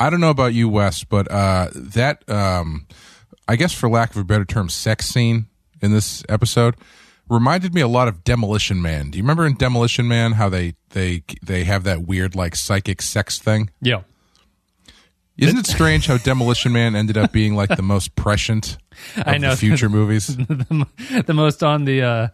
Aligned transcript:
I 0.00 0.10
don't 0.10 0.20
know 0.20 0.30
about 0.30 0.54
you, 0.54 0.68
Wes, 0.68 1.04
but 1.04 1.30
uh, 1.30 1.68
that 1.74 2.28
um, 2.28 2.86
I 3.48 3.56
guess 3.56 3.72
for 3.72 3.88
lack 3.88 4.10
of 4.10 4.16
a 4.18 4.24
better 4.24 4.44
term, 4.44 4.68
sex 4.68 5.06
scene 5.06 5.46
in 5.80 5.92
this 5.92 6.24
episode 6.28 6.76
reminded 7.28 7.74
me 7.74 7.80
a 7.80 7.88
lot 7.88 8.08
of 8.08 8.24
Demolition 8.24 8.80
Man. 8.80 9.10
Do 9.10 9.18
you 9.18 9.24
remember 9.24 9.46
in 9.46 9.54
Demolition 9.54 10.08
Man 10.08 10.32
how 10.32 10.48
they 10.48 10.74
they 10.90 11.22
they 11.42 11.64
have 11.64 11.84
that 11.84 12.02
weird 12.02 12.34
like 12.34 12.56
psychic 12.56 13.02
sex 13.02 13.38
thing? 13.38 13.70
Yeah. 13.80 14.02
Isn't 15.36 15.58
it 15.58 15.66
strange 15.66 16.08
how 16.08 16.16
Demolition 16.16 16.72
Man 16.72 16.96
ended 16.96 17.16
up 17.16 17.30
being 17.30 17.54
like 17.54 17.68
the 17.68 17.82
most 17.82 18.16
prescient 18.16 18.76
of 19.16 19.28
I 19.28 19.38
know. 19.38 19.50
the 19.50 19.56
future 19.56 19.88
movies? 19.88 20.26
the, 20.36 21.24
the 21.26 21.34
most 21.34 21.62
on 21.62 21.84
the 21.84 22.02
uh, 22.02 22.28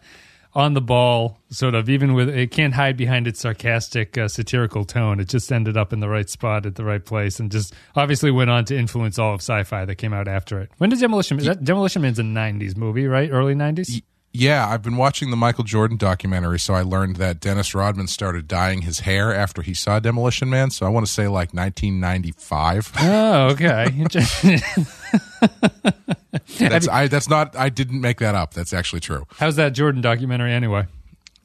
on 0.55 0.73
the 0.73 0.81
ball, 0.81 1.39
sort 1.49 1.75
of. 1.75 1.89
Even 1.89 2.13
with 2.13 2.29
it 2.29 2.51
can't 2.51 2.73
hide 2.73 2.97
behind 2.97 3.27
its 3.27 3.41
sarcastic, 3.41 4.17
uh, 4.17 4.27
satirical 4.27 4.85
tone. 4.85 5.19
It 5.19 5.27
just 5.27 5.51
ended 5.51 5.77
up 5.77 5.91
in 5.91 5.99
the 5.99 6.09
right 6.09 6.29
spot 6.29 6.65
at 6.65 6.75
the 6.75 6.85
right 6.85 7.03
place, 7.03 7.39
and 7.39 7.51
just 7.51 7.73
obviously 7.95 8.31
went 8.31 8.49
on 8.49 8.65
to 8.65 8.77
influence 8.77 9.19
all 9.19 9.33
of 9.33 9.41
sci-fi 9.41 9.85
that 9.85 9.95
came 9.95 10.13
out 10.13 10.27
after 10.27 10.59
it. 10.59 10.71
When 10.77 10.89
did 10.89 10.99
Demolition? 10.99 11.37
Man? 11.37 11.45
That, 11.45 11.63
Demolition 11.63 12.01
Man's 12.01 12.19
a 12.19 12.23
'90s 12.23 12.77
movie, 12.77 13.07
right? 13.07 13.29
Early 13.29 13.53
'90s. 13.53 14.01
Yeah, 14.37 14.67
I've 14.67 14.81
been 14.81 14.97
watching 14.97 15.29
the 15.29 15.37
Michael 15.37 15.63
Jordan 15.63 15.95
documentary, 15.95 16.59
so 16.59 16.73
I 16.73 16.81
learned 16.81 17.15
that 17.17 17.39
Dennis 17.39 17.73
Rodman 17.73 18.07
started 18.07 18.49
dyeing 18.49 18.81
his 18.81 18.99
hair 18.99 19.33
after 19.33 19.61
he 19.61 19.73
saw 19.73 20.01
Demolition 20.01 20.49
Man. 20.49 20.71
So 20.71 20.85
I 20.85 20.89
want 20.89 21.05
to 21.05 21.11
say 21.11 21.29
like 21.29 21.53
1995. 21.53 22.91
Oh, 22.99 23.47
okay. 23.51 23.85
That's 26.57 26.87
I. 26.87 27.07
That's 27.07 27.29
not. 27.29 27.55
I 27.55 27.69
didn't 27.69 28.01
make 28.01 28.19
that 28.19 28.35
up. 28.35 28.53
That's 28.53 28.73
actually 28.73 29.01
true. 29.01 29.25
How's 29.37 29.55
that 29.55 29.69
Jordan 29.69 30.01
documentary 30.01 30.51
anyway? 30.51 30.85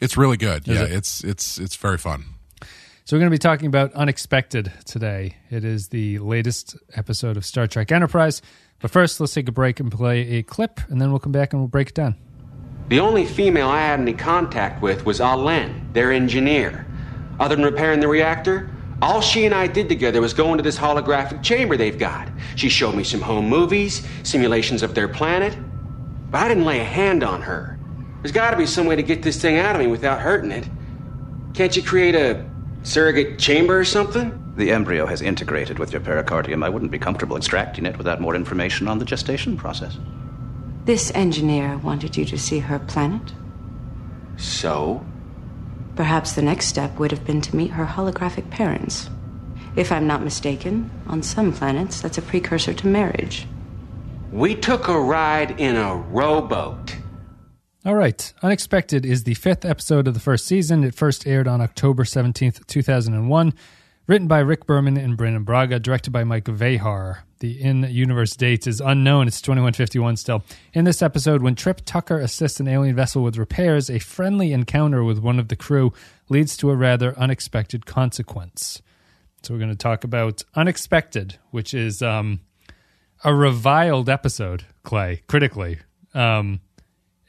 It's 0.00 0.16
really 0.16 0.36
good. 0.36 0.66
yeah, 0.66 0.84
it? 0.84 0.92
it's 0.92 1.24
it's 1.24 1.58
it's 1.58 1.76
very 1.76 1.98
fun. 1.98 2.24
So 3.04 3.16
we're 3.16 3.20
going 3.20 3.30
to 3.32 3.34
be 3.34 3.38
talking 3.38 3.66
about 3.66 3.92
Unexpected 3.94 4.72
today. 4.84 5.34
It 5.50 5.64
is 5.64 5.88
the 5.88 6.20
latest 6.20 6.76
episode 6.94 7.36
of 7.36 7.44
Star 7.44 7.66
Trek 7.66 7.90
Enterprise. 7.90 8.40
But 8.80 8.92
first, 8.92 9.18
let's 9.18 9.34
take 9.34 9.48
a 9.48 9.52
break 9.52 9.80
and 9.80 9.90
play 9.90 10.20
a 10.36 10.42
clip, 10.42 10.80
and 10.88 11.00
then 11.00 11.10
we'll 11.10 11.18
come 11.18 11.32
back 11.32 11.52
and 11.52 11.60
we'll 11.60 11.68
break 11.68 11.88
it 11.88 11.94
down. 11.94 12.14
The 12.88 13.00
only 13.00 13.26
female 13.26 13.68
I 13.68 13.80
had 13.80 14.00
any 14.00 14.12
contact 14.12 14.80
with 14.80 15.04
was 15.04 15.20
Ah'Len, 15.20 15.92
their 15.92 16.12
engineer. 16.12 16.86
Other 17.38 17.56
than 17.56 17.64
repairing 17.64 18.00
the 18.00 18.08
reactor, 18.08 18.70
all 19.02 19.20
she 19.20 19.46
and 19.46 19.54
I 19.54 19.66
did 19.66 19.88
together 19.88 20.20
was 20.20 20.34
go 20.34 20.50
into 20.52 20.62
this 20.62 20.76
holographic 20.76 21.42
chamber 21.42 21.76
they've 21.76 21.98
got. 21.98 22.28
She 22.56 22.68
showed 22.68 22.94
me 22.94 23.04
some 23.04 23.20
home 23.20 23.48
movies, 23.48 24.06
simulations 24.22 24.82
of 24.82 24.94
their 24.94 25.08
planet, 25.08 25.56
but 26.30 26.42
I 26.42 26.48
didn't 26.48 26.66
lay 26.66 26.80
a 26.80 26.84
hand 26.84 27.22
on 27.24 27.42
her. 27.42 27.78
There's 28.22 28.32
got 28.32 28.50
to 28.50 28.56
be 28.56 28.66
some 28.66 28.86
way 28.86 28.96
to 28.96 29.02
get 29.02 29.22
this 29.22 29.40
thing 29.40 29.58
out 29.58 29.74
of 29.74 29.80
me 29.80 29.86
without 29.86 30.20
hurting 30.20 30.50
it. 30.50 30.68
Can't 31.54 31.74
you 31.74 31.82
create 31.82 32.14
a 32.14 32.48
surrogate 32.82 33.38
chamber 33.38 33.78
or 33.78 33.84
something? 33.84 34.36
The 34.56 34.72
embryo 34.72 35.06
has 35.06 35.22
integrated 35.22 35.78
with 35.78 35.92
your 35.92 36.02
pericardium. 36.02 36.62
I 36.62 36.68
wouldn't 36.68 36.90
be 36.90 36.98
comfortable 36.98 37.36
extracting 37.36 37.86
it 37.86 37.96
without 37.96 38.20
more 38.20 38.34
information 38.34 38.88
on 38.88 38.98
the 38.98 39.04
gestation 39.06 39.56
process. 39.56 39.98
This 40.84 41.10
engineer 41.14 41.78
wanted 41.78 42.16
you 42.16 42.24
to 42.26 42.38
see 42.38 42.58
her 42.58 42.78
planet. 42.78 43.32
So? 44.36 45.04
Perhaps 45.96 46.32
the 46.32 46.42
next 46.42 46.66
step 46.66 46.98
would 46.98 47.10
have 47.10 47.24
been 47.24 47.40
to 47.42 47.56
meet 47.56 47.72
her 47.72 47.84
holographic 47.84 48.50
parents. 48.50 49.10
If 49.76 49.92
I'm 49.92 50.06
not 50.06 50.22
mistaken, 50.22 50.90
on 51.06 51.22
some 51.22 51.52
planets, 51.52 52.00
that's 52.00 52.18
a 52.18 52.22
precursor 52.22 52.74
to 52.74 52.86
marriage. 52.86 53.46
We 54.32 54.54
took 54.54 54.88
a 54.88 54.98
ride 54.98 55.60
in 55.60 55.76
a 55.76 55.94
rowboat. 55.94 56.96
All 57.84 57.94
right. 57.94 58.32
Unexpected 58.42 59.06
is 59.06 59.24
the 59.24 59.34
fifth 59.34 59.64
episode 59.64 60.06
of 60.06 60.14
the 60.14 60.20
first 60.20 60.46
season. 60.46 60.84
It 60.84 60.94
first 60.94 61.26
aired 61.26 61.48
on 61.48 61.60
October 61.60 62.04
17th, 62.04 62.66
2001. 62.66 63.54
Written 64.10 64.26
by 64.26 64.40
Rick 64.40 64.66
Berman 64.66 64.96
and 64.96 65.16
Brannon 65.16 65.44
Braga, 65.44 65.78
directed 65.78 66.10
by 66.10 66.24
Mike 66.24 66.46
Vejar. 66.46 67.18
The 67.38 67.62
in 67.62 67.84
universe 67.84 68.34
dates 68.34 68.66
is 68.66 68.80
unknown. 68.80 69.28
It's 69.28 69.40
2151 69.40 70.16
still. 70.16 70.42
In 70.72 70.84
this 70.84 71.00
episode, 71.00 71.44
when 71.44 71.54
Trip 71.54 71.80
Tucker 71.84 72.18
assists 72.18 72.58
an 72.58 72.66
alien 72.66 72.96
vessel 72.96 73.22
with 73.22 73.36
repairs, 73.36 73.88
a 73.88 74.00
friendly 74.00 74.52
encounter 74.52 75.04
with 75.04 75.20
one 75.20 75.38
of 75.38 75.46
the 75.46 75.54
crew 75.54 75.92
leads 76.28 76.56
to 76.56 76.70
a 76.70 76.74
rather 76.74 77.16
unexpected 77.16 77.86
consequence. 77.86 78.82
So, 79.44 79.54
we're 79.54 79.60
going 79.60 79.70
to 79.70 79.76
talk 79.76 80.02
about 80.02 80.42
Unexpected, 80.56 81.38
which 81.52 81.72
is 81.72 82.02
um, 82.02 82.40
a 83.22 83.32
reviled 83.32 84.08
episode, 84.08 84.64
Clay, 84.82 85.22
critically. 85.28 85.78
Um, 86.14 86.62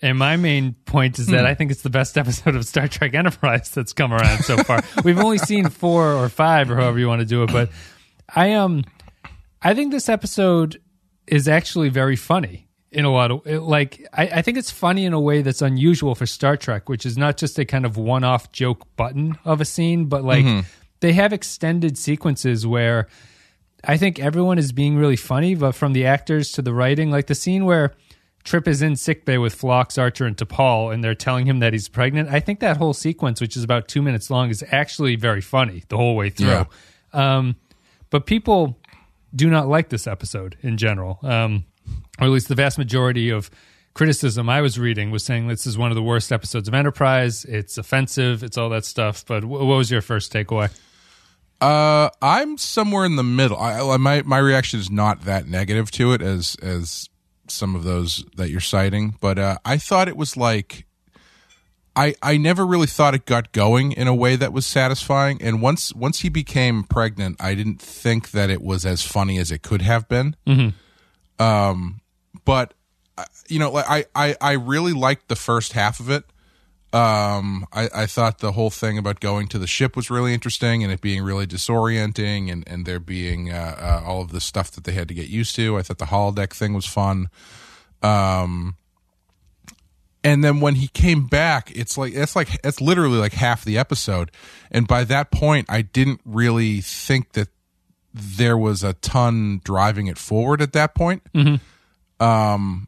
and 0.01 0.17
my 0.17 0.35
main 0.37 0.73
point 0.85 1.19
is 1.19 1.27
that 1.27 1.45
I 1.45 1.53
think 1.53 1.71
it's 1.71 1.83
the 1.83 1.89
best 1.89 2.17
episode 2.17 2.55
of 2.55 2.65
Star 2.65 2.87
Trek 2.87 3.13
Enterprise 3.13 3.69
that's 3.69 3.93
come 3.93 4.11
around 4.11 4.43
so 4.43 4.57
far. 4.57 4.81
We've 5.03 5.19
only 5.19 5.37
seen 5.37 5.69
four 5.69 6.13
or 6.13 6.27
five, 6.29 6.71
or 6.71 6.75
however 6.75 6.99
you 6.99 7.07
want 7.07 7.19
to 7.19 7.25
do 7.25 7.43
it, 7.43 7.51
but 7.51 7.69
I 8.33 8.53
um, 8.53 8.83
I 9.61 9.73
think 9.73 9.91
this 9.91 10.09
episode 10.09 10.81
is 11.27 11.47
actually 11.47 11.89
very 11.89 12.15
funny 12.15 12.67
in 12.91 13.05
a 13.05 13.11
lot 13.11 13.31
of 13.31 13.45
like. 13.45 14.07
I, 14.13 14.23
I 14.27 14.41
think 14.41 14.57
it's 14.57 14.71
funny 14.71 15.05
in 15.05 15.13
a 15.13 15.19
way 15.19 15.41
that's 15.41 15.61
unusual 15.61 16.15
for 16.15 16.25
Star 16.25 16.57
Trek, 16.57 16.89
which 16.89 17.05
is 17.05 17.17
not 17.17 17.37
just 17.37 17.59
a 17.59 17.65
kind 17.65 17.85
of 17.85 17.97
one-off 17.97 18.51
joke 18.51 18.87
button 18.95 19.37
of 19.45 19.61
a 19.61 19.65
scene, 19.65 20.05
but 20.05 20.23
like 20.23 20.65
they 21.01 21.13
have 21.13 21.33
extended 21.33 21.97
sequences 21.97 22.65
where 22.65 23.07
I 23.83 23.97
think 23.97 24.19
everyone 24.19 24.57
is 24.57 24.71
being 24.71 24.97
really 24.97 25.15
funny, 25.15 25.55
but 25.55 25.73
from 25.73 25.93
the 25.93 26.05
actors 26.05 26.51
to 26.53 26.61
the 26.61 26.73
writing, 26.73 27.11
like 27.11 27.27
the 27.27 27.35
scene 27.35 27.65
where 27.65 27.93
Trip 28.43 28.67
is 28.67 28.81
in 28.81 28.95
sickbay 28.95 29.37
with 29.37 29.53
Phlox, 29.53 29.97
Archer, 29.97 30.25
and 30.25 30.35
T'Pol, 30.35 30.93
and 30.93 31.03
they're 31.03 31.13
telling 31.15 31.45
him 31.45 31.59
that 31.59 31.73
he's 31.73 31.87
pregnant. 31.87 32.29
I 32.29 32.39
think 32.39 32.59
that 32.61 32.77
whole 32.77 32.93
sequence, 32.93 33.39
which 33.41 33.55
is 33.55 33.63
about 33.63 33.87
two 33.87 34.01
minutes 34.01 34.29
long, 34.29 34.49
is 34.49 34.63
actually 34.71 35.15
very 35.15 35.41
funny 35.41 35.83
the 35.89 35.97
whole 35.97 36.15
way 36.15 36.29
through. 36.29 36.47
Yeah. 36.47 36.65
Um, 37.13 37.55
but 38.09 38.25
people 38.25 38.79
do 39.35 39.49
not 39.49 39.67
like 39.67 39.89
this 39.89 40.07
episode 40.07 40.57
in 40.61 40.77
general, 40.77 41.19
um, 41.23 41.65
or 42.19 42.25
at 42.25 42.29
least 42.31 42.47
the 42.47 42.55
vast 42.55 42.77
majority 42.77 43.29
of 43.29 43.49
criticism 43.93 44.49
I 44.49 44.61
was 44.61 44.79
reading 44.79 45.11
was 45.11 45.23
saying 45.23 45.47
this 45.47 45.67
is 45.67 45.77
one 45.77 45.91
of 45.91 45.95
the 45.95 46.03
worst 46.03 46.31
episodes 46.31 46.67
of 46.67 46.73
Enterprise. 46.73 47.45
It's 47.45 47.77
offensive. 47.77 48.43
It's 48.43 48.57
all 48.57 48.69
that 48.69 48.85
stuff. 48.85 49.25
But 49.25 49.43
wh- 49.43 49.49
what 49.49 49.65
was 49.65 49.91
your 49.91 50.01
first 50.01 50.31
takeaway? 50.33 50.69
Uh, 51.59 52.09
I'm 52.21 52.57
somewhere 52.57 53.05
in 53.05 53.17
the 53.17 53.23
middle. 53.23 53.57
I, 53.57 53.79
I- 53.79 53.97
my 53.97 54.21
my 54.23 54.37
reaction 54.39 54.79
is 54.79 54.89
not 54.89 55.25
that 55.25 55.47
negative 55.47 55.91
to 55.91 56.13
it 56.13 56.21
as 56.21 56.55
as 56.61 57.07
some 57.51 57.75
of 57.75 57.83
those 57.83 58.25
that 58.35 58.49
you're 58.49 58.59
citing, 58.59 59.15
but 59.19 59.37
uh, 59.37 59.57
I 59.65 59.77
thought 59.77 60.07
it 60.07 60.17
was 60.17 60.35
like 60.37 60.85
I 61.95 62.15
I 62.21 62.37
never 62.37 62.65
really 62.65 62.87
thought 62.87 63.13
it 63.13 63.25
got 63.25 63.51
going 63.51 63.91
in 63.91 64.07
a 64.07 64.15
way 64.15 64.35
that 64.35 64.53
was 64.53 64.65
satisfying. 64.65 65.41
And 65.41 65.61
once 65.61 65.93
once 65.93 66.21
he 66.21 66.29
became 66.29 66.83
pregnant, 66.83 67.41
I 67.41 67.53
didn't 67.53 67.81
think 67.81 68.31
that 68.31 68.49
it 68.49 68.61
was 68.61 68.85
as 68.85 69.05
funny 69.05 69.37
as 69.37 69.51
it 69.51 69.61
could 69.61 69.81
have 69.81 70.07
been. 70.07 70.35
Um, 71.39 72.01
but 72.45 72.73
uh, 73.17 73.25
you 73.49 73.59
know, 73.59 73.71
like 73.71 73.85
I 73.89 74.05
I 74.15 74.35
I 74.39 74.51
really 74.53 74.93
liked 74.93 75.27
the 75.27 75.35
first 75.35 75.73
half 75.73 75.99
of 75.99 76.09
it. 76.09 76.23
Um, 76.93 77.65
I, 77.71 77.89
I 77.93 78.05
thought 78.05 78.39
the 78.39 78.51
whole 78.51 78.69
thing 78.69 78.97
about 78.97 79.21
going 79.21 79.47
to 79.49 79.59
the 79.59 79.67
ship 79.67 79.95
was 79.95 80.09
really 80.09 80.33
interesting 80.33 80.83
and 80.83 80.91
it 80.91 80.99
being 80.99 81.23
really 81.23 81.47
disorienting 81.47 82.51
and, 82.51 82.67
and 82.67 82.85
there 82.85 82.99
being 82.99 83.49
uh, 83.49 83.77
uh, 83.79 84.05
all 84.05 84.21
of 84.21 84.31
the 84.31 84.41
stuff 84.41 84.71
that 84.71 84.83
they 84.83 84.91
had 84.91 85.07
to 85.07 85.13
get 85.13 85.29
used 85.29 85.55
to. 85.55 85.77
I 85.77 85.83
thought 85.83 85.99
the 85.99 86.05
holodeck 86.05 86.51
thing 86.51 86.73
was 86.73 86.85
fun. 86.85 87.29
Um, 88.03 88.75
and 90.23 90.43
then 90.43 90.59
when 90.59 90.75
he 90.75 90.87
came 90.89 91.27
back, 91.27 91.71
it's 91.73 91.97
like 91.97 92.13
it's 92.13 92.35
like 92.35 92.59
it's 92.63 92.81
literally 92.81 93.17
like 93.17 93.33
half 93.33 93.63
the 93.63 93.77
episode, 93.77 94.29
and 94.69 94.87
by 94.87 95.03
that 95.05 95.31
point, 95.31 95.65
I 95.69 95.81
didn't 95.81 96.21
really 96.25 96.81
think 96.81 97.31
that 97.33 97.47
there 98.13 98.57
was 98.57 98.83
a 98.83 98.93
ton 98.93 99.61
driving 99.63 100.07
it 100.07 100.17
forward 100.17 100.61
at 100.61 100.73
that 100.73 100.93
point. 100.93 101.23
Um, 102.19 102.87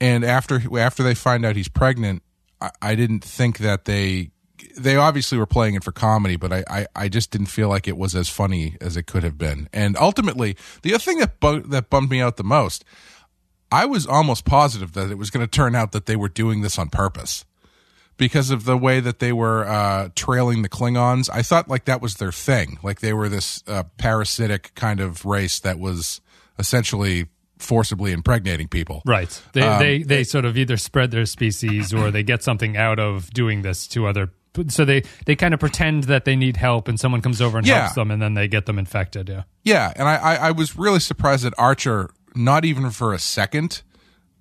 and 0.00 0.22
after 0.24 0.60
after 0.78 1.02
they 1.02 1.14
find 1.14 1.46
out 1.46 1.56
he's 1.56 1.68
pregnant, 1.68 2.22
I, 2.64 2.90
I 2.90 2.94
didn't 2.94 3.24
think 3.24 3.58
that 3.58 3.84
they 3.84 4.30
they 4.76 4.96
obviously 4.96 5.38
were 5.38 5.46
playing 5.46 5.74
it 5.74 5.84
for 5.84 5.92
comedy, 5.92 6.36
but 6.36 6.52
I, 6.52 6.64
I, 6.68 6.86
I 6.96 7.08
just 7.08 7.30
didn't 7.30 7.46
feel 7.46 7.68
like 7.68 7.86
it 7.86 7.96
was 7.96 8.14
as 8.14 8.28
funny 8.28 8.76
as 8.80 8.96
it 8.96 9.04
could 9.04 9.22
have 9.22 9.38
been. 9.38 9.68
And 9.72 9.96
ultimately, 9.96 10.56
the 10.82 10.94
other 10.94 11.02
thing 11.02 11.18
that 11.18 11.38
bu- 11.40 11.62
that 11.68 11.90
bummed 11.90 12.10
me 12.10 12.20
out 12.20 12.36
the 12.36 12.44
most, 12.44 12.84
I 13.70 13.84
was 13.84 14.06
almost 14.06 14.44
positive 14.44 14.92
that 14.92 15.10
it 15.10 15.18
was 15.18 15.30
going 15.30 15.44
to 15.44 15.50
turn 15.50 15.74
out 15.74 15.92
that 15.92 16.06
they 16.06 16.16
were 16.16 16.28
doing 16.28 16.62
this 16.62 16.78
on 16.78 16.88
purpose 16.88 17.44
because 18.16 18.50
of 18.50 18.64
the 18.64 18.76
way 18.76 19.00
that 19.00 19.18
they 19.18 19.32
were 19.32 19.64
uh, 19.64 20.08
trailing 20.14 20.62
the 20.62 20.68
Klingons. 20.68 21.28
I 21.32 21.42
thought 21.42 21.68
like 21.68 21.84
that 21.84 22.00
was 22.00 22.14
their 22.14 22.32
thing, 22.32 22.78
like 22.82 23.00
they 23.00 23.12
were 23.12 23.28
this 23.28 23.62
uh, 23.66 23.84
parasitic 23.98 24.74
kind 24.74 25.00
of 25.00 25.24
race 25.24 25.58
that 25.60 25.78
was 25.78 26.20
essentially 26.58 27.26
forcibly 27.58 28.12
impregnating 28.12 28.68
people. 28.68 29.02
Right. 29.06 29.42
They 29.52 29.62
Um, 29.62 29.78
they 29.78 30.02
they 30.02 30.24
sort 30.24 30.44
of 30.44 30.56
either 30.56 30.76
spread 30.76 31.10
their 31.10 31.26
species 31.26 31.92
or 31.94 32.10
they 32.10 32.22
get 32.22 32.42
something 32.42 32.76
out 32.76 32.98
of 32.98 33.30
doing 33.30 33.62
this 33.62 33.86
to 33.88 34.06
other. 34.06 34.30
So 34.68 34.84
they 34.84 35.02
they 35.26 35.34
kind 35.36 35.52
of 35.54 35.60
pretend 35.60 36.04
that 36.04 36.24
they 36.24 36.36
need 36.36 36.56
help, 36.56 36.86
and 36.88 36.98
someone 37.00 37.20
comes 37.22 37.40
over 37.40 37.58
and 37.58 37.66
Yeah. 37.66 37.80
helps 37.82 37.94
them, 37.96 38.10
and 38.10 38.22
then 38.22 38.34
they 38.34 38.46
get 38.48 38.66
them 38.66 38.78
infected. 38.78 39.28
Yeah. 39.28 39.42
Yeah, 39.64 39.92
and 39.96 40.06
I, 40.08 40.14
I, 40.16 40.34
I 40.36 40.50
was 40.52 40.76
really 40.76 41.00
surprised 41.00 41.44
that 41.44 41.54
Archer, 41.58 42.10
not 42.36 42.64
even 42.64 42.90
for 42.90 43.12
a 43.14 43.18
second, 43.18 43.82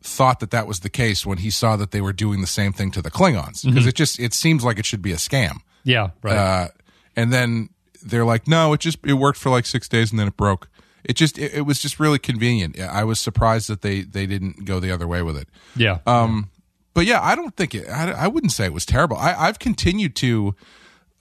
thought 0.01 0.39
that 0.41 0.51
that 0.51 0.67
was 0.67 0.81
the 0.81 0.89
case 0.89 1.25
when 1.25 1.37
he 1.39 1.49
saw 1.49 1.75
that 1.77 1.91
they 1.91 2.01
were 2.01 2.13
doing 2.13 2.41
the 2.41 2.47
same 2.47 2.73
thing 2.73 2.91
to 2.91 3.01
the 3.01 3.09
Klingons 3.09 3.63
because 3.65 3.87
it 3.87 3.95
just 3.95 4.19
it 4.19 4.33
seems 4.33 4.63
like 4.63 4.77
it 4.77 4.85
should 4.85 5.01
be 5.01 5.11
a 5.13 5.17
scam. 5.17 5.57
Yeah. 5.83 6.09
Right. 6.21 6.35
Uh, 6.35 6.67
and 7.15 7.31
then 7.33 7.69
they're 8.03 8.25
like, 8.25 8.47
no, 8.47 8.73
it 8.73 8.81
just 8.81 8.99
it 9.05 9.13
worked 9.13 9.39
for 9.39 9.49
like 9.49 9.65
six 9.65 9.87
days 9.87 10.11
and 10.11 10.19
then 10.19 10.27
it 10.27 10.37
broke. 10.37 10.69
It 11.03 11.15
just 11.15 11.37
it, 11.37 11.53
it 11.53 11.61
was 11.61 11.79
just 11.79 11.99
really 11.99 12.19
convenient. 12.19 12.79
I 12.79 13.03
was 13.03 13.19
surprised 13.19 13.69
that 13.69 13.81
they 13.81 14.01
they 14.01 14.25
didn't 14.25 14.65
go 14.65 14.79
the 14.79 14.91
other 14.91 15.07
way 15.07 15.21
with 15.21 15.37
it. 15.37 15.49
Yeah. 15.75 15.99
Um, 16.05 16.49
but 16.93 17.05
yeah, 17.05 17.21
I 17.21 17.35
don't 17.35 17.55
think 17.55 17.75
it. 17.75 17.89
I, 17.89 18.11
I 18.11 18.27
wouldn't 18.27 18.51
say 18.51 18.65
it 18.65 18.73
was 18.73 18.85
terrible. 18.85 19.17
I, 19.17 19.33
I've 19.33 19.59
continued 19.59 20.15
to, 20.17 20.55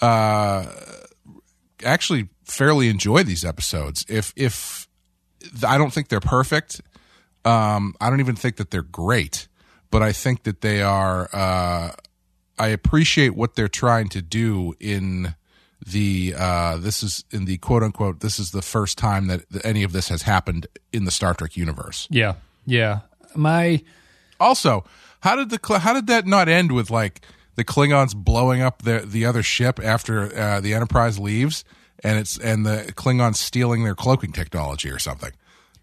uh, 0.00 0.66
actually 1.84 2.28
fairly 2.44 2.88
enjoy 2.88 3.22
these 3.22 3.44
episodes. 3.44 4.04
If 4.08 4.32
if 4.36 4.86
I 5.66 5.78
don't 5.78 5.92
think 5.92 6.08
they're 6.08 6.20
perfect, 6.20 6.80
um, 7.44 7.94
I 8.00 8.10
don't 8.10 8.20
even 8.20 8.36
think 8.36 8.56
that 8.56 8.70
they're 8.70 8.82
great, 8.82 9.48
but 9.90 10.02
I 10.02 10.12
think 10.12 10.44
that 10.44 10.60
they 10.60 10.82
are. 10.82 11.28
Uh, 11.32 11.92
I 12.58 12.68
appreciate 12.68 13.34
what 13.34 13.56
they're 13.56 13.68
trying 13.68 14.08
to 14.10 14.22
do 14.22 14.74
in 14.78 15.34
the 15.86 16.34
uh, 16.36 16.76
this 16.78 17.02
is 17.02 17.24
in 17.30 17.44
the 17.44 17.58
quote 17.58 17.82
unquote 17.82 18.20
this 18.20 18.38
is 18.38 18.50
the 18.50 18.62
first 18.62 18.98
time 18.98 19.26
that 19.26 19.44
any 19.64 19.82
of 19.82 19.92
this 19.92 20.08
has 20.08 20.22
happened 20.22 20.66
in 20.92 21.04
the 21.04 21.10
Star 21.10 21.34
Trek 21.34 21.56
universe. 21.56 22.08
yeah. 22.10 22.34
Yeah. 22.64 23.00
My 23.34 23.82
Also, 24.38 24.84
how 25.20 25.36
did 25.36 25.50
the 25.50 25.78
how 25.78 25.94
did 25.94 26.06
that 26.06 26.26
not 26.26 26.48
end 26.48 26.72
with 26.72 26.90
like 26.90 27.20
the 27.56 27.64
Klingons 27.64 28.14
blowing 28.14 28.62
up 28.62 28.82
the 28.82 29.00
the 29.00 29.24
other 29.26 29.42
ship 29.42 29.80
after 29.82 30.36
uh, 30.38 30.60
the 30.60 30.74
Enterprise 30.74 31.18
leaves, 31.18 31.64
and 32.04 32.18
it's 32.18 32.38
and 32.38 32.64
the 32.64 32.92
Klingons 32.94 33.36
stealing 33.36 33.84
their 33.84 33.94
cloaking 33.94 34.32
technology 34.32 34.90
or 34.90 34.98
something? 34.98 35.32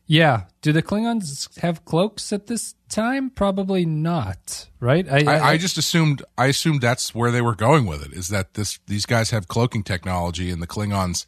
Yeah. 0.09 0.45
Do 0.61 0.73
the 0.73 0.81
Klingons 0.83 1.57
have 1.59 1.85
cloaks 1.85 2.33
at 2.33 2.47
this 2.47 2.73
time? 2.89 3.29
Probably 3.29 3.85
not. 3.85 4.67
Right. 4.81 5.07
I, 5.09 5.51
I 5.51 5.57
just 5.57 5.77
assumed 5.77 6.21
I 6.37 6.47
assumed 6.47 6.81
that's 6.81 7.13
where 7.15 7.31
they 7.31 7.41
were 7.41 7.55
going 7.55 7.85
with 7.85 8.03
it. 8.05 8.11
Is 8.11 8.27
that 8.29 8.55
this 8.55 8.79
these 8.87 9.05
guys 9.05 9.29
have 9.29 9.47
cloaking 9.47 9.83
technology 9.83 10.49
and 10.49 10.61
the 10.61 10.67
Klingons 10.67 11.25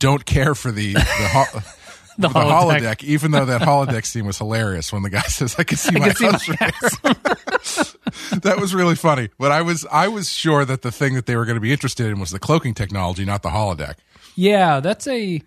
don't 0.00 0.24
care 0.24 0.54
for 0.56 0.72
the 0.72 0.94
the, 0.94 1.00
ho- 1.04 1.60
The 2.18 2.26
the 2.26 2.34
holodeck. 2.34 2.80
holodeck. 2.80 3.04
even 3.04 3.30
though 3.30 3.44
that 3.44 3.60
holodeck 3.70 4.04
scene 4.04 4.26
was 4.26 4.38
hilarious 4.38 4.92
when 4.92 5.02
the 5.04 5.10
guy 5.10 5.20
says, 5.28 5.54
"I 5.56 5.62
can 5.62 5.76
see 5.76 5.96
my 6.00 6.10
can 6.12 6.36
see 6.40 6.52
my 6.58 6.72
house." 6.72 7.96
that 8.42 8.56
was 8.58 8.74
really 8.74 8.96
funny. 8.96 9.28
But 9.38 9.52
I 9.52 9.62
was 9.62 9.86
I 9.92 10.08
was 10.08 10.32
sure 10.32 10.64
that 10.64 10.82
the 10.82 10.90
thing 10.90 11.14
that 11.14 11.26
they 11.26 11.36
were 11.36 11.44
going 11.44 11.54
to 11.54 11.60
be 11.60 11.70
interested 11.70 12.06
in 12.06 12.18
was 12.18 12.30
the 12.30 12.40
cloaking 12.40 12.74
technology, 12.74 13.24
not 13.24 13.42
the 13.44 13.50
holodeck. 13.50 13.96
Yeah, 14.34 14.80
that's 14.80 15.06
a. 15.06 15.42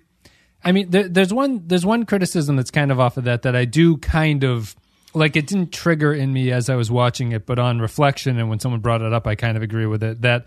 I 0.63 0.71
mean, 0.71 0.89
there, 0.89 1.07
there's 1.07 1.33
one 1.33 1.63
there's 1.67 1.85
one 1.85 2.05
criticism 2.05 2.55
that's 2.55 2.71
kind 2.71 2.91
of 2.91 2.99
off 2.99 3.17
of 3.17 3.23
that 3.23 3.43
that 3.43 3.55
I 3.55 3.65
do 3.65 3.97
kind 3.97 4.43
of 4.43 4.75
like. 5.13 5.35
It 5.35 5.47
didn't 5.47 5.71
trigger 5.71 6.13
in 6.13 6.31
me 6.31 6.51
as 6.51 6.69
I 6.69 6.75
was 6.75 6.91
watching 6.91 7.31
it, 7.31 7.45
but 7.45 7.57
on 7.57 7.79
reflection 7.79 8.37
and 8.37 8.49
when 8.49 8.59
someone 8.59 8.79
brought 8.79 9.01
it 9.01 9.11
up, 9.11 9.25
I 9.25 9.35
kind 9.35 9.57
of 9.57 9.63
agree 9.63 9.87
with 9.87 10.03
it. 10.03 10.21
That 10.21 10.45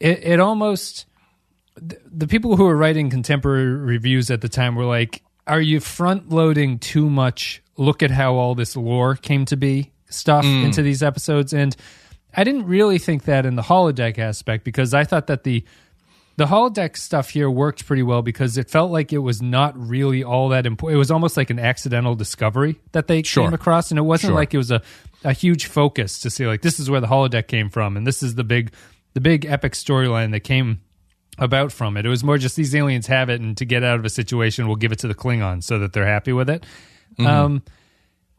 it, 0.00 0.24
it 0.24 0.40
almost 0.40 1.06
the, 1.76 1.98
the 2.04 2.26
people 2.26 2.56
who 2.56 2.64
were 2.64 2.76
writing 2.76 3.10
contemporary 3.10 3.66
reviews 3.66 4.30
at 4.30 4.40
the 4.40 4.48
time 4.48 4.74
were 4.74 4.86
like, 4.86 5.22
"Are 5.46 5.60
you 5.60 5.80
front 5.80 6.30
loading 6.30 6.78
too 6.78 7.10
much? 7.10 7.62
Look 7.76 8.02
at 8.02 8.10
how 8.10 8.34
all 8.34 8.54
this 8.54 8.76
lore 8.76 9.14
came 9.14 9.44
to 9.46 9.56
be 9.56 9.92
stuff 10.08 10.44
mm. 10.44 10.64
into 10.64 10.82
these 10.82 11.02
episodes." 11.02 11.52
And 11.52 11.76
I 12.34 12.44
didn't 12.44 12.66
really 12.66 12.98
think 12.98 13.24
that 13.24 13.44
in 13.44 13.56
the 13.56 13.62
holodeck 13.62 14.18
aspect 14.18 14.64
because 14.64 14.94
I 14.94 15.04
thought 15.04 15.26
that 15.26 15.44
the 15.44 15.64
the 16.38 16.46
holodeck 16.46 16.96
stuff 16.96 17.30
here 17.30 17.50
worked 17.50 17.84
pretty 17.84 18.04
well 18.04 18.22
because 18.22 18.56
it 18.56 18.70
felt 18.70 18.92
like 18.92 19.12
it 19.12 19.18
was 19.18 19.42
not 19.42 19.76
really 19.76 20.22
all 20.22 20.50
that 20.50 20.66
important. 20.66 20.94
It 20.94 20.98
was 20.98 21.10
almost 21.10 21.36
like 21.36 21.50
an 21.50 21.58
accidental 21.58 22.14
discovery 22.14 22.76
that 22.92 23.08
they 23.08 23.24
Sure. 23.24 23.42
came 23.44 23.54
across, 23.54 23.90
and 23.90 23.98
it 23.98 24.02
wasn't 24.02 24.30
Sure. 24.30 24.36
like 24.36 24.54
it 24.54 24.56
was 24.56 24.70
a, 24.70 24.80
a 25.24 25.32
huge 25.32 25.66
focus 25.66 26.20
to 26.20 26.30
see 26.30 26.46
like 26.46 26.62
this 26.62 26.78
is 26.78 26.88
where 26.88 27.00
the 27.00 27.08
holodeck 27.08 27.48
came 27.48 27.68
from, 27.68 27.96
and 27.96 28.06
this 28.06 28.22
is 28.22 28.36
the 28.36 28.44
big 28.44 28.70
the 29.14 29.20
big 29.20 29.46
epic 29.46 29.72
storyline 29.72 30.30
that 30.30 30.40
came 30.40 30.80
about 31.38 31.72
from 31.72 31.96
it. 31.96 32.06
It 32.06 32.08
was 32.08 32.22
more 32.22 32.38
just 32.38 32.54
these 32.54 32.72
aliens 32.72 33.08
have 33.08 33.28
it, 33.30 33.40
and 33.40 33.56
to 33.56 33.64
get 33.64 33.82
out 33.82 33.98
of 33.98 34.04
a 34.04 34.10
situation, 34.10 34.68
we'll 34.68 34.76
give 34.76 34.92
it 34.92 35.00
to 35.00 35.08
the 35.08 35.16
Klingons 35.16 35.64
so 35.64 35.80
that 35.80 35.92
they're 35.92 36.06
happy 36.06 36.32
with 36.32 36.48
it. 36.48 36.64
Um, 37.18 37.62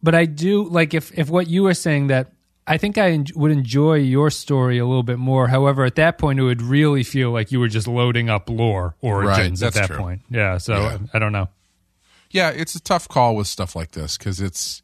but 0.02 0.16
I 0.16 0.24
do 0.24 0.64
like 0.70 0.94
if 0.94 1.12
if 1.20 1.30
what 1.30 1.48
you 1.48 1.64
were 1.64 1.74
saying 1.74 2.08
that 2.08 2.32
I 2.70 2.78
think 2.78 3.00
I 3.00 3.10
en- 3.10 3.26
would 3.34 3.52
enjoy 3.52 3.96
your 3.96 4.30
story 4.30 4.78
a 4.78 4.86
little 4.86 5.02
bit 5.04 5.18
more. 5.18 5.48
However, 5.48 5.86
at 5.86 5.96
that 5.96 6.20
point, 6.20 6.40
it 6.40 6.44
would 6.44 6.62
really 6.62 7.02
feel 7.04 7.32
like 7.32 7.52
you 7.52 7.60
were 7.60 7.68
just 7.68 7.88
loading 7.88 8.30
up 8.30 8.48
lore 8.48 8.96
origins 9.02 9.64
at 9.64 9.74
that 9.74 9.88
true. 9.88 9.98
point. 9.98 10.22
Yeah, 10.30 10.60
so 10.60 10.76
Yeah. 10.76 10.98
I 11.12 11.18
don't 11.18 11.32
know. 11.32 11.50
Yeah, 12.30 12.52
it's 12.52 12.76
a 12.76 12.80
tough 12.80 13.08
call 13.08 13.36
with 13.36 13.48
stuff 13.48 13.76
like 13.76 13.92
this 13.92 14.20
because 14.20 14.40
it's, 14.40 14.84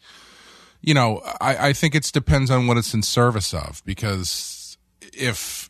you 0.81 0.95
know, 0.95 1.21
I, 1.39 1.69
I 1.69 1.73
think 1.73 1.93
it 1.93 2.09
depends 2.11 2.49
on 2.49 2.65
what 2.65 2.75
it's 2.77 2.95
in 2.95 3.03
service 3.03 3.53
of. 3.53 3.83
Because 3.85 4.77
if 5.13 5.69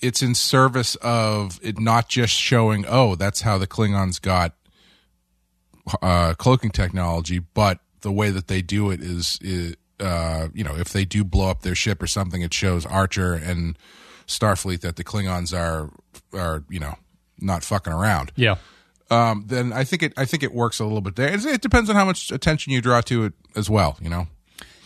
it's 0.00 0.20
in 0.20 0.34
service 0.34 0.96
of 0.96 1.60
it 1.62 1.78
not 1.78 2.08
just 2.08 2.34
showing, 2.34 2.84
oh, 2.88 3.14
that's 3.14 3.42
how 3.42 3.56
the 3.56 3.68
Klingons 3.68 4.20
got 4.20 4.52
uh, 6.02 6.34
cloaking 6.34 6.70
technology, 6.70 7.38
but 7.38 7.78
the 8.00 8.10
way 8.10 8.30
that 8.30 8.48
they 8.48 8.62
do 8.62 8.90
it 8.90 9.00
is, 9.00 9.38
is 9.40 9.76
uh, 10.00 10.48
you 10.52 10.64
know, 10.64 10.76
if 10.76 10.92
they 10.92 11.04
do 11.04 11.24
blow 11.24 11.50
up 11.50 11.62
their 11.62 11.74
ship 11.74 12.02
or 12.02 12.06
something, 12.06 12.42
it 12.42 12.52
shows 12.52 12.84
Archer 12.86 13.34
and 13.34 13.78
Starfleet 14.26 14.80
that 14.80 14.96
the 14.96 15.04
Klingons 15.04 15.56
are 15.56 15.90
are 16.32 16.64
you 16.68 16.80
know 16.80 16.94
not 17.38 17.62
fucking 17.62 17.92
around 17.92 18.32
Yeah, 18.36 18.56
um, 19.10 19.44
then 19.46 19.72
I 19.72 19.84
think 19.84 20.02
it 20.02 20.12
I 20.16 20.24
think 20.24 20.42
it 20.42 20.52
works 20.52 20.80
a 20.80 20.84
little 20.84 21.00
bit 21.00 21.16
there. 21.16 21.32
It, 21.32 21.44
it 21.44 21.60
depends 21.60 21.90
on 21.90 21.96
how 21.96 22.04
much 22.04 22.30
attention 22.32 22.72
you 22.72 22.80
draw 22.80 23.00
to 23.02 23.24
it 23.24 23.32
as 23.54 23.68
well. 23.68 23.98
You 24.00 24.08
know, 24.08 24.26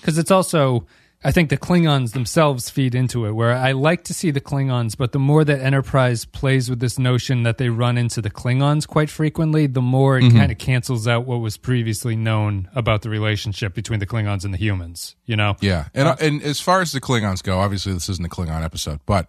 because 0.01 0.19
it's 0.19 0.31
also 0.31 0.87
I 1.25 1.33
think 1.33 1.51
the 1.51 1.57
Klingons 1.57 2.13
themselves 2.13 2.71
feed 2.71 2.95
into 2.95 3.27
it. 3.27 3.33
Where 3.33 3.53
I 3.53 3.73
like 3.73 4.05
to 4.05 4.15
see 4.15 4.31
the 4.31 4.41
Klingons, 4.41 4.97
but 4.97 5.11
the 5.11 5.19
more 5.19 5.45
that 5.45 5.61
Enterprise 5.61 6.25
plays 6.25 6.71
with 6.71 6.79
this 6.79 6.97
notion 6.97 7.43
that 7.43 7.59
they 7.59 7.71
run 7.71 7.99
into 7.99 8.23
the 8.23 8.31
Klingons 8.31 8.87
quite 8.87 9.11
frequently, 9.11 9.67
the 9.67 9.83
more 9.83 10.19
it 10.19 10.33
kind 10.33 10.53
of 10.53 10.59
cancels 10.59 11.09
out 11.09 11.27
what 11.27 11.41
was 11.41 11.57
previously 11.57 12.15
known 12.15 12.69
about 12.73 13.03
the 13.03 13.11
relationship 13.11 13.75
between 13.75 13.99
the 13.99 14.07
Klingons 14.07 14.45
and 14.45 14.55
the 14.55 14.59
humans. 14.59 15.17
You 15.27 15.35
know? 15.35 15.57
yeah. 15.61 15.87
And 15.93 16.21
and 16.21 16.43
as 16.43 16.61
far 16.61 16.81
as 16.81 16.93
the 16.93 17.01
Klingons 17.01 17.43
go, 17.43 17.59
obviously 17.59 17.93
this 17.93 18.09
isn't 18.09 18.25
a 18.25 18.29
Klingon 18.29 18.63
episode, 18.63 19.01
but 19.05 19.29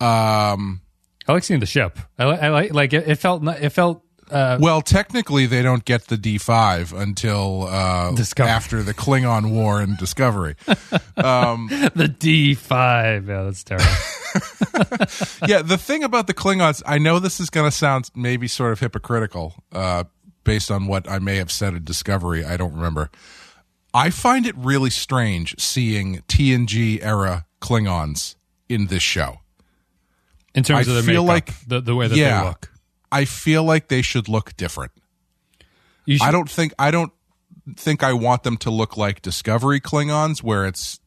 um, 0.00 0.80
I 1.28 1.32
like 1.32 1.44
seeing 1.44 1.60
the 1.60 1.66
ship. 1.66 1.98
I, 2.18 2.24
I 2.24 2.48
like 2.48 2.72
like 2.72 2.92
it, 2.94 3.08
it 3.08 3.16
felt 3.16 3.46
it 3.46 3.70
felt 3.70 4.02
uh, 4.30 4.58
well, 4.60 4.82
technically 4.82 5.46
they 5.46 5.62
don't 5.62 5.84
get 5.84 6.06
the 6.06 6.16
D 6.16 6.38
five 6.38 6.92
until 6.92 7.66
uh, 7.68 8.12
Discovery. 8.14 8.50
after 8.50 8.82
the 8.82 8.94
Klingon 8.94 9.52
War 9.52 9.80
and 9.80 9.96
Discovery. 9.96 10.56
the 10.66 12.14
D 12.18 12.54
five. 12.54 13.28
Yeah, 13.28 13.42
that's 13.44 13.64
terrible. 13.64 13.86
yeah, 15.46 15.62
the 15.62 15.78
thing 15.78 16.02
about 16.02 16.26
the 16.26 16.34
Klingons, 16.34 16.82
I 16.86 16.98
know 16.98 17.18
this 17.18 17.40
is 17.40 17.50
going 17.50 17.70
to 17.70 17.76
sound 17.76 18.10
maybe 18.14 18.48
sort 18.48 18.72
of 18.72 18.80
hypocritical 18.80 19.54
uh, 19.72 20.04
based 20.44 20.70
on 20.70 20.86
what 20.86 21.08
I 21.08 21.18
may 21.18 21.36
have 21.36 21.50
said 21.50 21.74
at 21.74 21.84
Discovery. 21.84 22.44
I 22.44 22.56
don't 22.56 22.74
remember. 22.74 23.10
I 23.94 24.10
find 24.10 24.46
it 24.46 24.54
really 24.56 24.90
strange 24.90 25.54
seeing 25.58 26.22
TNG 26.28 26.98
era 27.02 27.46
Klingons 27.60 28.34
in 28.68 28.88
this 28.88 29.02
show. 29.02 29.38
In 30.54 30.64
terms 30.64 30.88
I 30.88 30.90
of 30.90 30.94
their 30.96 31.02
feel 31.14 31.24
makeup, 31.24 31.48
like- 31.48 31.68
the 31.68 31.80
the 31.80 31.94
way 31.94 32.08
that 32.08 32.16
yeah. 32.16 32.40
they 32.40 32.46
look. 32.48 32.72
I 33.10 33.24
feel 33.24 33.64
like 33.64 33.88
they 33.88 34.02
should 34.02 34.28
look 34.28 34.56
different. 34.56 34.92
Should, 36.08 36.22
I 36.22 36.30
don't 36.30 36.48
think 36.50 36.72
I 36.78 36.90
don't 36.90 37.12
think 37.76 38.02
I 38.02 38.12
want 38.12 38.44
them 38.44 38.56
to 38.58 38.70
look 38.70 38.96
like 38.96 39.22
Discovery 39.22 39.80
Klingons, 39.80 40.42
where 40.42 40.66
it's 40.66 41.00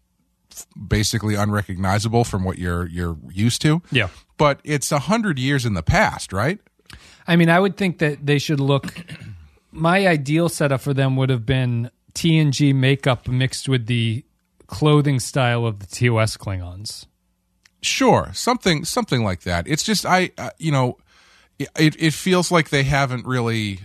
basically 0.76 1.36
unrecognizable 1.36 2.24
from 2.24 2.44
what 2.44 2.58
you're 2.58 2.88
you're 2.88 3.18
used 3.32 3.62
to. 3.62 3.82
Yeah. 3.92 4.10
but 4.38 4.60
it's 4.64 4.92
a 4.92 5.00
hundred 5.00 5.40
years 5.40 5.66
in 5.66 5.74
the 5.74 5.84
past, 5.84 6.34
right? 6.34 6.60
I 7.28 7.36
mean, 7.36 7.50
I 7.50 7.60
would 7.60 7.78
think 7.78 8.00
that 8.00 8.26
they 8.26 8.40
should 8.40 8.60
look. 8.60 8.94
My 9.72 10.08
ideal 10.08 10.50
setup 10.50 10.82
for 10.82 10.94
them 10.94 11.16
would 11.16 11.30
have 11.30 11.46
been 11.46 11.92
TNG 12.14 12.74
makeup 12.74 13.28
mixed 13.28 13.70
with 13.70 13.86
the 13.86 14.26
clothing 14.68 15.20
style 15.20 15.66
of 15.66 15.80
the 15.80 15.86
TOS 15.86 16.38
Klingons. 16.38 17.06
Sure, 17.82 18.32
something 18.34 18.84
something 18.84 19.24
like 19.24 19.42
that. 19.42 19.68
It's 19.68 19.84
just 19.84 20.06
I, 20.06 20.32
uh, 20.38 20.50
you 20.58 20.72
know, 20.72 20.98
it 21.60 21.96
it 22.00 22.14
feels 22.14 22.52
like 22.52 22.70
they 22.70 22.84
haven't 22.84 23.26
really 23.26 23.80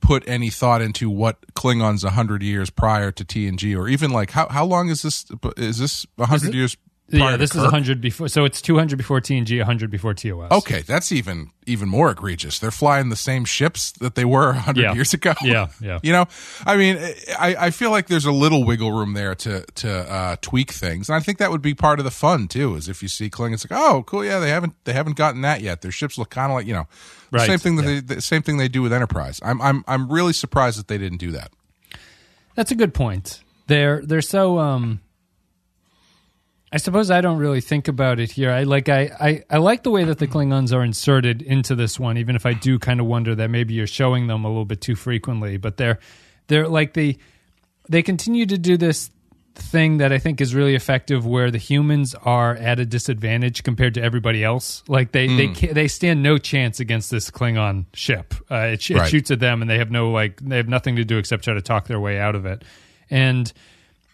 put 0.00 0.26
any 0.28 0.50
thought 0.50 0.82
into 0.82 1.08
what 1.08 1.54
Klingons 1.54 2.04
a 2.04 2.10
hundred 2.10 2.42
years 2.42 2.70
prior 2.70 3.12
to 3.12 3.24
TNG, 3.24 3.76
or 3.76 3.88
even 3.88 4.10
like 4.10 4.30
how 4.30 4.48
how 4.48 4.64
long 4.64 4.88
is 4.88 5.02
this? 5.02 5.26
Is 5.56 5.78
this 5.78 6.06
a 6.18 6.26
hundred 6.26 6.54
years? 6.54 6.76
Yeah, 7.12 7.36
this 7.36 7.50
is 7.50 7.56
Kirk? 7.56 7.64
100 7.72 8.00
before. 8.00 8.28
So 8.28 8.44
it's 8.44 8.62
200 8.62 8.96
before 8.96 9.20
TNG, 9.20 9.58
100 9.58 9.90
before 9.90 10.14
TOS. 10.14 10.50
Okay, 10.52 10.82
that's 10.82 11.10
even 11.10 11.50
even 11.66 11.88
more 11.88 12.10
egregious. 12.10 12.58
They're 12.58 12.70
flying 12.70 13.08
the 13.10 13.16
same 13.16 13.44
ships 13.44 13.92
that 13.92 14.14
they 14.14 14.24
were 14.24 14.50
a 14.50 14.58
hundred 14.60 14.82
Yeah. 14.82 14.94
years 14.94 15.12
ago. 15.14 15.34
Yeah, 15.42 15.68
yeah. 15.80 15.98
You 16.02 16.12
know, 16.12 16.26
I 16.66 16.76
mean, 16.76 16.96
I, 17.38 17.56
I 17.58 17.70
feel 17.70 17.90
like 17.90 18.06
there's 18.08 18.24
a 18.26 18.32
little 18.32 18.64
wiggle 18.64 18.92
room 18.92 19.14
there 19.14 19.34
to 19.34 19.64
to 19.76 19.90
uh, 20.12 20.36
tweak 20.40 20.70
things, 20.70 21.08
and 21.08 21.16
I 21.16 21.20
think 21.20 21.38
that 21.38 21.50
would 21.50 21.62
be 21.62 21.74
part 21.74 21.98
of 21.98 22.04
the 22.04 22.10
fun 22.10 22.46
too. 22.48 22.76
Is 22.76 22.88
if 22.88 23.02
you 23.02 23.08
see 23.08 23.28
Klingons 23.28 23.68
like, 23.68 23.78
oh, 23.80 24.02
cool, 24.04 24.24
yeah, 24.24 24.38
they 24.38 24.50
haven't 24.50 24.74
they 24.84 24.92
haven't 24.92 25.16
gotten 25.16 25.40
that 25.42 25.60
yet. 25.62 25.82
Their 25.82 25.90
ships 25.92 26.16
look 26.16 26.30
kind 26.30 26.52
of 26.52 26.56
like 26.56 26.66
you 26.66 26.74
know, 26.74 26.86
the 27.32 27.38
Right, 27.38 27.46
same 27.46 27.58
thing 27.58 27.76
that 27.76 27.84
yeah. 27.86 28.00
they 28.06 28.14
the 28.16 28.20
same 28.20 28.42
thing 28.42 28.56
they 28.58 28.68
do 28.68 28.82
with 28.82 28.92
Enterprise. 28.92 29.40
I'm 29.44 29.60
I'm 29.60 29.84
I'm 29.88 30.10
really 30.12 30.32
surprised 30.32 30.78
that 30.78 30.86
they 30.88 30.98
didn't 30.98 31.18
do 31.18 31.32
that. 31.32 31.50
That's 32.54 32.70
a 32.70 32.74
good 32.76 32.94
point. 32.94 33.42
They're 33.68 34.00
they're 34.04 34.22
so 34.22 34.58
um 34.58 35.00
I 36.72 36.76
suppose 36.76 37.10
I 37.10 37.20
don't 37.20 37.38
really 37.38 37.60
think 37.60 37.88
about 37.88 38.20
it 38.20 38.30
here. 38.32 38.50
I 38.52 38.62
like 38.62 38.88
I, 38.88 39.10
I, 39.20 39.44
I 39.50 39.56
like 39.58 39.82
the 39.82 39.90
way 39.90 40.04
that 40.04 40.18
the 40.18 40.28
Klingons 40.28 40.72
are 40.72 40.84
inserted 40.84 41.42
into 41.42 41.74
this 41.74 41.98
one, 41.98 42.16
even 42.16 42.36
if 42.36 42.46
I 42.46 42.52
do 42.52 42.78
kind 42.78 43.00
of 43.00 43.06
wonder 43.06 43.34
that 43.34 43.50
maybe 43.50 43.74
you're 43.74 43.88
showing 43.88 44.28
them 44.28 44.44
a 44.44 44.48
little 44.48 44.64
bit 44.64 44.80
too 44.80 44.94
frequently. 44.94 45.56
But 45.56 45.76
they're 45.78 45.98
they're 46.46 46.68
like 46.68 46.92
they 46.94 47.18
they 47.88 48.02
continue 48.02 48.46
to 48.46 48.56
do 48.56 48.76
this 48.76 49.10
thing 49.56 49.98
that 49.98 50.12
I 50.12 50.18
think 50.18 50.40
is 50.40 50.54
really 50.54 50.76
effective, 50.76 51.26
where 51.26 51.50
the 51.50 51.58
humans 51.58 52.14
are 52.14 52.54
at 52.54 52.78
a 52.78 52.86
disadvantage 52.86 53.64
compared 53.64 53.94
to 53.94 54.02
everybody 54.02 54.44
else. 54.44 54.84
Like 54.86 55.10
they 55.10 55.26
they 55.26 55.48
ca- 55.52 55.72
they 55.72 55.88
stand 55.88 56.22
no 56.22 56.38
chance 56.38 56.78
against 56.78 57.10
this 57.10 57.32
Klingon 57.32 57.86
ship. 57.94 58.32
Uh, 58.48 58.74
it, 58.74 58.82
sh- 58.82 58.92
it 58.92 58.96
Right. 58.98 59.10
shoots 59.10 59.32
at 59.32 59.40
them, 59.40 59.60
and 59.60 59.68
they 59.68 59.78
have 59.78 59.90
no 59.90 60.12
like 60.12 60.40
they 60.40 60.56
have 60.58 60.68
nothing 60.68 60.94
to 60.96 61.04
do 61.04 61.18
except 61.18 61.42
try 61.42 61.54
to 61.54 61.62
talk 61.62 61.88
their 61.88 61.98
way 61.98 62.20
out 62.20 62.36
of 62.36 62.46
it. 62.46 62.62
And 63.10 63.52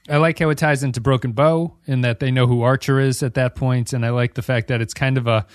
I 0.08 0.18
like 0.18 0.38
how 0.38 0.48
it 0.50 0.58
ties 0.58 0.82
into 0.82 1.00
Broken 1.00 1.32
Bow 1.32 1.74
in 1.86 2.02
that 2.02 2.20
they 2.20 2.30
know 2.30 2.46
who 2.46 2.62
Archer 2.62 3.00
is 3.00 3.22
at 3.22 3.34
that 3.34 3.54
point, 3.56 3.92
and 3.92 4.04
I 4.06 4.10
like 4.10 4.34
the 4.34 4.42
fact 4.42 4.68
that 4.68 4.80
it's 4.80 4.94
kind 4.94 5.18
of 5.18 5.26
a 5.26 5.46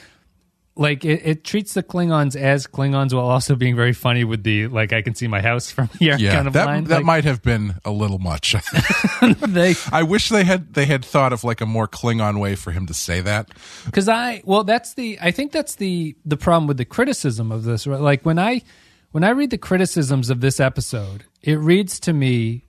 like 0.75 1.03
it, 1.03 1.21
it 1.25 1.43
treats 1.43 1.73
the 1.73 1.83
Klingons 1.83 2.35
as 2.35 2.65
Klingons 2.65 3.13
while 3.13 3.25
also 3.29 3.55
being 3.55 3.75
very 3.75 3.91
funny 3.91 4.23
with 4.23 4.43
the 4.43 4.67
like 4.67 4.93
I 4.93 5.01
can 5.01 5.15
see 5.15 5.27
my 5.27 5.41
house 5.41 5.69
from 5.75 5.89
here 5.99 6.15
Yeah, 6.17 6.33
kind 6.33 6.47
of 6.47 6.53
that 6.53 6.65
line. 6.65 6.83
that 6.85 6.95
Like, 6.97 7.05
might 7.05 7.23
have 7.25 7.41
been 7.41 7.75
a 7.83 7.91
little 7.91 8.19
much. 8.19 8.55
they 9.47 9.75
I 9.91 10.03
wish 10.03 10.29
they 10.29 10.43
had 10.45 10.73
they 10.73 10.85
had 10.85 11.03
thought 11.03 11.33
of 11.33 11.43
like 11.43 11.59
a 11.61 11.65
more 11.65 11.87
Klingon 11.87 12.39
way 12.39 12.55
for 12.55 12.71
him 12.71 12.85
to 12.87 12.93
say 12.93 13.19
that. 13.21 13.49
because 13.85 14.07
I 14.09 14.41
well 14.45 14.63
that's 14.63 14.93
the 14.95 15.17
I 15.21 15.31
think 15.31 15.51
that's 15.51 15.75
the 15.75 16.15
the 16.25 16.37
problem 16.37 16.67
with 16.67 16.77
the 16.77 16.85
criticism 16.85 17.51
of 17.51 17.63
this. 17.63 17.85
Right? 17.85 17.99
Like 18.01 18.25
when 18.25 18.39
I 18.39 18.61
when 19.11 19.23
I 19.25 19.29
read 19.31 19.49
the 19.49 19.57
criticisms 19.57 20.29
of 20.29 20.39
this 20.39 20.59
episode, 20.59 21.25
it 21.41 21.59
reads 21.59 21.99
to 22.01 22.13
me. 22.13 22.65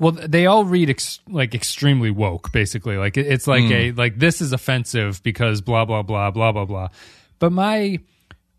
Well, 0.00 0.12
they 0.12 0.46
all 0.46 0.64
read 0.64 0.88
ex- 0.88 1.20
like 1.28 1.54
extremely 1.54 2.10
woke, 2.10 2.52
basically. 2.52 2.96
Like 2.96 3.18
it's 3.18 3.46
like 3.46 3.64
hmm. 3.64 3.72
a 3.72 3.92
like 3.92 4.18
this 4.18 4.40
is 4.40 4.52
offensive 4.52 5.22
because 5.22 5.60
blah 5.60 5.84
blah 5.84 6.02
blah 6.02 6.30
blah 6.30 6.52
blah 6.52 6.64
blah. 6.64 6.88
But 7.38 7.52
my 7.52 7.98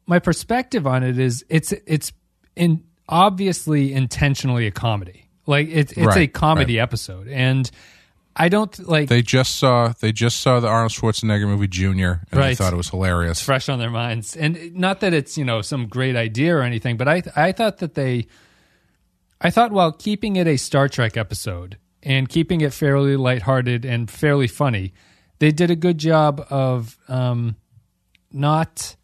my 0.06 0.20
perspective 0.20 0.86
on 0.86 1.04
it 1.04 1.18
is 1.18 1.44
it's 1.50 1.72
it's 1.88 2.14
in 2.56 2.84
obviously 3.10 3.92
intentionally 3.92 4.68
a 4.68 4.72
comedy. 4.72 5.28
Like 5.48 5.68
it's 5.70 5.92
it's 5.94 6.16
a 6.16 6.28
comedy 6.28 6.78
right. 6.78 6.84
episode, 6.84 7.28
and 7.28 7.70
I 8.36 8.50
don't 8.50 8.88
like 8.88 9.10
They 9.10 9.24
just 9.24 9.56
saw 9.56 9.94
they 10.00 10.12
just 10.12 10.42
saw 10.42 10.60
the 10.60 10.68
Arnold 10.68 10.92
Schwarzenegger 10.92 11.48
movie 11.48 11.68
Junior, 11.68 12.22
and 12.32 12.42
they 12.42 12.56
thought 12.56 12.72
it 12.72 12.78
was 12.78 12.90
hilarious. 12.90 13.42
fresh 13.42 13.68
on 13.68 13.80
their 13.80 13.90
minds. 13.90 14.38
And 14.38 14.76
not 14.76 15.00
that 15.00 15.14
it's, 15.14 15.38
you 15.40 15.44
know, 15.44 15.62
some 15.62 15.88
great 15.88 16.16
idea 16.16 16.56
or 16.56 16.62
anything, 16.62 16.98
but 16.98 17.08
I 17.08 17.24
I 17.36 17.52
thought 17.52 17.80
that 17.80 17.96
they 17.96 18.28
I 19.42 19.50
thought 19.50 19.72
while 19.72 19.92
keeping 19.92 20.36
it 20.36 20.48
a 20.48 20.58
Star 20.58 20.88
Trek 20.88 21.18
episode 21.18 21.78
and 22.04 22.30
keeping 22.30 22.62
it 22.62 22.74
fairly 22.74 23.16
lighthearted 23.18 23.84
and 23.86 24.10
fairly 24.10 24.48
funny, 24.48 24.94
they 25.40 25.52
did 25.52 25.72
a 25.72 25.76
good 25.76 25.98
job 25.98 26.46
of 26.50 26.98
um 27.08 27.56
not 28.32 28.96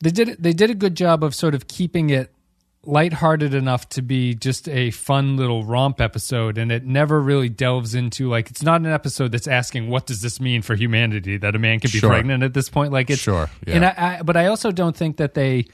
they 0.00 0.10
did 0.10 0.36
they 0.42 0.52
did 0.52 0.70
a 0.70 0.74
good 0.74 0.94
job 0.94 1.22
of 1.24 1.34
sort 1.34 1.54
of 1.54 1.66
keeping 1.66 2.10
it 2.10 2.32
lighthearted 2.84 3.52
enough 3.52 3.88
to 3.90 4.00
be 4.00 4.34
just 4.34 4.68
a 4.68 4.90
fun 4.92 5.36
little 5.36 5.64
romp 5.64 6.00
episode 6.00 6.56
and 6.56 6.70
it 6.72 6.84
never 6.86 7.20
really 7.20 7.48
delves 7.48 7.94
into 7.94 8.28
like 8.30 8.48
it's 8.48 8.62
not 8.62 8.80
an 8.80 8.86
episode 8.86 9.32
that's 9.32 9.48
asking 9.48 9.88
what 9.90 10.06
does 10.06 10.22
this 10.22 10.40
mean 10.40 10.62
for 10.62 10.74
humanity 10.76 11.36
that 11.36 11.54
a 11.54 11.58
man 11.58 11.80
can 11.80 11.90
be 11.90 11.98
Sure. 11.98 12.08
pregnant 12.08 12.42
at 12.42 12.54
this 12.54 12.70
point 12.70 12.92
like 12.92 13.10
it's 13.10 13.20
Sure, 13.20 13.50
yeah. 13.66 13.74
and 13.74 13.84
I, 13.84 13.94
I 14.18 14.22
but 14.22 14.36
I 14.36 14.46
also 14.46 14.70
don't 14.70 14.96
think 14.96 15.16
that 15.18 15.34
they 15.34 15.66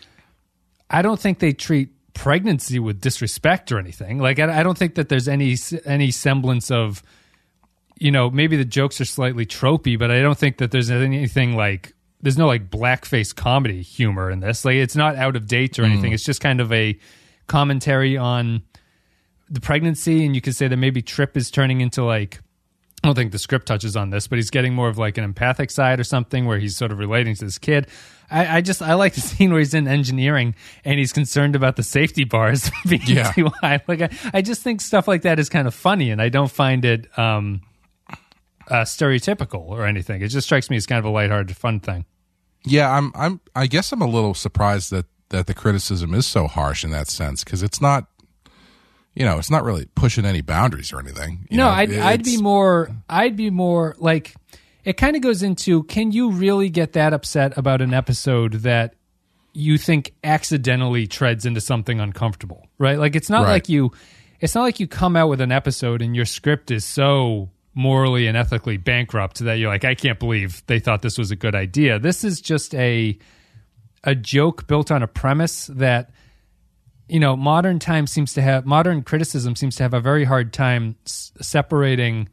I 0.90 1.02
don't 1.02 1.20
think 1.20 1.38
they 1.38 1.52
treat 1.52 1.90
pregnancy 2.14 2.78
with 2.78 3.00
disrespect 3.00 3.71
or 3.73 3.78
anything 3.78 4.18
like 4.18 4.38
I, 4.38 4.61
I 4.61 4.62
don't 4.62 4.78
think 4.78 4.94
that 4.94 5.09
there's 5.09 5.28
any 5.28 5.56
any 5.85 6.11
semblance 6.11 6.71
of 6.71 7.02
you 7.99 8.11
know, 8.11 8.30
maybe 8.30 8.56
the 8.56 8.64
jokes 8.64 9.00
are 9.00 9.04
slightly 9.04 9.47
tropey, 9.47 9.99
but 9.99 10.11
I 10.11 10.21
don't 10.21 10.38
think 10.38 10.59
that 10.59 10.71
there's 10.71 10.90
anything 10.90 11.56
like 11.56 11.92
there's 12.21 12.38
no 12.38 12.47
like 12.47 12.71
blackface 12.71 13.35
comedy 13.35 13.83
humor 13.83 14.30
in 14.30 14.40
this. 14.40 14.64
Like 14.64 14.76
it's 14.76 14.97
not 14.97 15.16
out 15.16 15.37
of 15.37 15.47
date 15.47 15.78
or 15.78 15.83
mm. 15.83 15.92
anything. 15.92 16.12
It's 16.12 16.25
just 16.25 16.40
kind 16.40 16.61
of 16.61 16.73
a 16.73 16.99
commentary 17.47 18.16
on 18.16 18.62
the 19.49 19.61
pregnancy, 19.61 20.25
and 20.25 20.35
you 20.35 20.40
could 20.40 20.56
say 20.56 20.68
that 20.68 20.76
maybe 20.76 21.02
Trip 21.02 21.37
is 21.37 21.50
turning 21.50 21.80
into 21.80 22.04
like 22.04 22.40
I 23.02 23.09
don't 23.09 23.14
think 23.14 23.33
the 23.33 23.38
script 23.38 23.66
touches 23.66 23.97
on 23.97 24.11
this, 24.11 24.26
but 24.26 24.37
he's 24.37 24.50
getting 24.50 24.75
more 24.75 24.88
of 24.88 24.99
like 24.99 25.18
an 25.18 25.25
empathic 25.25 25.71
side 25.71 26.00
or 26.00 26.04
something 26.04 26.47
where 26.47 26.59
he's 26.59 26.76
sort 26.76 26.90
of 26.90 26.99
relating 26.99 27.35
to 27.37 27.44
this 27.44 27.59
kid. 27.59 27.87
I, 28.31 28.57
I 28.59 28.61
just 28.61 28.83
I 28.83 28.95
like 28.95 29.14
the 29.14 29.21
scene 29.23 29.50
where 29.50 29.59
he's 29.61 29.75
in 29.75 29.87
engineering 29.88 30.54
and 30.85 30.99
he's 30.99 31.12
concerned 31.12 31.54
about 31.57 31.76
the 31.76 31.83
safety 31.83 32.25
bars 32.25 32.71
being 32.88 33.02
Yeah. 33.07 33.33
too 33.33 33.49
high. 33.61 33.81
Like 33.87 34.02
I, 34.02 34.11
I 34.33 34.43
just 34.43 34.62
think 34.62 34.81
stuff 34.81 35.07
like 35.09 35.23
that 35.23 35.38
is 35.38 35.49
kind 35.49 35.66
of 35.69 35.75
funny, 35.75 36.11
and 36.11 36.21
I 36.23 36.28
don't 36.28 36.50
find 36.50 36.85
it 36.85 37.07
um, 37.19 37.61
uh, 38.69 38.83
stereotypical 38.83 39.61
or 39.69 39.87
anything. 39.87 40.23
It 40.23 40.28
just 40.28 40.47
strikes 40.47 40.71
me 40.71 40.76
as 40.76 40.87
kind 40.87 40.99
of 40.99 41.04
a 41.04 41.11
lighthearted, 41.11 41.57
fun 41.57 41.81
thing. 41.81 42.04
Yeah, 42.64 42.90
I'm 42.90 43.12
I'm 43.14 43.40
I 43.54 43.66
guess 43.66 43.93
I'm 43.93 44.00
a 44.00 44.07
little 44.09 44.35
surprised 44.35 44.90
that 44.90 45.07
that 45.28 45.47
the 45.47 45.54
criticism 45.54 46.14
is 46.14 46.26
so 46.26 46.47
harsh 46.47 46.85
in 46.85 46.90
that 46.90 47.09
sense 47.09 47.45
because 47.45 47.62
it's 47.62 47.81
not 47.81 48.07
you 49.14 49.25
know, 49.25 49.38
it's 49.38 49.50
not 49.50 49.62
really 49.62 49.87
pushing 49.95 50.25
any 50.25 50.40
boundaries 50.40 50.93
or 50.93 50.99
anything. 50.99 51.47
you 51.49 51.57
no, 51.57 51.66
know, 51.66 51.71
I'd, 51.71 51.93
I'd 51.97 52.25
be 52.25 52.37
more. 52.37 52.90
I'd 53.09 53.37
be 53.37 53.49
more 53.50 53.95
like. 53.99 54.35
It 54.85 54.97
kind 54.97 55.17
of 55.17 55.23
goes 55.23 55.43
into 55.43 55.85
can 55.85 56.12
you 56.12 56.31
really 56.31 56.69
get 56.69 56.93
that 56.93 57.12
upset 57.12 57.57
about 57.57 57.81
an 57.81 57.95
episode 57.95 58.55
that 58.62 58.95
you 59.53 59.79
think 59.79 60.12
accidentally 60.25 61.07
treads 61.07 61.47
into 61.47 61.61
something 61.61 62.00
uncomfortable, 62.00 62.67
right? 62.79 62.99
Like 62.99 63.14
it's 63.17 63.31
not 63.31 63.45
Right. 63.45 63.50
like 63.53 63.69
you. 63.69 63.93
It's 64.41 64.55
not 64.55 64.62
like 64.62 64.81
you 64.81 64.87
come 64.87 65.17
out 65.17 65.29
with 65.29 65.41
an 65.41 65.53
episode 65.53 66.03
and 66.03 66.14
your 66.14 66.25
script 66.26 66.71
is 66.71 66.85
so 66.85 67.50
morally 67.73 68.26
and 68.26 68.37
ethically 68.37 68.76
bankrupt 68.76 69.38
that 69.41 69.55
you're 69.55 69.69
like, 69.71 69.85
I 69.85 69.95
can't 69.95 70.19
believe 70.19 70.62
they 70.67 70.79
thought 70.81 71.03
this 71.03 71.17
was 71.19 71.31
a 71.31 71.37
good 71.37 71.55
idea. 71.55 71.99
This 71.99 72.25
is 72.25 72.41
just 72.41 72.75
a 72.75 73.17
a 74.07 74.14
joke 74.14 74.67
built 74.67 74.91
on 74.91 75.03
a 75.03 75.07
premise 75.07 75.67
that 75.69 76.11
you 77.09 77.19
know 77.21 77.37
modern 77.37 77.79
time 77.79 78.07
seems 78.07 78.35
to 78.35 78.43
have 78.43 78.67
modern 78.67 79.03
criticism 79.03 79.57
seems 79.57 79.76
to 79.76 79.83
have 79.83 79.95
a 79.95 80.00
very 80.00 80.25
hard 80.25 80.53
time 80.53 80.97
s- 81.07 81.33
separating 81.41 82.29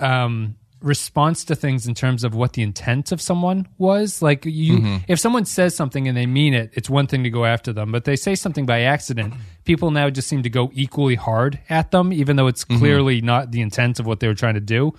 um 0.00 0.56
response 0.82 1.44
to 1.44 1.54
things 1.54 1.86
in 1.86 1.94
terms 1.94 2.24
of 2.24 2.34
what 2.34 2.54
the 2.54 2.62
intent 2.62 3.12
of 3.12 3.20
someone 3.20 3.68
was. 3.78 4.22
Like 4.22 4.44
you 4.44 4.78
mm-hmm. 4.78 4.96
if 5.08 5.20
someone 5.20 5.44
says 5.44 5.74
something 5.76 6.08
and 6.08 6.16
they 6.16 6.26
mean 6.26 6.54
it 6.54 6.70
it's 6.74 6.88
one 6.88 7.06
thing 7.06 7.22
to 7.24 7.30
go 7.30 7.44
after 7.44 7.72
them 7.72 7.92
but 7.92 8.04
they 8.04 8.16
say 8.16 8.34
something 8.34 8.66
by 8.66 8.82
accident 8.82 9.34
people 9.64 9.90
now 9.90 10.08
just 10.10 10.28
seem 10.28 10.42
to 10.42 10.50
go 10.50 10.70
equally 10.72 11.14
hard 11.14 11.60
at 11.68 11.90
them 11.90 12.12
even 12.12 12.36
though 12.36 12.46
it's 12.46 12.64
mm-hmm. 12.64 12.78
clearly 12.78 13.20
not 13.20 13.50
the 13.50 13.60
intent 13.60 14.00
of 14.00 14.06
what 14.06 14.20
they 14.20 14.28
were 14.28 14.34
trying 14.34 14.54
to 14.54 14.60
do. 14.60 14.94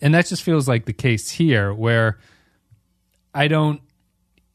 And 0.00 0.14
that 0.14 0.26
just 0.26 0.42
feels 0.42 0.66
like 0.66 0.86
the 0.86 0.92
case 0.92 1.30
here 1.30 1.72
where 1.72 2.18
i 3.34 3.46
don't 3.46 3.80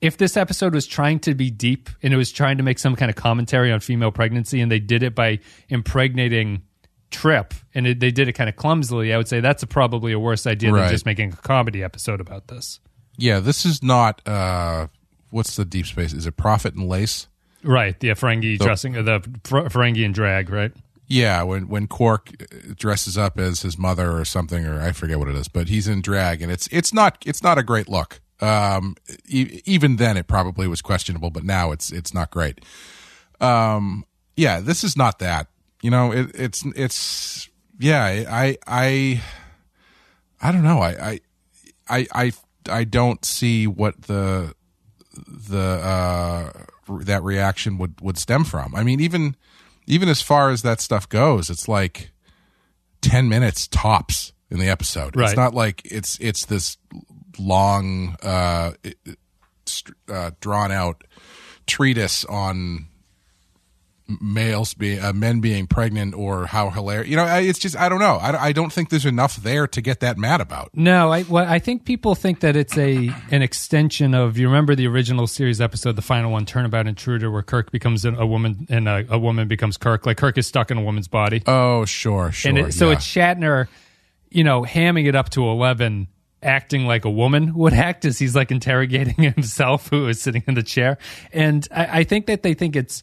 if 0.01 0.17
this 0.17 0.37
episode 0.37 0.73
was 0.73 0.85
trying 0.85 1.19
to 1.19 1.33
be 1.33 1.49
deep 1.49 1.89
and 2.03 2.13
it 2.13 2.17
was 2.17 2.31
trying 2.31 2.57
to 2.57 2.63
make 2.63 2.77
some 2.77 2.95
kind 2.95 3.09
of 3.09 3.15
commentary 3.15 3.71
on 3.71 3.79
female 3.79 4.11
pregnancy 4.11 4.61
and 4.61 4.71
they 4.71 4.79
did 4.79 5.03
it 5.03 5.15
by 5.15 5.39
impregnating 5.69 6.61
Trip 7.11 7.53
and 7.73 7.87
it, 7.87 7.99
they 7.99 8.11
did 8.11 8.27
it 8.27 8.33
kind 8.33 8.49
of 8.49 8.55
clumsily, 8.55 9.13
I 9.13 9.17
would 9.17 9.27
say 9.27 9.39
that's 9.39 9.63
a, 9.63 9.67
probably 9.67 10.11
a 10.11 10.19
worse 10.19 10.45
idea 10.47 10.71
Right. 10.73 10.81
than 10.83 10.89
just 10.91 11.05
making 11.05 11.33
a 11.33 11.35
comedy 11.37 11.83
episode 11.83 12.19
about 12.19 12.47
this. 12.47 12.79
Yeah, 13.17 13.39
this 13.39 13.65
is 13.65 13.81
not 13.81 14.21
uh 14.27 14.87
what's 15.29 15.55
the 15.55 15.65
deep 15.65 15.85
space? 15.85 16.13
Is 16.13 16.25
it 16.25 16.35
Profit 16.37 16.73
and 16.75 16.87
Lace? 16.89 17.27
Right. 17.63 17.97
The 17.99 18.09
Ferengi 18.09 18.57
dressing, 18.59 18.95
uh, 18.97 19.01
the 19.01 19.21
Fer- 19.43 19.69
Ferengi 19.69 20.03
and 20.05 20.13
drag, 20.13 20.49
right? 20.49 20.71
Yeah, 21.07 21.43
when 21.43 21.67
when 21.67 21.87
Quark 21.87 22.31
uh, 22.41 22.73
dresses 22.75 23.17
up 23.17 23.39
as 23.39 23.61
his 23.61 23.77
mother 23.77 24.11
or 24.17 24.25
something, 24.25 24.65
or 24.65 24.81
I 24.81 24.91
forget 24.91 25.19
what 25.19 25.27
it 25.27 25.35
is, 25.35 25.47
but 25.47 25.67
he's 25.69 25.87
in 25.87 26.01
drag, 26.01 26.41
and 26.41 26.51
it's 26.51 26.67
it's 26.71 26.91
not 26.93 27.21
it's 27.25 27.43
not 27.43 27.57
a 27.57 27.63
great 27.63 27.87
look. 27.87 28.21
Um, 28.41 28.95
e- 29.27 29.61
even 29.65 29.95
then, 29.97 30.17
it 30.17 30.27
probably 30.27 30.67
was 30.67 30.81
questionable, 30.81 31.29
but 31.29 31.43
now 31.43 31.71
it's 31.71 31.91
it's 31.91 32.13
not 32.13 32.31
great. 32.31 32.59
Um, 33.39 34.05
yeah, 34.35 34.59
this 34.59 34.83
is 34.83 34.97
not 34.97 35.19
that. 35.19 35.47
You 35.85 35.91
know, 35.91 36.11
it, 36.11 36.31
it's 36.33 36.65
it's 36.75 37.47
yeah. 37.77 38.25
I 38.27 38.57
I 38.65 39.21
I 40.41 40.51
don't 40.51 40.63
know. 40.63 40.81
I 40.81 41.19
I 41.87 42.07
I 42.11 42.31
I, 42.67 42.83
don't 42.85 43.23
see 43.23 43.67
what 43.67 44.01
the 44.01 44.55
the 45.27 45.59
uh 45.59 46.51
that 47.01 47.21
reaction 47.21 47.77
would 47.77 48.01
would 48.01 48.17
stem 48.17 48.45
from. 48.45 48.73
I 48.73 48.81
mean, 48.81 48.99
even 48.99 49.35
even 49.85 50.09
as 50.09 50.23
far 50.23 50.49
as 50.49 50.63
that 50.63 50.81
stuff 50.81 51.07
goes, 51.07 51.51
it's 51.51 51.67
like 51.67 52.09
ten 53.01 53.29
minutes 53.29 53.67
tops 53.67 54.33
in 54.49 54.57
the 54.57 54.67
episode. 54.67 55.15
Right. 55.15 55.27
It's 55.27 55.37
not 55.37 55.53
like 55.53 55.83
it's 55.85 56.17
it's 56.19 56.47
this 56.47 56.77
long, 57.37 58.15
uh, 58.23 58.71
it- 58.83 58.97
it- 59.05 59.19
st- 59.67 59.97
uh, 60.09 60.31
drawn 60.41 60.71
out 60.71 61.03
treatise 61.67 62.25
on 62.25 62.87
males 64.07 64.73
being 64.75 65.01
uh, 65.03 65.11
men 65.13 65.39
being 65.39 65.65
pregnant 65.65 66.13
or 66.13 66.45
how 66.45 66.69
hilarious. 66.69 67.07
You 67.09 67.15
know, 67.15 67.23
I- 67.23 67.39
it's 67.41 67.57
just 67.57 67.75
I 67.75 67.89
don't 67.89 67.99
know. 67.99 68.15
I, 68.17 68.47
I 68.47 68.51
don't 68.51 68.71
think 68.71 68.89
there's 68.89 69.05
enough 69.05 69.37
there 69.37 69.65
to 69.67 69.81
get 69.81 69.99
that 70.01 70.17
mad 70.17 70.41
about. 70.41 70.69
No, 70.75 71.11
I 71.11 71.23
well, 71.23 71.45
I 71.47 71.59
think 71.59 71.85
people 71.85 72.13
think 72.13 72.41
that 72.41 72.55
it's 72.55 72.77
a 72.77 73.09
an 73.31 73.41
extension 73.41 74.13
of 74.13 74.37
you 74.37 74.47
remember 74.47 74.75
the 74.75 74.87
original 74.87 75.25
series 75.27 75.59
episode, 75.59 75.95
the 75.95 76.01
final 76.03 76.31
one, 76.31 76.45
Turnabout 76.45 76.85
Intruder, 76.87 77.31
where 77.31 77.41
Kirk 77.41 77.71
becomes 77.71 78.05
a, 78.05 78.13
a 78.13 78.25
woman 78.27 78.67
and 78.69 78.87
a, 78.87 79.05
a 79.09 79.17
woman 79.17 79.47
becomes 79.47 79.77
Kirk. 79.77 80.05
Like 80.05 80.17
Kirk 80.17 80.37
is 80.37 80.45
stuck 80.45 80.69
in 80.69 80.77
a 80.77 80.83
woman's 80.83 81.07
body. 81.07 81.41
Oh, 81.47 81.85
sure, 81.85 82.31
sure. 82.31 82.49
and 82.49 82.59
it, 82.59 82.73
so 82.73 82.87
yeah. 82.87 82.93
it's 82.93 83.05
Shatner. 83.05 83.67
you 84.29 84.43
know, 84.43 84.61
hamming 84.63 85.07
it 85.07 85.15
up 85.15 85.29
to 85.31 85.43
11, 85.47 86.07
acting 86.43 86.85
like 86.85 87.05
a 87.05 87.09
woman 87.09 87.55
would 87.55 87.73
act 87.73 88.05
as 88.05 88.19
he's 88.19 88.35
like 88.35 88.51
interrogating 88.51 89.15
himself, 89.33 89.87
who 89.89 90.07
is 90.07 90.21
sitting 90.21 90.43
in 90.47 90.53
the 90.53 90.61
chair. 90.63 90.99
And 91.33 91.67
I, 91.71 91.99
I 92.01 92.03
think 92.03 92.27
that 92.27 92.43
they 92.43 92.53
think 92.53 92.75
it's 92.75 93.01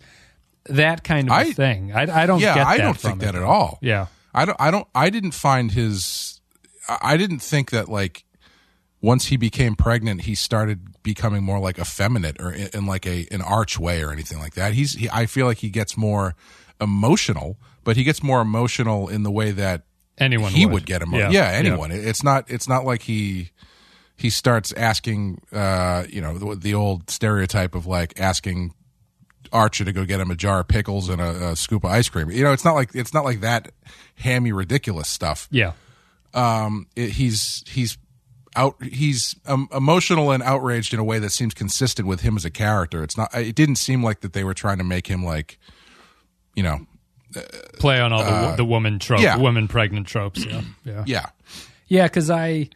that 0.66 1.02
kind 1.04 1.28
of 1.28 1.32
I- 1.34 1.52
thing. 1.52 1.92
I, 1.92 2.22
I 2.22 2.26
don't 2.26 2.40
yeah, 2.40 2.54
get 2.54 2.66
I 2.66 2.78
don't 2.78 2.96
think 2.98 3.20
that 3.20 3.34
at 3.34 3.42
all. 3.42 3.78
Yeah. 3.82 4.06
I 4.34 4.44
don't. 4.46 4.56
I 4.60 4.70
don't. 4.70 4.86
I 4.94 5.10
didn't 5.10 5.32
find 5.32 5.70
his. 5.72 6.40
I 6.88 7.16
didn't 7.16 7.40
think 7.40 7.70
that 7.70 7.88
like 7.88 8.24
once 9.02 9.26
he 9.26 9.36
became 9.36 9.74
pregnant, 9.76 10.22
he 10.22 10.34
started 10.34 11.02
becoming 11.02 11.42
more 11.44 11.58
like 11.58 11.78
effeminate 11.78 12.40
or 12.40 12.50
in, 12.52 12.68
in 12.72 12.86
like 12.86 13.06
a 13.06 13.26
an 13.30 13.42
arch 13.42 13.78
way 13.78 14.02
or 14.02 14.10
anything 14.10 14.38
like 14.38 14.54
that. 14.54 14.72
He's. 14.72 14.94
He, 14.94 15.10
I 15.10 15.26
feel 15.26 15.44
like 15.46 15.58
he 15.58 15.68
gets 15.68 15.96
more 15.98 16.34
emotional, 16.80 17.58
but 17.84 17.96
he 17.96 18.04
gets 18.04 18.22
more 18.22 18.40
emotional 18.40 19.08
in 19.08 19.22
the 19.22 19.30
way 19.30 19.50
that 19.50 19.82
Anyone 20.18 20.52
he 20.52 20.64
would. 20.66 20.72
would, 20.72 20.86
get 20.86 21.02
emotional. 21.02 21.32
Yeah, 21.32 21.50
Yeah, 21.52 21.58
anyone. 21.58 21.90
It- 21.92 22.06
It's 22.06 22.22
not. 22.22 22.50
It's 22.50 22.68
not 22.68 22.84
like 22.86 23.02
he 23.02 23.50
he 24.16 24.30
starts 24.30 24.72
asking. 24.72 25.42
Uh, 25.52 26.04
you 26.08 26.20
know, 26.22 26.38
the, 26.38 26.56
the 26.56 26.74
old 26.74 27.10
stereotype 27.10 27.74
of 27.74 27.86
like 27.86 28.18
asking 28.18 28.72
Archer 29.52 29.84
to 29.84 29.92
go 29.92 30.04
get 30.04 30.20
him 30.20 30.30
a 30.30 30.34
jar 30.34 30.60
of 30.60 30.68
pickles 30.68 31.08
and 31.08 31.20
a, 31.20 31.50
a 31.50 31.56
scoop 31.56 31.84
of 31.84 31.90
ice 31.90 32.08
cream. 32.08 32.30
You 32.30 32.44
know, 32.44 32.52
it's 32.52 32.64
not 32.64 32.74
like 32.74 32.94
it's 32.94 33.12
not 33.14 33.24
like 33.24 33.40
that 33.40 33.72
hammy 34.16 34.52
ridiculous 34.52 35.08
stuff. 35.08 35.48
Yeah. 35.50 35.72
Um, 36.34 36.86
it, 36.96 37.10
he's 37.10 37.64
he's 37.66 37.98
out 38.56 38.82
he's 38.82 39.34
um, 39.46 39.68
emotional 39.74 40.30
and 40.30 40.42
outraged 40.42 40.92
in 40.94 41.00
a 41.00 41.04
way 41.04 41.18
that 41.18 41.30
seems 41.30 41.54
consistent 41.54 42.06
with 42.08 42.20
him 42.20 42.36
as 42.36 42.44
a 42.44 42.50
character. 42.50 43.02
It's 43.02 43.16
not. 43.16 43.34
It 43.34 43.54
didn't 43.54 43.76
seem 43.76 44.02
like 44.02 44.20
that 44.20 44.32
they 44.32 44.44
were 44.44 44.54
trying 44.54 44.78
to 44.78 44.84
make 44.84 45.06
him 45.06 45.24
like, 45.24 45.58
you 46.54 46.62
know, 46.62 46.86
Play 47.78 47.98
on 47.98 48.12
all 48.12 48.22
the, 48.22 48.56
the 48.56 48.64
woman 48.64 48.98
trope, 48.98 49.20
Uh, 49.20 49.22
yeah. 49.22 49.36
women 49.38 49.66
pregnant 49.66 50.06
tropes. 50.06 50.44
Yeah. 50.44 50.60
Yeah. 50.84 51.04
yeah, 51.06 51.26
Yeah, 51.88 52.06
because 52.06 52.28
I, 52.30 52.68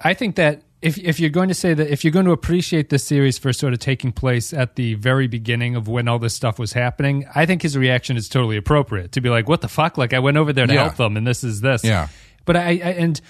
I 0.00 0.14
think 0.14 0.34
that 0.36 0.62
if 0.82 0.98
if 0.98 1.20
you're 1.20 1.30
going 1.30 1.48
to 1.48 1.54
say 1.54 1.72
that 1.74 1.88
if 1.90 2.04
you're 2.04 2.12
going 2.12 2.26
to 2.26 2.32
appreciate 2.32 2.90
this 2.90 3.04
series 3.04 3.38
for 3.38 3.52
sort 3.52 3.72
of 3.72 3.78
taking 3.78 4.12
place 4.12 4.52
at 4.52 4.74
the 4.76 4.94
very 4.94 5.28
beginning 5.28 5.76
of 5.76 5.86
when 5.88 6.08
all 6.08 6.18
this 6.18 6.34
stuff 6.34 6.58
was 6.58 6.72
happening, 6.72 7.24
I 7.34 7.46
think 7.46 7.62
his 7.62 7.76
reaction 7.78 8.16
is 8.16 8.28
totally 8.28 8.56
appropriate 8.56 9.12
to 9.12 9.20
be 9.20 9.28
like, 9.30 9.48
"What 9.48 9.60
the 9.60 9.68
fuck?" 9.68 9.96
Like 9.96 10.12
I 10.12 10.18
went 10.18 10.36
over 10.36 10.52
there 10.52 10.66
to 10.66 10.74
Yeah. 10.74 10.82
help 10.82 10.96
them, 10.96 11.16
and 11.16 11.26
this 11.26 11.44
is 11.44 11.60
this. 11.60 11.84
Yeah. 11.84 12.08
But 12.44 12.56
I, 12.56 12.60
I 12.60 12.72
and 12.98 13.20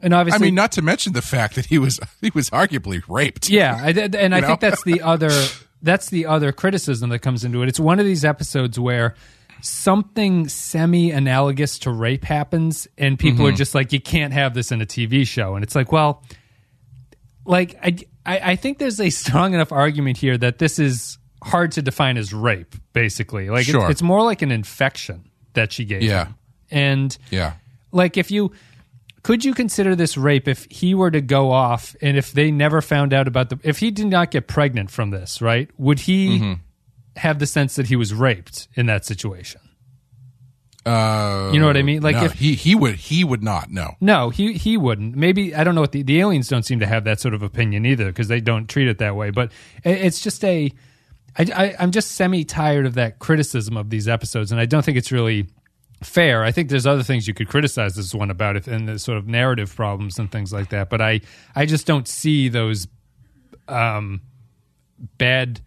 and 0.00 0.14
obviously, 0.14 0.46
I 0.46 0.48
mean, 0.48 0.54
not 0.54 0.72
to 0.72 0.82
mention 0.82 1.12
the 1.14 1.22
fact 1.22 1.56
that 1.56 1.66
he 1.66 1.78
was 1.78 1.98
he 2.20 2.30
was 2.34 2.48
arguably 2.50 3.02
raped. 3.08 3.50
yeah, 3.50 3.78
I, 3.82 3.90
and 3.90 4.34
I 4.34 4.38
You 4.38 4.46
think 4.46 4.60
that's 4.60 4.84
the 4.84 5.02
other 5.02 5.30
that's 5.82 6.08
the 6.10 6.26
other 6.26 6.52
criticism 6.52 7.10
that 7.10 7.18
comes 7.18 7.44
into 7.44 7.62
it. 7.62 7.68
It's 7.68 7.80
one 7.80 7.98
of 7.98 8.06
these 8.06 8.24
episodes 8.24 8.78
where 8.78 9.14
something 9.60 10.48
semi 10.48 11.10
analogous 11.10 11.78
to 11.80 11.90
rape 11.90 12.24
happens, 12.24 12.86
and 12.98 13.18
people 13.18 13.46
Mm-hmm. 13.46 13.54
are 13.54 13.56
just 13.56 13.74
like, 13.74 13.92
"You 13.92 14.00
can't 14.00 14.32
have 14.32 14.54
this 14.54 14.70
in 14.70 14.80
a 14.80 14.86
TV 14.86 15.26
show," 15.26 15.54
and 15.54 15.64
it's 15.64 15.74
like, 15.74 15.90
well, 15.90 16.22
like 17.44 17.76
I, 17.82 17.96
I, 18.26 18.52
I 18.52 18.56
think 18.56 18.78
there's 18.78 19.00
a 19.00 19.10
strong 19.10 19.54
enough 19.54 19.72
argument 19.72 20.16
here 20.18 20.36
that 20.38 20.58
this 20.58 20.78
is 20.78 21.18
hard 21.42 21.72
to 21.72 21.82
define 21.82 22.16
as 22.16 22.32
rape. 22.32 22.74
Basically, 22.92 23.50
like 23.50 23.66
Sure. 23.66 23.82
it's, 23.82 23.92
it's 23.92 24.02
more 24.02 24.22
like 24.22 24.42
an 24.42 24.50
infection 24.50 25.28
that 25.54 25.72
she 25.72 25.84
gave 25.84 26.02
Yeah. 26.02 26.26
him, 26.26 26.34
and 26.70 27.18
Yeah. 27.30 27.54
like 27.92 28.16
if 28.16 28.30
you 28.30 28.52
could 29.22 29.44
you 29.44 29.54
consider 29.54 29.94
this 29.96 30.16
rape 30.18 30.48
if 30.48 30.66
he 30.70 30.94
were 30.94 31.10
to 31.10 31.20
go 31.22 31.50
off 31.50 31.96
and 32.02 32.16
if 32.16 32.32
they 32.32 32.50
never 32.50 32.80
found 32.82 33.12
out 33.14 33.26
about 33.28 33.48
the 33.50 33.58
if 33.62 33.78
he 33.78 33.90
did 33.90 34.06
not 34.06 34.30
get 34.30 34.46
pregnant 34.48 34.90
from 34.90 35.10
this 35.10 35.40
right 35.40 35.70
would 35.78 36.00
he 36.00 36.38
Mm-hmm. 36.38 36.52
have 37.16 37.38
the 37.38 37.46
sense 37.46 37.76
that 37.76 37.86
he 37.86 37.96
was 37.96 38.12
raped 38.12 38.68
in 38.74 38.84
that 38.86 39.04
situation 39.06 39.60
Uh, 40.86 41.50
you 41.52 41.58
know 41.58 41.66
what 41.66 41.78
i 41.78 41.82
mean 41.82 42.02
like 42.02 42.16
no, 42.16 42.24
if 42.24 42.32
he 42.32 42.54
he 42.54 42.74
would 42.74 42.94
he 42.96 43.24
would 43.24 43.42
not 43.42 43.70
no. 43.70 43.92
no 44.02 44.28
he 44.28 44.52
he 44.52 44.76
wouldn't 44.76 45.16
maybe 45.16 45.54
i 45.54 45.64
don't 45.64 45.74
know 45.74 45.80
what 45.80 45.92
the, 45.92 46.02
the 46.02 46.20
aliens 46.20 46.46
don't 46.46 46.64
seem 46.64 46.78
to 46.78 46.86
have 46.86 47.04
that 47.04 47.18
sort 47.18 47.32
of 47.32 47.42
opinion 47.42 47.86
either 47.86 48.06
because 48.06 48.28
they 48.28 48.38
don't 48.38 48.68
treat 48.68 48.86
it 48.86 48.98
that 48.98 49.16
way 49.16 49.30
but 49.30 49.50
it, 49.82 49.96
it's 49.96 50.20
just 50.20 50.44
a 50.44 50.70
I, 51.38 51.46
I 51.54 51.76
i'm 51.78 51.90
just 51.90 52.12
semi 52.12 52.44
tired 52.44 52.84
of 52.84 52.94
that 52.94 53.18
criticism 53.18 53.78
of 53.78 53.88
these 53.88 54.08
episodes 54.08 54.52
and 54.52 54.60
i 54.60 54.66
don't 54.66 54.84
think 54.84 54.98
it's 54.98 55.10
really 55.10 55.48
fair. 56.04 56.44
I 56.44 56.52
think 56.52 56.68
there's 56.68 56.86
other 56.86 57.02
things 57.02 57.26
you 57.26 57.34
could 57.34 57.48
criticize 57.48 57.94
this 57.94 58.14
one 58.14 58.30
about 58.30 58.56
it 58.56 58.66
and 58.66 58.88
the 58.88 58.98
sort 58.98 59.18
of 59.18 59.26
narrative 59.26 59.74
problems 59.74 60.18
and 60.18 60.30
things 60.30 60.52
like 60.52 60.70
that. 60.70 60.90
But 60.90 61.00
I, 61.00 61.20
I 61.54 61.66
just 61.66 61.86
don't 61.86 62.06
see 62.06 62.48
those 62.48 62.86
um, 63.68 64.20
bad 65.18 65.60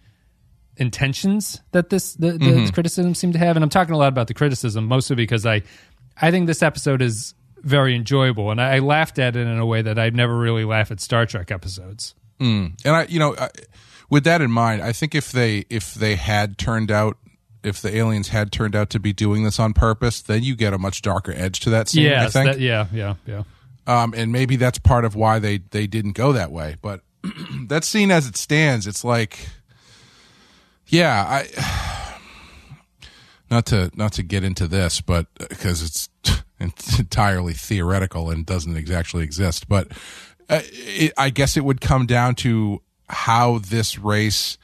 intentions 0.77 1.61
that 1.71 1.89
this 1.89 2.13
the, 2.15 2.33
the 2.33 2.37
Mm-hmm. 2.39 2.67
criticism 2.73 3.13
seem 3.15 3.33
to 3.33 3.39
have. 3.39 3.55
And 3.57 3.63
I'm 3.63 3.69
talking 3.69 3.93
a 3.93 3.97
lot 3.97 4.07
about 4.09 4.27
the 4.27 4.33
criticism 4.33 4.85
mostly 4.85 5.15
because 5.15 5.45
I, 5.45 5.61
I 6.21 6.31
think 6.31 6.47
this 6.47 6.63
episode 6.63 7.01
is 7.01 7.33
very 7.61 7.95
enjoyable 7.95 8.51
and 8.51 8.61
I, 8.61 8.75
I 8.75 8.79
laughed 8.79 9.19
at 9.19 9.35
it 9.35 9.41
in 9.47 9.57
a 9.57 9.65
way 9.65 9.81
that 9.81 9.97
I'd 9.99 10.15
never 10.15 10.37
really 10.37 10.63
laugh 10.65 10.91
at 10.91 10.99
Star 10.99 11.25
Trek 11.25 11.51
episodes. 11.51 12.13
And 12.39 12.75
I, 12.85 13.05
you 13.05 13.17
know, 13.19 13.35
I, 13.35 13.49
with 14.09 14.23
that 14.25 14.41
in 14.41 14.51
mind, 14.51 14.81
I 14.83 14.91
think 14.93 15.15
if 15.15 15.31
they 15.31 15.65
if 15.69 15.93
they 15.95 16.15
had 16.15 16.57
turned 16.57 16.91
out 16.91 17.17
if 17.63 17.81
the 17.81 17.93
aliens 17.97 18.29
had 18.29 18.51
turned 18.51 18.75
out 18.75 18.89
to 18.91 18.99
be 18.99 19.11
doing 19.11 19.43
this 19.43 19.59
on 19.59 19.73
purpose, 19.73 20.21
then 20.21 20.43
you 20.43 20.55
get 20.55 20.71
a 20.73 20.77
much 20.77 21.01
darker 21.01 21.33
edge 21.35 21.59
to 21.61 21.69
that 21.71 21.89
scene. 21.89 22.05
I 22.05 22.09
Yes, 22.09 22.33
think, 22.33 22.45
that, 22.45 22.59
yeah, 22.61 22.85
yeah, 22.93 23.15
yeah. 23.25 23.43
um, 23.87 24.13
and 24.15 24.31
maybe 24.31 24.55
that's 24.55 24.77
part 24.77 25.03
of 25.03 25.15
why 25.15 25.39
they 25.39 25.57
they 25.71 25.87
didn't 25.87 26.13
go 26.13 26.31
that 26.33 26.51
way. 26.51 26.75
But 26.81 27.01
that 27.67 27.83
scene 27.83 28.11
as 28.11 28.27
it 28.27 28.37
stands, 28.37 28.85
it's 28.87 29.03
like, 29.03 29.49
yeah, 30.87 31.23
I 31.27 32.17
not 33.49 33.65
to 33.67 33.91
not 33.95 34.13
to 34.13 34.23
get 34.23 34.43
into 34.43 34.67
this, 34.67 35.01
but 35.01 35.27
because 35.49 35.81
it's, 35.81 36.09
it's 36.59 36.99
entirely 36.99 37.53
theoretical 37.53 38.29
and 38.29 38.45
doesn't 38.45 38.89
actually 38.91 39.23
exist. 39.23 39.67
But 39.67 39.89
uh, 40.49 40.61
it, 40.63 41.13
I 41.17 41.29
guess 41.29 41.57
it 41.57 41.65
would 41.65 41.81
come 41.81 42.05
down 42.05 42.35
to 42.35 42.81
how 43.09 43.59
this 43.59 43.97
race 43.97 44.57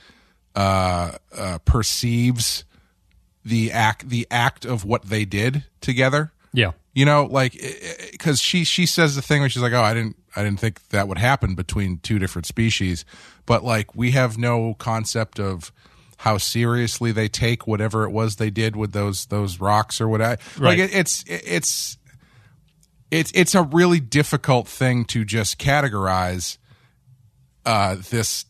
uh, 0.55 1.17
uh, 1.35 1.59
perceives 1.59 2.65
the 3.45 3.71
act 3.71 4.09
the 4.09 4.27
act 4.31 4.65
of 4.65 4.85
what 4.85 5.03
they 5.03 5.25
did 5.25 5.65
together. 5.81 6.31
Yeah. 6.53 6.71
You 6.93 7.05
know, 7.05 7.25
like 7.25 7.53
because 8.11 8.39
she 8.39 8.63
she 8.63 8.85
says 8.85 9.15
the 9.15 9.21
thing 9.21 9.41
where 9.41 9.49
she's 9.49 9.63
like, 9.63 9.73
"Oh, 9.73 9.81
I 9.81 9.93
didn't 9.93 10.15
I 10.35 10.43
didn't 10.43 10.59
think 10.59 10.89
that 10.89 11.07
would 11.07 11.17
happen 11.17 11.55
between 11.55 11.97
two 11.97 12.19
different 12.19 12.45
species," 12.45 13.03
but 13.47 13.63
like 13.63 13.95
we 13.95 14.11
have 14.11 14.37
no 14.37 14.75
concept 14.75 15.39
of 15.39 15.71
how 16.23 16.37
seriously 16.37 17.11
they 17.11 17.27
take 17.27 17.67
whatever 17.67 18.05
it 18.05 18.09
was 18.11 18.37
they 18.37 18.49
did 18.49 18.77
with 18.77 18.93
those 18.93 19.25
those 19.25 19.59
rocks 19.59 19.99
or 19.99 20.07
whatever. 20.07 20.37
Right. 20.57 20.79
Like 20.79 20.89
it, 20.89 20.95
it's 20.95 21.25
it's 21.27 21.97
it's 23.11 23.29
it's 23.35 23.53
a 23.55 23.63
really 23.63 23.99
difficult 23.99 24.69
thing 24.69 25.03
to 25.05 25.25
just 25.25 25.59
categorize 25.59 26.57
uh, 27.65 27.97
this 28.09 28.45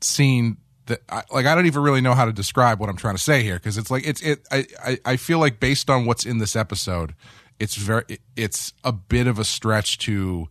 scene 0.00 0.56
that 0.86 1.00
I, 1.10 1.22
like 1.30 1.44
I 1.44 1.54
don't 1.54 1.66
even 1.66 1.82
really 1.82 2.00
know 2.00 2.14
how 2.14 2.24
to 2.24 2.32
describe 2.32 2.80
what 2.80 2.88
I'm 2.88 2.96
trying 2.96 3.16
to 3.16 3.22
say 3.22 3.42
here 3.42 3.56
because 3.56 3.76
it's 3.76 3.90
like 3.90 4.06
it's 4.06 4.22
it 4.22 4.40
I, 4.50 4.66
I 4.82 4.98
I 5.04 5.16
feel 5.18 5.38
like 5.38 5.60
based 5.60 5.90
on 5.90 6.06
what's 6.06 6.24
in 6.24 6.38
this 6.38 6.56
episode, 6.56 7.14
it's 7.60 7.76
very 7.76 8.04
it- 8.08 8.20
it's 8.36 8.72
a 8.84 8.92
bit 8.92 9.26
of 9.26 9.38
a 9.38 9.44
stretch 9.44 9.98
to 9.98 10.48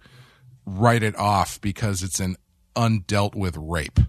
write 0.68 1.02
it 1.02 1.16
off 1.18 1.60
because 1.60 2.04
it's 2.04 2.20
an 2.20 2.36
undealt 2.76 3.34
with 3.34 3.58
rape. 3.58 4.00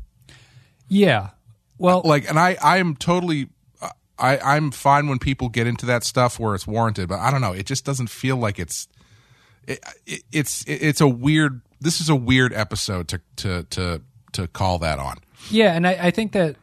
Yeah. 0.86 1.30
Well, 1.78 2.02
Like, 2.04 2.28
and 2.28 2.38
I 2.38 2.56
I 2.62 2.78
am 2.78 2.96
totally. 2.96 3.48
I, 4.20 4.38
I'm 4.38 4.72
fine 4.72 5.06
when 5.06 5.20
people 5.20 5.48
get 5.48 5.68
into 5.68 5.86
that 5.86 6.02
stuff 6.02 6.40
where 6.40 6.56
it's 6.56 6.66
warranted, 6.66 7.08
but 7.08 7.20
I 7.20 7.30
don't 7.30 7.40
know. 7.40 7.52
It 7.52 7.66
just 7.66 7.84
doesn't 7.84 8.10
feel 8.10 8.36
like 8.36 8.58
it's. 8.58 8.88
It, 9.68 9.78
it, 10.06 10.22
it's 10.32 10.64
it's 10.66 11.00
a 11.00 11.06
weird. 11.06 11.60
This 11.80 12.00
is 12.00 12.08
a 12.08 12.16
weird 12.16 12.52
episode 12.52 13.06
to 13.08 13.20
to 13.36 13.62
to 13.70 14.02
to 14.32 14.48
call 14.48 14.80
that 14.80 14.98
on. 14.98 15.18
Yeah, 15.50 15.72
and 15.72 15.86
I, 15.86 16.06
I 16.06 16.10
think 16.10 16.32
that 16.32 16.56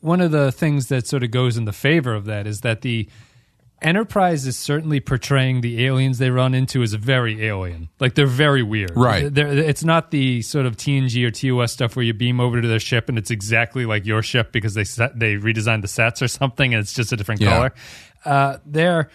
one 0.00 0.22
of 0.22 0.30
the 0.30 0.50
things 0.52 0.88
that 0.88 1.06
sort 1.06 1.22
of 1.22 1.30
goes 1.30 1.58
in 1.58 1.66
the 1.66 1.72
favor 1.72 2.14
of 2.14 2.24
that 2.26 2.46
is 2.46 2.62
that 2.62 2.80
the 2.80 3.08
Enterprise 3.82 4.46
is 4.46 4.56
certainly 4.58 5.00
portraying 5.00 5.60
the 5.60 5.84
aliens 5.84 6.16
they 6.18 6.30
run 6.30 6.54
into 6.54 6.82
as 6.82 6.94
very 6.94 7.44
alien. 7.46 7.90
Like 8.00 8.14
they're 8.14 8.26
very 8.26 8.62
weird. 8.62 8.92
Right. 8.96 9.32
They're, 9.32 9.48
it's 9.48 9.84
not 9.84 10.10
the 10.10 10.40
sort 10.42 10.64
of 10.64 10.76
TNG 10.76 11.26
or 11.26 11.30
TOS 11.30 11.72
stuff 11.72 11.94
where 11.94 12.04
you 12.04 12.14
beam 12.14 12.40
over 12.40 12.62
to 12.62 12.66
their 12.68 12.80
ship 12.80 13.08
and 13.10 13.18
it's 13.18 13.30
exactly 13.30 13.84
like 13.84 14.06
your 14.06 14.22
ship 14.22 14.50
because 14.50 14.72
they 14.74 14.84
set, 14.84 15.18
they 15.18 15.34
redesigned 15.34 15.82
the 15.82 15.88
sets 15.88 16.22
or 16.22 16.28
something 16.40 16.72
and 16.72 16.80
it's 16.80 16.94
just 16.94 17.12
a 17.12 17.16
different 17.16 17.40
Yeah. 17.42 17.50
color. 17.50 17.74
Uh, 18.24 18.58
they're 18.64 19.10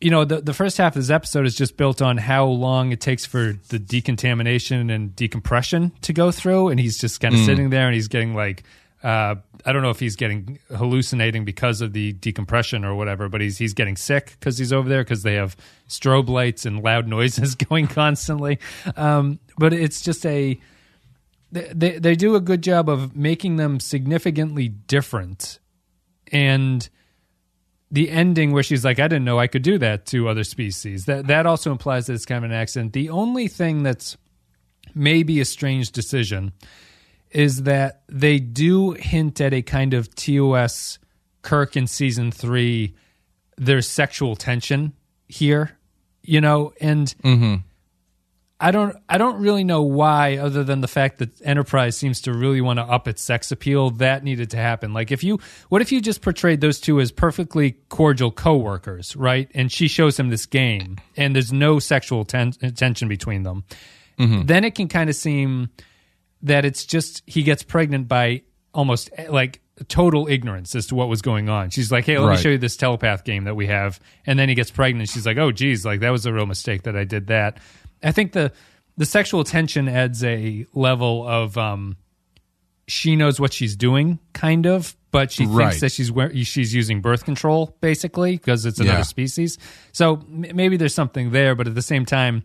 you 0.00 0.10
know 0.12 0.24
the 0.24 0.40
the 0.42 0.54
first 0.54 0.76
half 0.78 0.94
of 0.94 1.02
this 1.02 1.10
episode 1.10 1.44
is 1.44 1.56
just 1.56 1.76
built 1.76 2.00
on 2.00 2.18
how 2.18 2.44
long 2.44 2.92
it 2.92 3.00
takes 3.00 3.26
for 3.26 3.54
the 3.70 3.80
decontamination 3.80 4.90
and 4.90 5.16
decompression 5.16 5.90
to 6.02 6.12
go 6.12 6.30
through 6.30 6.68
and 6.68 6.78
he's 6.78 6.98
just 6.98 7.20
kind 7.20 7.34
of 7.34 7.40
sitting 7.40 7.70
there 7.70 7.86
and 7.86 7.94
he's 7.96 8.06
getting 8.06 8.32
like 8.34 8.62
uh, 9.02 9.36
I 9.64 9.72
don't 9.72 9.82
know 9.82 9.90
if 9.90 10.00
he's 10.00 10.16
getting 10.16 10.58
hallucinating 10.74 11.44
because 11.44 11.80
of 11.80 11.92
the 11.92 12.12
decompression 12.14 12.84
or 12.84 12.94
whatever, 12.94 13.28
but 13.28 13.40
he's 13.40 13.58
he's 13.58 13.74
getting 13.74 13.96
sick 13.96 14.36
because 14.38 14.58
he's 14.58 14.72
over 14.72 14.88
there 14.88 15.04
because 15.04 15.22
they 15.22 15.34
have 15.34 15.56
strobe 15.88 16.28
lights 16.28 16.66
and 16.66 16.82
loud 16.82 17.06
noises 17.06 17.54
going 17.68 17.86
constantly. 17.86 18.58
Um, 18.96 19.38
but 19.56 19.72
it's 19.72 20.00
just 20.00 20.26
a 20.26 20.60
they, 21.52 21.72
they 21.74 21.98
they 21.98 22.14
do 22.16 22.34
a 22.34 22.40
good 22.40 22.62
job 22.62 22.88
of 22.88 23.14
making 23.14 23.56
them 23.56 23.78
significantly 23.78 24.68
different 24.68 25.60
and 26.32 26.88
the 27.90 28.10
ending 28.10 28.52
where 28.52 28.62
she's 28.62 28.84
like, 28.84 28.98
I 28.98 29.08
didn't 29.08 29.24
know 29.24 29.38
I 29.38 29.46
could 29.46 29.62
do 29.62 29.78
that 29.78 30.06
to 30.06 30.28
other 30.28 30.44
species. 30.44 31.06
That 31.06 31.28
that 31.28 31.46
also 31.46 31.70
implies 31.70 32.06
that 32.06 32.14
it's 32.14 32.26
kind 32.26 32.44
of 32.44 32.50
an 32.50 32.56
accident. 32.56 32.92
The 32.92 33.10
only 33.10 33.48
thing 33.48 33.82
that's 33.82 34.16
maybe 34.94 35.40
a 35.40 35.44
strange 35.44 35.92
decision 35.92 36.52
is 37.30 37.64
that 37.64 38.02
they 38.08 38.38
do 38.38 38.92
hint 38.92 39.40
at 39.40 39.52
a 39.52 39.62
kind 39.62 39.94
of 39.94 40.14
TOS 40.14 40.98
Kirk 41.42 41.76
in 41.76 41.86
season 41.86 42.30
three. 42.30 42.94
There's 43.56 43.88
sexual 43.88 44.36
tension 44.36 44.92
here, 45.26 45.76
you 46.22 46.40
know, 46.40 46.72
and 46.80 47.14
mm-hmm. 47.22 47.54
I 48.60 48.72
don't 48.72 48.96
I 49.08 49.18
don't 49.18 49.40
really 49.40 49.62
know 49.62 49.82
why, 49.82 50.38
other 50.38 50.64
than 50.64 50.80
the 50.80 50.88
fact 50.88 51.18
that 51.18 51.40
Enterprise 51.42 51.96
seems 51.96 52.22
to 52.22 52.32
really 52.32 52.60
want 52.60 52.78
to 52.78 52.82
up 52.82 53.06
its 53.06 53.22
sex 53.22 53.52
appeal. 53.52 53.90
That 53.90 54.24
needed 54.24 54.50
to 54.50 54.56
happen. 54.56 54.92
Like 54.92 55.12
if 55.12 55.22
you, 55.22 55.38
what 55.68 55.80
if 55.80 55.92
you 55.92 56.00
just 56.00 56.22
portrayed 56.22 56.60
those 56.60 56.80
two 56.80 57.00
as 57.00 57.12
perfectly 57.12 57.76
cordial 57.88 58.32
coworkers, 58.32 59.14
right? 59.14 59.48
And 59.54 59.70
she 59.70 59.86
shows 59.86 60.18
him 60.18 60.28
this 60.28 60.46
game, 60.46 60.96
and 61.16 61.36
there's 61.36 61.52
no 61.52 61.78
sexual 61.78 62.24
ten- 62.24 62.52
tension 62.52 63.06
between 63.06 63.44
them. 63.44 63.62
Mm-hmm. 64.18 64.46
Then 64.46 64.64
it 64.64 64.74
can 64.74 64.88
kind 64.88 65.08
of 65.08 65.14
seem 65.14 65.68
that 66.42 66.64
it's 66.64 66.84
just 66.86 67.22
he 67.26 67.42
gets 67.42 67.62
pregnant 67.62 68.08
by 68.08 68.42
almost 68.74 69.10
like 69.28 69.60
total 69.88 70.26
ignorance 70.28 70.74
as 70.74 70.86
to 70.88 70.94
what 70.94 71.08
was 71.08 71.22
going 71.22 71.48
on. 71.48 71.70
She's 71.70 71.90
like, 71.92 72.04
"Hey, 72.06 72.18
let 72.18 72.30
me 72.30 72.36
show 72.42 72.48
you 72.50 72.58
this 72.58 72.76
telepath 72.76 73.24
game 73.24 73.44
that 73.44 73.54
we 73.56 73.66
have," 73.66 74.00
and 74.26 74.38
then 74.38 74.48
he 74.48 74.54
gets 74.54 74.70
pregnant. 74.70 75.08
She's 75.08 75.26
like, 75.26 75.36
"Oh, 75.38 75.52
geez, 75.52 75.84
like 75.84 76.00
that 76.00 76.10
was 76.10 76.26
a 76.26 76.32
real 76.32 76.46
mistake 76.46 76.82
that 76.82 76.96
I 76.96 77.04
did 77.04 77.28
that." 77.28 77.58
I 78.02 78.12
think 78.12 78.32
the 78.32 78.52
the 78.96 79.06
sexual 79.06 79.44
tension 79.44 79.88
adds 79.88 80.22
a 80.24 80.66
level 80.74 81.26
of 81.26 81.56
um, 81.56 81.96
she 82.86 83.16
knows 83.16 83.38
what 83.38 83.52
she's 83.52 83.76
doing, 83.76 84.18
kind 84.32 84.66
of, 84.66 84.96
but 85.10 85.30
she 85.30 85.46
Right. 85.46 85.66
thinks 85.70 85.80
that 85.80 85.92
she's 85.92 86.10
wear- 86.10 86.34
she's 86.44 86.74
using 86.74 87.00
birth 87.00 87.24
control 87.24 87.76
basically 87.80 88.32
because 88.36 88.64
it's 88.66 88.80
another 88.80 88.98
Yeah. 88.98 89.02
species. 89.02 89.58
So 89.92 90.14
m- 90.14 90.46
maybe 90.54 90.76
there's 90.76 90.94
something 90.94 91.30
there, 91.30 91.54
but 91.54 91.66
at 91.68 91.74
the 91.74 91.82
same 91.82 92.04
time. 92.04 92.42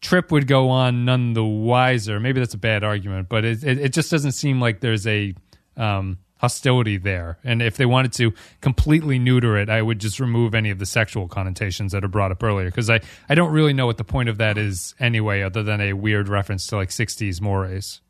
Trip 0.00 0.30
would 0.30 0.46
go 0.46 0.68
on 0.68 1.04
none 1.04 1.32
the 1.32 1.44
wiser. 1.44 2.20
Maybe 2.20 2.40
that's 2.40 2.54
a 2.54 2.58
bad 2.58 2.84
argument, 2.84 3.28
but 3.28 3.44
it, 3.44 3.64
it, 3.64 3.78
it 3.78 3.92
just 3.92 4.10
doesn't 4.10 4.32
seem 4.32 4.60
like 4.60 4.80
there's 4.80 5.06
a 5.06 5.34
um, 5.76 6.18
hostility 6.38 6.96
there. 6.96 7.38
And 7.44 7.60
if 7.60 7.76
they 7.76 7.86
wanted 7.86 8.12
to 8.14 8.32
completely 8.60 9.18
neuter 9.18 9.56
it, 9.56 9.68
I 9.68 9.82
would 9.82 9.98
just 9.98 10.20
remove 10.20 10.54
any 10.54 10.70
of 10.70 10.78
the 10.78 10.86
sexual 10.86 11.28
connotations 11.28 11.92
that 11.92 12.04
are 12.04 12.08
brought 12.08 12.30
up 12.30 12.42
earlier 12.42 12.66
because 12.66 12.88
I, 12.88 13.00
I 13.28 13.34
don't 13.34 13.52
really 13.52 13.72
know 13.72 13.86
what 13.86 13.98
the 13.98 14.04
point 14.04 14.28
of 14.28 14.38
that 14.38 14.56
is 14.56 14.94
anyway, 14.98 15.42
other 15.42 15.62
than 15.62 15.80
a 15.80 15.92
weird 15.92 16.28
reference 16.28 16.66
to 16.68 16.76
like 16.76 16.90
60s 16.90 17.40
mores. 17.40 18.00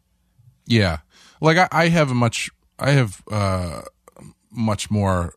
Yeah, 0.66 0.98
like 1.40 1.56
I, 1.56 1.68
I 1.72 1.88
have 1.88 2.10
a 2.10 2.14
much, 2.14 2.50
I 2.78 2.90
have 2.90 3.22
uh, 3.30 3.82
much 4.50 4.90
more 4.90 5.34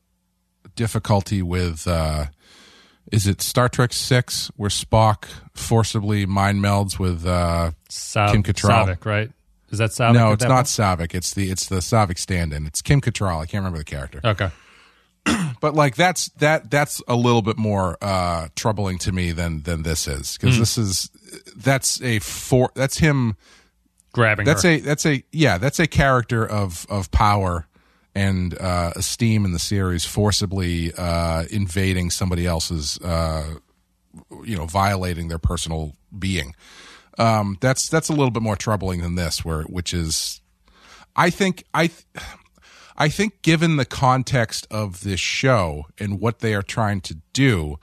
difficulty 0.75 1.41
with. 1.41 1.87
Uh, 1.87 2.25
is 3.11 3.27
it 3.27 3.41
Star 3.41 3.69
Trek 3.69 3.93
Six 3.93 4.49
where 4.55 4.69
Spock 4.69 5.25
forcibly 5.53 6.25
mind 6.25 6.59
melds 6.63 6.97
with? 6.99 7.25
Uh, 7.25 7.71
Sav- 7.89 8.31
Kim 8.31 8.43
Cattrall. 8.43 8.87
Saavik, 8.87 9.05
right? 9.05 9.31
Is 9.69 9.77
that 9.79 9.91
Saavik? 9.91 10.13
no, 10.13 10.31
it's 10.33 10.43
not? 10.43 10.65
Saavik. 10.65 11.13
It's 11.13 11.33
the 11.33 11.49
it's 11.51 11.67
the 11.67 11.77
Saavik 11.77 12.17
stand-in. 12.17 12.65
It's 12.65 12.81
Kim 12.81 13.01
Cattrall. 13.01 13.41
I 13.41 13.45
can't 13.45 13.61
remember 13.63 13.77
the 13.79 13.83
character. 13.85 14.21
Okay. 14.23 14.49
but 15.61 15.75
like 15.75 15.95
that's 15.95 16.29
that 16.39 16.71
that's 16.71 17.01
a 17.07 17.15
little 17.15 17.41
bit 17.43 17.57
more 17.57 17.95
uh 18.01 18.47
troubling 18.55 18.97
to 18.97 19.11
me 19.11 19.31
than 19.31 19.61
than 19.61 19.83
this 19.83 20.07
is 20.07 20.35
because 20.37 20.57
this 20.57 20.79
is 20.79 21.11
that's 21.55 22.01
a 22.01 22.17
for 22.19 22.71
that's 22.73 22.97
him 22.97 23.37
Grabbing 24.13 24.45
that's 24.47 24.63
her. 24.63 24.69
a 24.71 24.79
that's 24.79 25.05
a 25.05 25.23
yeah 25.31 25.59
that's 25.59 25.79
a 25.79 25.85
character 25.85 26.43
of 26.45 26.87
of 26.89 27.11
power 27.11 27.67
and 28.13 28.57
uh 28.59 28.91
esteem 28.95 29.45
in 29.45 29.51
the 29.53 29.59
series 29.59 30.05
forcibly 30.05 30.91
uh 30.97 31.43
invading 31.49 32.09
somebody 32.09 32.45
else's 32.45 32.99
uh 32.99 33.55
you 34.43 34.57
know 34.57 34.65
violating 34.65 35.27
their 35.29 35.39
personal 35.39 35.95
being. 36.17 36.55
Um 37.17 37.57
that's 37.61 37.87
that's 37.89 38.09
a 38.09 38.13
little 38.13 38.31
bit 38.31 38.43
more 38.43 38.55
troubling 38.55 39.01
than 39.01 39.15
this 39.15 39.45
where 39.45 39.63
which 39.63 39.93
is 39.93 40.41
i 41.15 41.29
think 41.29 41.63
i 41.73 41.87
th- 41.87 42.05
I 42.97 43.09
think, 43.09 43.41
given 43.41 43.77
the 43.77 43.85
context 43.85 44.67
of 44.69 45.01
this 45.01 45.19
show 45.19 45.85
and 45.97 46.19
what 46.19 46.37
they 46.37 46.53
are 46.53 46.61
trying 46.61 47.01
to 47.01 47.17
do, 47.33 47.79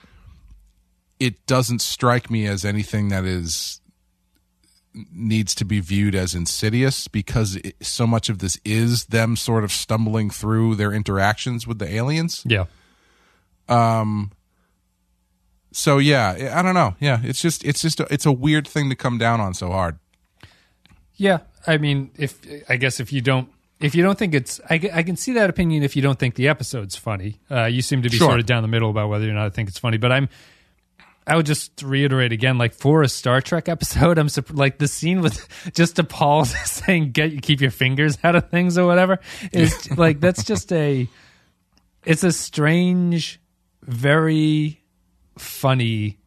it 1.18 1.44
doesn't 1.44 1.80
strike 1.80 2.30
me 2.30 2.46
as 2.46 2.64
anything 2.64 3.08
that 3.08 3.24
is 3.24 3.80
needs 5.12 5.54
to 5.56 5.64
be 5.64 5.80
viewed 5.80 6.14
as 6.14 6.34
insidious 6.34 7.08
because 7.08 7.56
it, 7.56 7.76
so 7.80 8.06
much 8.06 8.28
of 8.28 8.38
this 8.38 8.58
is 8.64 9.06
them 9.06 9.36
sort 9.36 9.64
of 9.64 9.72
stumbling 9.72 10.30
through 10.30 10.74
their 10.74 10.92
interactions 10.92 11.66
with 11.66 11.78
the 11.78 11.88
aliens. 11.92 12.42
yeah. 12.46 12.64
Um 13.68 14.32
so 15.70 15.98
yeah, 15.98 16.52
I 16.54 16.62
don't 16.62 16.74
know. 16.74 16.94
Yeah, 17.00 17.20
it's 17.22 17.40
just 17.42 17.64
it's 17.64 17.82
just 17.82 18.00
a, 18.00 18.06
it's 18.12 18.24
a 18.26 18.32
weird 18.32 18.66
thing 18.66 18.88
to 18.88 18.96
come 18.96 19.18
down 19.18 19.40
on 19.40 19.54
so 19.54 19.70
hard. 19.70 19.98
Yeah, 21.16 21.38
I 21.66 21.76
mean, 21.78 22.10
if 22.16 22.38
I 22.68 22.76
guess 22.76 23.00
if 23.00 23.12
you 23.12 23.20
don't 23.20 23.48
if 23.80 23.94
you 23.94 24.02
don't 24.02 24.18
think 24.18 24.34
it's, 24.34 24.60
I, 24.68 24.90
I 24.92 25.02
can 25.04 25.14
see 25.16 25.34
that 25.34 25.48
opinion. 25.50 25.84
If 25.84 25.94
you 25.94 26.02
don't 26.02 26.18
think 26.18 26.34
the 26.34 26.48
episode's 26.48 26.96
funny, 26.96 27.38
uh, 27.48 27.66
you 27.66 27.80
seem 27.80 28.02
to 28.02 28.08
be 28.10 28.16
Sure. 28.16 28.28
sort 28.28 28.40
of 28.40 28.46
down 28.46 28.62
the 28.62 28.68
middle 28.68 28.90
about 28.90 29.08
whether 29.08 29.28
or 29.28 29.32
not 29.32 29.46
I 29.46 29.50
think 29.50 29.68
it's 29.68 29.78
funny. 29.78 29.98
But 29.98 30.10
I'm, 30.10 30.28
I 31.28 31.36
would 31.36 31.46
just 31.46 31.82
reiterate 31.82 32.32
again, 32.32 32.56
like 32.56 32.72
for 32.72 33.02
a 33.02 33.08
Star 33.08 33.42
Trek 33.42 33.68
episode, 33.68 34.18
I'm 34.18 34.28
like 34.50 34.78
the 34.78 34.88
scene 34.88 35.20
with 35.20 35.46
just 35.74 35.96
T'Pol 35.96 36.46
saying 36.66 37.12
"get 37.12 37.42
keep 37.42 37.60
your 37.60 37.70
fingers 37.70 38.16
out 38.24 38.34
of 38.34 38.50
things" 38.50 38.78
or 38.78 38.86
whatever 38.86 39.20
is 39.52 39.96
like 39.96 40.20
that's 40.20 40.42
just 40.52 40.72
a, 40.72 41.06
it's 42.04 42.24
a 42.24 42.32
strange, 42.32 43.40
very 43.82 44.82
funny 45.36 46.18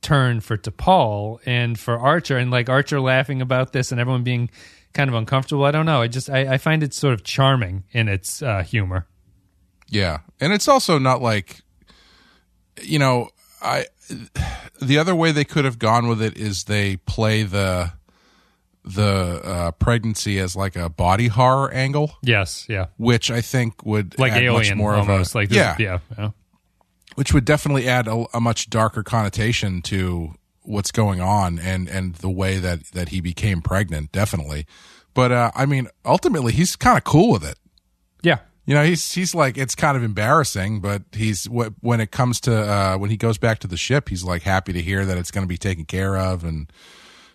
turn 0.00 0.40
for 0.40 0.56
T'Pol 0.56 1.38
and 1.44 1.78
for 1.78 1.98
Archer, 1.98 2.38
and 2.38 2.50
like 2.50 2.70
Archer 2.70 3.00
laughing 3.00 3.42
about 3.42 3.72
this 3.72 3.92
and 3.92 4.00
everyone 4.00 4.24
being 4.24 4.48
kind 4.94 5.10
of 5.10 5.14
uncomfortable. 5.14 5.64
I 5.64 5.70
don't 5.70 5.86
know. 5.86 6.00
I 6.00 6.08
just 6.08 6.30
I, 6.30 6.54
I 6.54 6.58
find 6.58 6.82
it 6.82 6.94
sort 6.94 7.12
of 7.12 7.22
charming 7.22 7.84
in 7.92 8.08
its 8.08 8.40
uh, 8.40 8.62
humor. 8.62 9.06
Yeah, 9.88 10.20
and 10.40 10.52
it's 10.52 10.66
also 10.66 10.98
not 10.98 11.20
like, 11.20 11.60
you 12.82 12.98
know, 12.98 13.28
I. 13.60 13.86
The 14.80 14.98
other 14.98 15.14
way 15.14 15.32
they 15.32 15.44
could 15.44 15.64
have 15.64 15.78
gone 15.78 16.06
with 16.08 16.20
it 16.22 16.36
is 16.36 16.64
they 16.64 16.96
play 16.96 17.42
the 17.42 17.92
the 18.84 19.40
uh, 19.44 19.70
pregnancy 19.72 20.38
as 20.38 20.54
like 20.54 20.76
a 20.76 20.88
body 20.88 21.26
horror 21.26 21.72
angle, 21.72 22.16
Yes, 22.22 22.66
yeah, 22.68 22.86
which 22.96 23.30
I 23.32 23.40
think 23.40 23.84
would 23.84 24.16
like 24.18 24.32
add 24.32 24.44
much 24.44 24.66
Alien 24.66 24.78
more 24.78 24.94
almost. 24.94 25.30
of 25.30 25.34
a 25.34 25.38
like 25.38 25.48
this, 25.48 25.56
yeah, 25.56 25.76
yeah, 25.78 25.98
yeah. 26.16 26.30
which 27.16 27.34
would 27.34 27.44
definitely 27.44 27.88
add 27.88 28.06
a, 28.06 28.26
a 28.32 28.40
much 28.40 28.70
darker 28.70 29.02
connotation 29.02 29.82
to 29.82 30.34
what's 30.62 30.92
going 30.92 31.20
on 31.20 31.58
and 31.58 31.88
and 31.88 32.16
the 32.16 32.30
way 32.30 32.58
that 32.58 32.84
that 32.92 33.08
he 33.10 33.20
became 33.20 33.62
pregnant 33.62 34.10
definitely 34.10 34.66
but 35.14 35.30
uh 35.30 35.48
i 35.54 35.64
mean 35.64 35.86
ultimately 36.04 36.52
he's 36.52 36.74
kind 36.74 36.98
of 36.98 37.04
cool 37.04 37.30
with 37.30 37.44
it 37.48 37.56
yeah. 38.22 38.38
You 38.66 38.74
know 38.74 38.84
he's 38.84 39.12
he's 39.12 39.34
like 39.34 39.56
it's 39.56 39.74
kind 39.74 39.96
of 39.96 40.02
embarrassing 40.02 40.80
but 40.80 41.02
he's 41.12 41.46
when 41.46 42.00
it 42.00 42.10
comes 42.10 42.40
to 42.40 42.54
uh 42.54 42.96
when 42.98 43.10
he 43.10 43.16
goes 43.16 43.38
back 43.38 43.58
to 43.60 43.66
the 43.68 43.76
ship 43.76 44.08
he's 44.08 44.24
like 44.24 44.42
happy 44.42 44.72
to 44.72 44.82
hear 44.82 45.04
that 45.06 45.16
it's 45.16 45.30
going 45.30 45.44
to 45.44 45.48
be 45.48 45.56
taken 45.58 45.84
care 45.84 46.16
of 46.16 46.42
and 46.44 46.70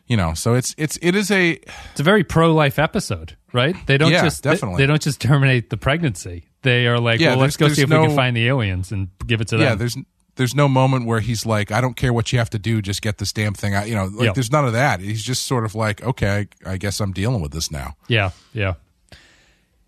you 0.08 0.17
know 0.17 0.34
so 0.34 0.54
it's 0.56 0.76
it's 0.78 0.98
it 1.02 1.15
is 1.15 1.32
a 1.32 1.52
It's 1.91 2.00
a 2.00 2.04
very 2.04 2.24
pro 2.24 2.54
life 2.54 2.78
episode, 2.78 3.38
right? 3.54 3.76
They 3.88 3.98
don't 3.98 4.12
Yeah, 4.12 4.24
just 4.24 4.44
definitely. 4.44 4.84
They, 4.84 4.88
don't 4.88 5.02
just 5.02 5.22
terminate 5.22 5.70
the 5.70 5.78
pregnancy. 5.78 6.50
They 6.63 6.86
are 6.88 7.00
like, 7.00 7.20
Yeah, 7.22 7.30
well, 7.32 7.39
let's 7.39 7.56
go 7.58 7.67
see 7.70 7.82
if 7.84 7.89
there's 7.89 8.02
we 8.02 8.08
can 8.08 8.15
find 8.15 8.36
the 8.36 8.48
aliens 8.48 8.91
and 8.91 9.08
give 9.26 9.39
it 9.41 9.48
to 9.50 9.56
yeah 9.56 9.60
them. 9.63 9.70
Yeah, 9.72 9.76
there's 9.76 9.98
there's 10.36 10.56
no 10.56 10.67
moment 10.67 11.06
where 11.06 11.20
he's 11.20 11.46
like 11.46 11.72
i 11.74 11.82
don't 11.82 11.96
care 11.98 12.13
what 12.13 12.32
you 12.32 12.39
have 12.39 12.50
to 12.50 12.58
do 12.58 12.82
just 12.82 13.02
get 13.02 13.17
this 13.17 13.34
damn 13.34 13.54
thing 13.54 13.76
out 13.76 13.88
you 13.89 13.94
know 13.96 14.06
like 14.06 14.28
Yeah. 14.28 14.32
there's 14.34 14.50
none 14.52 14.65
of 14.65 14.72
that 14.74 15.02
he's 15.02 15.22
just 15.22 15.46
sort 15.46 15.65
of 15.65 15.76
like 15.76 16.02
okay 16.04 16.48
i 16.65 16.78
guess 16.78 17.00
i'm 17.02 17.12
dealing 17.12 17.41
with 17.41 17.52
this 17.52 17.70
now 17.70 17.96
Yeah, 18.08 18.32
yeah, 18.54 18.76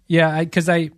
yeah. 0.08 0.44
Because 0.44 0.68
I, 0.70 0.76
I, 0.76 0.90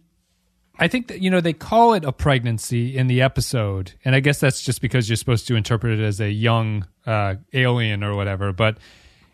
think 0.88 1.08
that 1.08 1.22
you 1.22 1.30
know 1.30 1.42
they 1.42 1.54
call 1.54 1.94
it 1.94 2.04
a 2.04 2.12
pregnancy 2.12 2.98
in 2.98 3.08
the 3.08 3.22
episode, 3.22 3.94
and 4.04 4.16
I 4.16 4.20
guess 4.20 4.40
that's 4.40 4.62
just 4.62 4.82
because 4.82 5.10
you're 5.10 5.16
supposed 5.16 5.48
to 5.48 5.56
interpret 5.56 6.00
it 6.00 6.04
as 6.04 6.20
a 6.20 6.30
young 6.30 6.86
uh, 7.06 7.36
alien 7.54 8.04
or 8.04 8.16
whatever. 8.16 8.52
But 8.52 8.78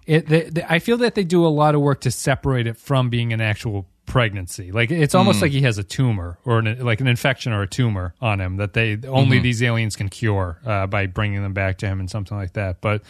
it, 0.05 0.27
they, 0.27 0.41
they, 0.43 0.63
I 0.67 0.79
feel 0.79 0.97
that 0.97 1.15
they 1.15 1.23
do 1.23 1.45
a 1.45 1.49
lot 1.49 1.75
of 1.75 1.81
work 1.81 2.01
to 2.01 2.11
separate 2.11 2.67
it 2.67 2.77
from 2.77 3.09
being 3.09 3.33
an 3.33 3.41
actual 3.41 3.87
pregnancy. 4.05 4.71
Like 4.71 4.91
it's 4.91 5.15
almost 5.15 5.41
like 5.41 5.51
he 5.51 5.61
has 5.61 5.77
a 5.77 5.83
tumor 5.83 6.37
or 6.43 6.59
an, 6.59 6.83
like 6.83 6.99
an 7.01 7.07
infection 7.07 7.53
or 7.53 7.61
a 7.61 7.67
tumor 7.67 8.13
on 8.19 8.41
him 8.41 8.57
that 8.57 8.73
they 8.73 8.97
only 9.07 9.39
these 9.39 9.63
aliens 9.63 9.95
can 9.95 10.09
cure 10.09 10.59
uh, 10.65 10.87
by 10.87 11.05
bringing 11.05 11.41
them 11.41 11.53
back 11.53 11.77
to 11.77 11.87
him 11.87 11.99
and 11.99 12.09
something 12.09 12.35
like 12.35 12.53
that. 12.53 12.81
But 12.81 13.03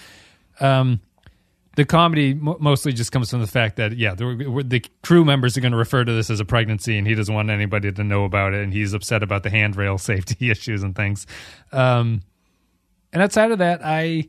um, 0.60 1.00
the 1.76 1.86
comedy 1.86 2.34
mo- 2.34 2.58
mostly 2.60 2.92
just 2.94 3.12
comes 3.12 3.30
from 3.30 3.40
the 3.42 3.48
fact 3.48 3.78
that 3.78 3.96
yeah 3.98 4.14
the, 4.14 4.64
the 4.66 4.84
crew 5.04 5.24
members 5.24 5.58
are 5.58 5.62
going 5.62 5.72
to 5.72 5.78
refer 5.78 6.04
to 6.04 6.12
this 6.14 6.30
as 6.30 6.40
a 6.40 6.46
pregnancy 6.46 6.98
and 6.98 7.08
he 7.08 7.16
doesn't 7.16 7.34
want 7.34 7.50
anybody 7.50 7.92
to 7.92 8.04
know 8.04 8.26
about 8.26 8.54
it 8.54 8.62
and 8.62 8.74
he's 8.74 8.94
upset 8.94 9.24
about 9.24 9.44
the 9.44 9.50
handrail 9.50 9.98
safety 10.12 10.50
issues 10.52 10.84
and 10.84 10.96
things 10.96 11.26
um, 11.72 12.22
and 13.14 13.22
outside 13.24 13.52
of 13.52 13.60
that 13.60 13.80
i 13.84 14.28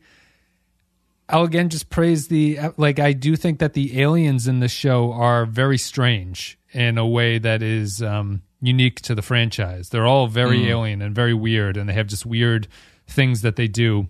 i'll 1.28 1.44
again 1.44 1.68
just 1.68 1.88
praise 1.90 2.28
the 2.28 2.58
like 2.76 2.98
i 2.98 3.12
do 3.12 3.36
think 3.36 3.58
that 3.58 3.72
the 3.74 4.00
aliens 4.00 4.46
in 4.46 4.60
the 4.60 4.68
show 4.68 5.12
are 5.12 5.44
very 5.46 5.78
strange 5.78 6.58
in 6.72 6.96
a 6.98 7.06
way 7.06 7.38
that 7.38 7.62
is 7.62 8.02
um, 8.02 8.40
unique 8.62 8.98
to 9.02 9.14
the 9.14 9.20
franchise. 9.20 9.90
They're 9.90 10.06
all 10.06 10.26
very 10.26 10.60
Mm. 10.60 10.66
alien 10.68 11.02
and 11.02 11.14
very 11.14 11.34
weird, 11.34 11.76
and 11.76 11.86
they 11.86 11.92
have 11.92 12.06
just 12.06 12.24
weird 12.24 12.66
things 13.06 13.42
that 13.42 13.56
they 13.56 13.68
do. 13.68 14.08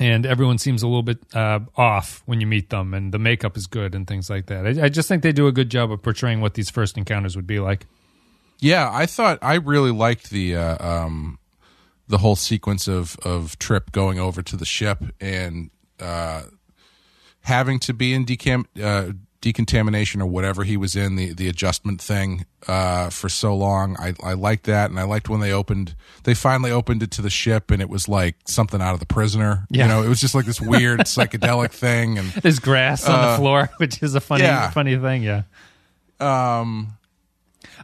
And 0.00 0.24
everyone 0.24 0.56
seems 0.56 0.82
a 0.82 0.88
little 0.88 1.02
bit 1.02 1.18
uh, 1.34 1.60
off 1.76 2.22
when 2.24 2.40
you 2.40 2.46
meet 2.46 2.70
them, 2.70 2.94
and 2.94 3.12
the 3.12 3.18
makeup 3.18 3.56
is 3.56 3.66
good 3.66 3.94
and 3.94 4.06
things 4.06 4.30
like 4.30 4.46
that. 4.46 4.66
I, 4.66 4.84
I 4.84 4.88
just 4.88 5.08
think 5.08 5.22
they 5.22 5.30
do 5.30 5.46
a 5.46 5.52
good 5.52 5.70
job 5.70 5.92
of 5.92 6.02
portraying 6.02 6.40
what 6.40 6.54
these 6.54 6.70
first 6.70 6.96
encounters 6.96 7.36
would 7.36 7.46
be 7.46 7.60
like. 7.60 7.86
Yeah, 8.60 8.90
I 8.90 9.04
thought 9.04 9.38
I 9.42 9.54
really 9.54 9.90
liked 9.90 10.30
the 10.30 10.56
uh, 10.56 11.04
um, 11.04 11.38
the 12.08 12.18
whole 12.18 12.36
sequence 12.36 12.88
of 12.88 13.16
of 13.24 13.58
Trip 13.58 13.92
going 13.92 14.18
over 14.18 14.42
to 14.42 14.56
the 14.56 14.64
ship 14.64 15.04
and 15.20 15.70
uh, 16.00 16.42
having 17.42 17.78
to 17.80 17.92
be 17.92 18.14
in 18.14 18.24
decamp 18.24 18.66
uh, 18.82 19.12
decontamination 19.40 20.20
or 20.20 20.26
whatever 20.26 20.64
he 20.64 20.76
was 20.76 20.94
in 20.94 21.16
the 21.16 21.32
the 21.32 21.48
adjustment 21.48 22.00
thing 22.00 22.44
uh, 22.68 23.08
for 23.10 23.28
so 23.28 23.54
long. 23.56 23.96
I 23.98 24.14
I 24.22 24.34
liked 24.34 24.64
that, 24.64 24.90
and 24.90 25.00
I 25.00 25.04
liked 25.04 25.28
when 25.28 25.40
they 25.40 25.52
opened. 25.52 25.94
They 26.24 26.34
finally 26.34 26.70
opened 26.70 27.02
it 27.02 27.10
to 27.12 27.22
the 27.22 27.30
ship, 27.30 27.70
and 27.70 27.80
it 27.80 27.88
was 27.88 28.08
like 28.08 28.36
something 28.46 28.82
out 28.82 28.92
of 28.94 29.00
the 29.00 29.06
prisoner. 29.06 29.66
Yeah. 29.70 29.84
You 29.84 29.88
know, 29.88 30.02
it 30.02 30.08
was 30.08 30.20
just 30.20 30.34
like 30.34 30.44
this 30.44 30.60
weird 30.60 31.00
psychedelic 31.06 31.70
thing, 31.70 32.18
and 32.18 32.28
There's 32.32 32.58
grass 32.58 33.06
on 33.08 33.30
the 33.32 33.36
floor, 33.38 33.70
which 33.78 34.02
is 34.02 34.14
a 34.14 34.20
funny, 34.20 34.44
Uh, 34.44 34.48
yeah. 34.48 34.70
funny 34.70 34.96
thing. 34.98 35.22
Yeah. 35.22 35.42
um, 36.20 36.88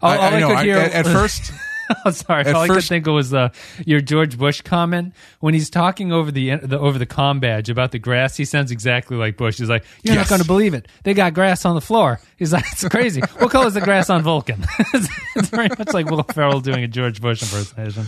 I, 0.03 0.19
I 0.37 0.41
know 0.41 0.49
could 0.49 0.57
I- 0.59 0.65
hear 0.65 0.77
at, 0.79 0.93
at 0.93 1.05
first. 1.07 1.53
Oh, 2.05 2.11
sorry. 2.11 2.45
At 2.45 2.55
All 2.55 2.63
I 2.63 2.69
could 2.69 2.85
think 2.85 3.07
of 3.07 3.15
was 3.15 3.33
uh, 3.35 3.51
your 3.85 4.01
George 4.01 4.37
Bush 4.39 4.61
comment 4.61 5.15
when 5.41 5.55
he's 5.55 5.71
talking 5.71 6.13
over 6.13 6.31
the, 6.31 6.57
the 6.57 6.79
over 6.79 6.99
the 6.99 7.07
com 7.07 7.41
badge 7.41 7.69
about 7.69 7.93
the 7.93 7.99
grass. 7.99 8.37
He 8.37 8.45
sounds 8.45 8.71
exactly 8.71 9.17
like 9.17 9.37
Bush. 9.37 9.59
He's 9.59 9.69
like, 9.69 9.85
"You're 10.03 10.15
Yes. 10.15 10.25
not 10.25 10.29
going 10.29 10.41
to 10.43 10.47
believe 10.47 10.75
it. 10.75 10.89
They 11.05 11.15
got 11.15 11.35
grass 11.35 11.65
on 11.65 11.75
the 11.75 11.81
floor." 11.81 12.21
He's 12.37 12.53
like, 12.53 12.65
"It's 12.73 12.87
crazy. 12.89 13.21
what 13.39 13.51
color 13.51 13.69
is 13.69 13.75
the 13.75 13.81
grass 13.81 14.11
on 14.11 14.23
Vulcan?" 14.23 14.65
it's, 14.95 15.09
it's 15.37 15.49
very 15.49 15.69
much 15.79 15.93
like 15.93 16.11
Will 16.11 16.23
Ferrell 16.25 16.61
doing 16.61 16.83
a 16.85 16.89
George 16.89 17.21
Bush 17.21 17.43
impersonation. 17.43 18.07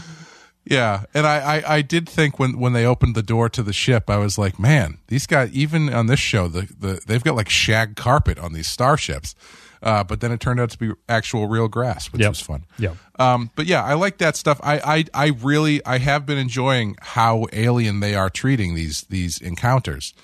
Yeah, 0.64 1.04
and 1.14 1.26
I, 1.26 1.56
I, 1.60 1.74
I 1.76 1.82
did 1.82 2.06
think 2.08 2.38
when, 2.38 2.58
when 2.58 2.74
they 2.74 2.84
opened 2.84 3.14
the 3.14 3.22
door 3.22 3.48
to 3.48 3.62
the 3.62 3.72
ship, 3.72 4.10
I 4.10 4.18
was 4.18 4.36
like, 4.36 4.58
man, 4.58 4.98
these 5.06 5.26
guys 5.26 5.50
even 5.52 5.92
on 5.92 6.08
this 6.08 6.20
show, 6.20 6.46
the, 6.46 6.68
the 6.78 7.00
they've 7.06 7.24
got 7.24 7.36
like 7.36 7.48
shag 7.48 7.96
carpet 7.96 8.38
on 8.38 8.52
these 8.52 8.68
starships. 8.68 9.34
Uh, 9.82 10.02
but 10.04 10.20
then 10.20 10.32
it 10.32 10.40
turned 10.40 10.58
out 10.60 10.70
to 10.70 10.78
be 10.78 10.90
actual 11.08 11.46
real 11.46 11.68
grass, 11.68 12.12
which 12.12 12.20
Yep. 12.22 12.30
was 12.30 12.40
fun. 12.40 12.64
Yeah. 12.78 12.94
Um, 13.18 13.50
but 13.54 13.66
yeah, 13.66 13.84
I 13.84 13.94
like 13.94 14.18
that 14.18 14.36
stuff. 14.36 14.60
I, 14.62 14.78
I 14.78 15.04
I 15.14 15.26
really 15.40 15.84
I 15.86 15.98
have 15.98 16.26
been 16.26 16.38
enjoying 16.38 16.96
how 17.00 17.46
alien 17.52 18.00
they 18.00 18.14
are 18.14 18.28
treating 18.30 18.74
these 18.74 19.02
these 19.04 19.40
encounters. 19.40 20.14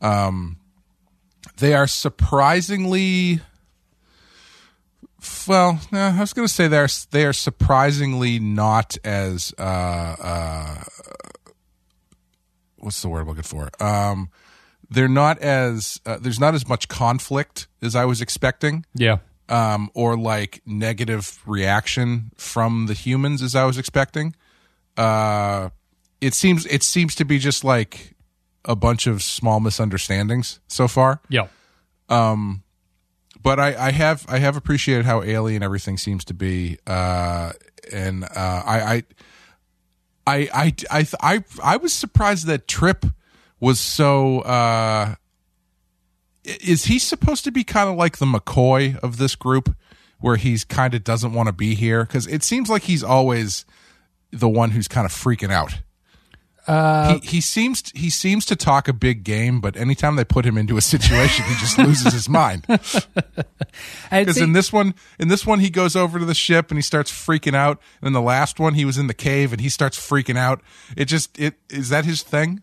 Um, 0.00 0.56
they 1.58 1.74
are 1.74 1.86
surprisingly 1.86 3.40
well. 5.46 5.80
No, 5.92 5.98
I 6.00 6.20
was 6.20 6.32
going 6.32 6.46
to 6.48 6.52
say 6.52 6.68
they're 6.68 6.88
they 7.10 7.24
are 7.24 7.32
surprisingly 7.32 8.38
not 8.38 8.96
as 9.04 9.52
uh, 9.58 9.62
uh, 9.62 10.82
what's 12.78 13.02
the 13.02 13.08
word 13.08 13.20
I'm 13.22 13.28
looking 13.28 13.42
for? 13.42 13.70
Um, 13.82 14.30
they're 14.90 15.08
not 15.08 15.38
as 15.38 16.00
uh, 16.06 16.18
there's 16.20 16.40
not 16.40 16.54
as 16.54 16.68
much 16.68 16.88
conflict 16.88 17.68
as 17.82 17.94
I 17.94 18.04
was 18.04 18.20
expecting 18.20 18.84
Yeah. 18.94 19.18
um, 19.48 19.90
or 19.94 20.16
like 20.16 20.60
negative 20.66 21.38
reaction 21.46 22.32
from 22.36 22.86
the 22.86 22.94
humans 22.94 23.42
as 23.42 23.54
I 23.54 23.64
was 23.64 23.78
expecting. 23.78 24.34
Uh, 24.96 25.70
it 26.20 26.34
seems 26.34 26.66
it 26.66 26.82
seems 26.82 27.14
to 27.14 27.24
be 27.24 27.38
just 27.38 27.64
like 27.64 28.14
a 28.64 28.76
bunch 28.76 29.06
of 29.06 29.22
small 29.22 29.60
misunderstandings 29.60 30.60
so 30.68 30.86
far. 30.88 31.20
Yeah. 31.28 31.46
Um, 32.08 32.62
But 33.42 33.58
I, 33.58 33.88
I 33.88 33.92
have 33.92 34.26
I 34.28 34.38
have 34.38 34.56
appreciated 34.56 35.06
how 35.06 35.22
alien 35.22 35.62
everything 35.62 35.96
seems 35.98 36.24
to 36.26 36.34
be, 36.34 36.76
uh, 36.86 37.52
and 37.90 38.24
uh, 38.24 38.28
I, 38.66 38.80
I 38.94 39.02
I 40.26 40.36
I 40.52 40.74
I 40.90 41.06
I 41.22 41.44
I 41.62 41.76
was 41.78 41.94
surprised 41.94 42.46
that 42.48 42.68
Trip 42.68 43.06
was 43.60 43.78
so. 43.78 44.40
Uh, 44.40 45.14
is 46.44 46.86
he 46.86 46.98
supposed 46.98 47.44
to 47.44 47.52
be 47.52 47.64
kind 47.64 47.88
of 47.88 47.96
like 47.96 48.18
the 48.18 48.26
McCoy 48.26 48.98
of 49.00 49.18
this 49.18 49.36
group, 49.36 49.74
where 50.20 50.36
he's 50.36 50.64
kind 50.64 50.94
of 50.94 51.04
doesn't 51.04 51.32
want 51.32 51.48
to 51.48 51.52
be 51.52 51.74
here? 51.74 52.04
Because 52.04 52.26
it 52.26 52.42
seems 52.42 52.68
like 52.68 52.82
he's 52.82 53.04
always 53.04 53.64
the 54.30 54.48
one 54.48 54.70
who's 54.70 54.88
kind 54.88 55.04
of 55.04 55.12
freaking 55.12 55.52
out. 55.52 55.80
Uh, 56.66 57.14
he, 57.14 57.26
he 57.26 57.40
seems 57.40 57.90
he 57.92 58.10
seems 58.10 58.44
to 58.46 58.54
talk 58.54 58.86
a 58.86 58.92
big 58.92 59.24
game, 59.24 59.60
but 59.60 59.76
anytime 59.76 60.16
they 60.16 60.24
put 60.24 60.44
him 60.44 60.58
into 60.58 60.76
a 60.76 60.80
situation, 60.80 61.44
he 61.46 61.54
just 61.54 61.78
loses 61.78 62.12
his 62.12 62.28
mind. 62.28 62.64
Because 64.10 64.38
in 64.38 64.52
this 64.52 64.72
one, 64.72 64.94
in 65.20 65.28
this 65.28 65.46
one, 65.46 65.60
he 65.60 65.70
goes 65.70 65.94
over 65.94 66.18
to 66.18 66.24
the 66.24 66.34
ship 66.34 66.70
and 66.70 66.78
he 66.78 66.82
starts 66.82 67.10
freaking 67.10 67.54
out. 67.54 67.80
And 68.00 68.08
in 68.08 68.12
the 68.12 68.20
last 68.20 68.58
one, 68.58 68.74
he 68.74 68.84
was 68.84 68.98
in 68.98 69.06
the 69.06 69.14
cave 69.14 69.52
and 69.52 69.60
he 69.60 69.68
starts 69.68 69.96
freaking 69.96 70.36
out. 70.36 70.60
It 70.96 71.04
just 71.04 71.38
it 71.38 71.54
is 71.68 71.88
that 71.90 72.04
his 72.04 72.22
thing? 72.22 72.62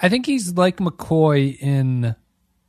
I 0.00 0.08
think 0.08 0.26
he's 0.26 0.54
like 0.54 0.76
McCoy 0.78 1.58
in 1.60 2.14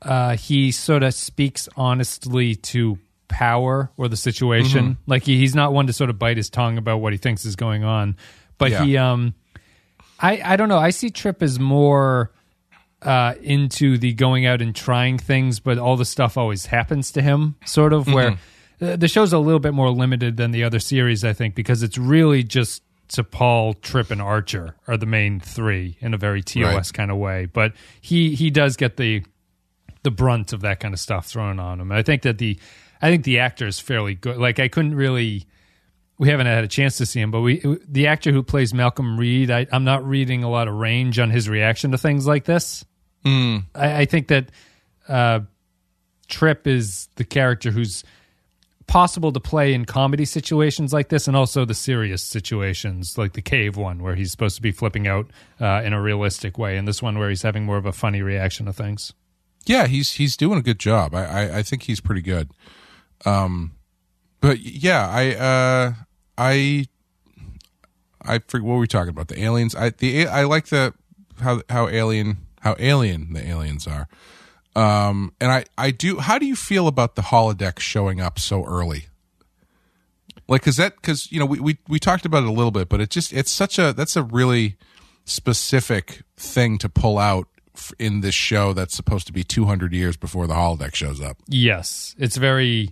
uh, 0.01 0.35
he 0.37 0.71
sort 0.71 1.03
of 1.03 1.13
speaks 1.13 1.67
honestly 1.75 2.55
to 2.55 2.97
power 3.27 3.91
or 3.97 4.07
the 4.07 4.17
situation. 4.17 4.93
Mm-hmm. 4.93 5.11
Like 5.11 5.23
he, 5.23 5.37
he's 5.37 5.53
not 5.53 5.73
one 5.73 5.87
to 5.87 5.93
sort 5.93 6.09
of 6.09 6.17
bite 6.17 6.37
his 6.37 6.49
tongue 6.49 6.77
about 6.77 6.97
what 6.97 7.13
he 7.13 7.17
thinks 7.17 7.45
is 7.45 7.55
going 7.55 7.83
on. 7.83 8.15
But 8.57 8.71
Yeah. 8.71 8.83
he 8.83 8.97
um 8.97 9.33
I 10.19 10.41
I 10.43 10.55
don't 10.55 10.69
know. 10.69 10.79
I 10.79 10.89
see 10.89 11.09
Trip 11.09 11.41
as 11.43 11.59
more 11.59 12.31
uh 13.01 13.35
into 13.41 13.97
the 13.97 14.13
going 14.13 14.45
out 14.45 14.61
and 14.61 14.75
trying 14.75 15.17
things, 15.19 15.59
but 15.59 15.77
all 15.77 15.95
the 15.97 16.05
stuff 16.05 16.37
always 16.37 16.65
happens 16.65 17.11
to 17.11 17.21
him 17.21 17.55
sort 17.65 17.93
of 17.93 18.07
where 18.07 18.31
Mm-hmm. 18.31 18.85
uh, 18.85 18.95
the 18.95 19.07
show's 19.07 19.33
a 19.33 19.39
little 19.39 19.59
bit 19.59 19.73
more 19.73 19.89
limited 19.91 20.37
than 20.37 20.51
the 20.51 20.63
other 20.63 20.79
series, 20.79 21.23
I 21.23 21.33
think, 21.33 21.53
because 21.53 21.83
it's 21.83 21.97
really 21.97 22.43
just 22.43 22.81
T'Pol, 23.09 23.79
Trip, 23.81 24.11
and 24.11 24.21
Archer 24.21 24.75
are 24.87 24.95
the 24.97 25.05
main 25.05 25.39
three 25.39 25.97
in 25.99 26.13
a 26.13 26.17
very 26.17 26.41
TOS 26.41 26.63
Right. 26.63 26.93
kind 26.93 27.11
of 27.11 27.17
way. 27.17 27.45
But 27.45 27.73
he 28.01 28.35
he 28.35 28.49
does 28.51 28.77
get 28.77 28.97
the 28.97 29.23
the 30.03 30.11
brunt 30.11 30.53
of 30.53 30.61
that 30.61 30.79
kind 30.79 30.93
of 30.93 30.99
stuff 30.99 31.25
thrown 31.27 31.59
on 31.59 31.81
him. 31.81 31.91
And 31.91 31.97
I 31.97 32.03
think 32.03 32.21
that 32.21 32.37
the 32.37 32.57
I 33.01 33.09
think 33.09 33.23
the 33.23 33.39
actor 33.39 33.67
is 33.67 33.79
fairly 33.79 34.15
good. 34.15 34.37
Like 34.37 34.59
I 34.59 34.67
couldn't 34.67 34.95
really 34.95 35.45
we 36.17 36.29
haven't 36.29 36.47
had 36.47 36.63
a 36.63 36.67
chance 36.67 36.97
to 36.97 37.05
see 37.05 37.19
him, 37.21 37.31
but 37.31 37.41
we 37.41 37.61
the 37.87 38.07
actor 38.07 38.31
who 38.31 38.43
plays 38.43 38.73
Malcolm 38.73 39.17
Reed, 39.17 39.49
I, 39.49 39.65
I'm 39.71 39.83
not 39.85 40.05
reading 40.05 40.43
a 40.43 40.49
lot 40.49 40.67
of 40.67 40.75
range 40.75 41.17
on 41.17 41.29
his 41.31 41.49
reaction 41.49 41.91
to 41.91 41.97
things 41.97 42.27
like 42.27 42.45
this. 42.45 42.85
I, 43.25 43.61
I 43.75 44.05
think 44.05 44.27
that 44.29 44.49
uh, 45.07 45.41
Trip 46.27 46.67
is 46.67 47.09
the 47.15 47.23
character 47.23 47.71
who's 47.71 48.03
possible 48.89 49.31
to 49.31 49.39
play 49.39 49.73
in 49.73 49.85
comedy 49.85 50.25
situations 50.25 50.91
like 50.91 51.09
this, 51.09 51.27
and 51.27 51.37
also 51.37 51.63
the 51.63 51.75
serious 51.75 52.23
situations, 52.23 53.17
like 53.17 53.33
the 53.33 53.41
cave 53.41 53.77
one 53.77 54.01
where 54.01 54.15
he's 54.15 54.31
supposed 54.31 54.55
to 54.55 54.61
be 54.61 54.71
flipping 54.71 55.07
out 55.07 55.27
uh, 55.61 55.81
in 55.85 55.93
a 55.93 56.01
realistic 56.01 56.57
way, 56.57 56.75
and 56.75 56.87
this 56.87 57.01
one 57.01 57.17
where 57.19 57.29
he's 57.29 57.43
having 57.43 57.63
more 57.63 57.77
of 57.77 57.85
a 57.85 57.93
funny 57.93 58.21
reaction 58.21 58.65
to 58.65 58.73
things. 58.73 59.13
Yeah, 59.65 59.85
he's 59.87 60.13
he's 60.13 60.35
doing 60.35 60.57
a 60.57 60.63
good 60.63 60.79
job. 60.79 61.13
I 61.13 61.25
I, 61.25 61.57
I 61.59 61.63
think 61.63 61.83
he's 61.83 62.01
pretty 62.01 62.21
good. 62.21 62.49
Um, 63.25 63.73
but 64.41 64.59
yeah, 64.59 65.07
I 65.07 65.35
uh 65.35 65.93
I 66.37 66.87
I 68.23 68.39
forget 68.39 68.65
what 68.65 68.73
were 68.73 68.79
we 68.79 68.87
talking 68.87 69.09
about 69.11 69.27
the 69.27 69.41
aliens. 69.41 69.75
I 69.75 69.91
the 69.91 70.27
I 70.27 70.43
like 70.45 70.67
the 70.67 70.95
how 71.39 71.61
how 71.69 71.87
alien 71.89 72.37
how 72.61 72.75
alien 72.79 73.33
the 73.33 73.47
aliens 73.47 73.85
are. 73.85 74.07
Um, 74.79 75.33
and 75.41 75.51
I 75.51 75.65
I 75.77 75.91
do. 75.91 76.19
How 76.19 76.37
do 76.37 76.45
you 76.45 76.55
feel 76.55 76.87
about 76.87 77.15
the 77.15 77.21
holodeck 77.21 77.79
showing 77.79 78.21
up 78.21 78.39
so 78.39 78.63
early? 78.63 79.07
Like, 80.47 80.63
cause 80.63 80.77
that, 80.77 81.01
cause 81.03 81.31
you 81.31 81.39
know, 81.39 81.45
we, 81.45 81.59
we, 81.59 81.77
we 81.87 81.99
talked 81.99 82.25
about 82.25 82.41
it 82.41 82.49
a 82.49 82.51
little 82.51 82.71
bit, 82.71 82.89
but 82.89 82.99
it 82.99 83.11
just, 83.11 83.31
it's 83.31 83.51
such 83.51 83.77
a, 83.77 83.93
that's 83.93 84.15
a 84.15 84.23
really 84.23 84.77
specific 85.23 86.23
thing 86.37 86.79
to 86.79 86.89
pull 86.89 87.19
out 87.19 87.47
in 87.99 88.21
this 88.21 88.35
show 88.35 88.73
that's 88.73 88.95
supposed 88.95 89.27
to 89.27 89.33
be 89.33 89.43
200 89.43 89.93
years 89.93 90.17
before 90.17 90.47
the 90.47 90.55
holodeck 90.55 90.95
shows 90.95 91.21
up. 91.21 91.37
Yes, 91.47 92.15
it's 92.17 92.37
very. 92.37 92.91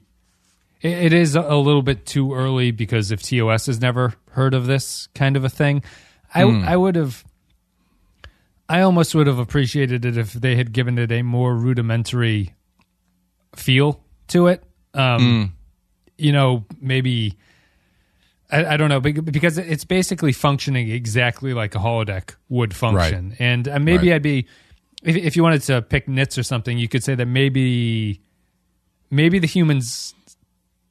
It, 0.82 0.92
it 0.92 1.14
is 1.14 1.36
a 1.36 1.56
little 1.56 1.82
bit 1.82 2.06
too 2.06 2.34
early 2.34 2.72
because 2.72 3.12
if 3.12 3.24
TOS 3.24 3.66
has 3.66 3.82
never 3.82 4.14
heard 4.32 4.54
of 4.54 4.68
this 4.68 5.08
kind 5.16 5.36
of 5.36 5.44
a 5.44 5.50
thing, 5.50 5.84
I 6.34 6.44
I 6.44 6.78
would 6.78 6.96
have. 6.96 7.26
I 8.70 8.82
almost 8.82 9.16
would 9.16 9.28
have 9.28 9.40
appreciated 9.40 10.04
it 10.06 10.18
if 10.18 10.34
they 10.34 10.56
had 10.56 10.74
given 10.74 10.98
it 10.98 11.12
a 11.12 11.22
more 11.22 11.56
rudimentary 11.56 12.54
feel 13.56 14.04
to 14.28 14.48
it. 14.48 14.64
Um, 14.94 15.54
You 16.18 16.32
know, 16.32 16.66
maybe 16.82 17.38
I, 18.52 18.66
I 18.66 18.78
don't 18.78 18.90
know 18.90 19.00
because 19.00 19.58
it's 19.58 19.86
basically 19.86 20.32
functioning 20.34 20.90
exactly 20.90 21.54
like 21.54 21.76
a 21.76 21.78
holodeck 21.80 22.36
would 22.50 22.76
function, 22.76 23.36
and 23.40 23.68
uh, 23.68 23.80
maybe 23.80 24.10
Right. 24.10 24.16
I'd 24.16 24.24
be 24.24 24.48
if, 25.04 25.16
if 25.16 25.36
you 25.36 25.44
wanted 25.44 25.62
to 25.64 25.82
pick 25.84 26.08
nits 26.08 26.38
or 26.38 26.44
something, 26.44 26.78
you 26.78 26.88
could 26.88 27.04
say 27.04 27.14
that 27.16 27.28
maybe 27.28 28.20
maybe 29.12 29.38
the 29.40 29.48
humans 29.48 30.16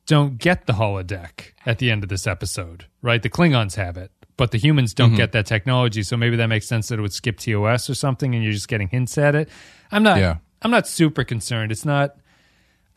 don't 0.07 0.39
get 0.39 0.67
the 0.67 0.75
holodeck 0.75 1.53
at 1.67 1.79
the 1.79 1.91
end 1.91 2.05
of 2.05 2.09
this 2.09 2.27
episode, 2.29 2.87
right? 3.03 3.21
The 3.21 3.29
Klingons 3.31 3.75
have 3.75 3.97
it, 3.97 4.13
but 4.37 4.51
the 4.51 4.59
humans 4.59 4.93
don't 4.95 5.11
Mm-hmm. 5.11 5.17
get 5.17 5.33
that 5.33 5.47
technology. 5.47 6.03
So 6.03 6.17
maybe 6.17 6.37
that 6.37 6.47
makes 6.49 6.67
sense 6.67 6.89
that 6.89 6.99
it 6.99 7.03
would 7.03 7.13
skip 7.13 7.39
TOS 7.39 7.89
or 7.91 7.95
something, 7.95 8.35
and 8.35 8.43
you're 8.45 8.53
just 8.53 8.69
getting 8.69 8.89
hints 8.89 9.17
at 9.19 9.35
it. 9.35 9.49
I'm 9.91 10.03
not. 10.03 10.19
Yeah. 10.19 10.37
I'm 10.63 10.71
not 10.71 10.87
super 10.87 11.25
concerned. 11.25 11.71
It's 11.73 11.85
not. 11.85 12.17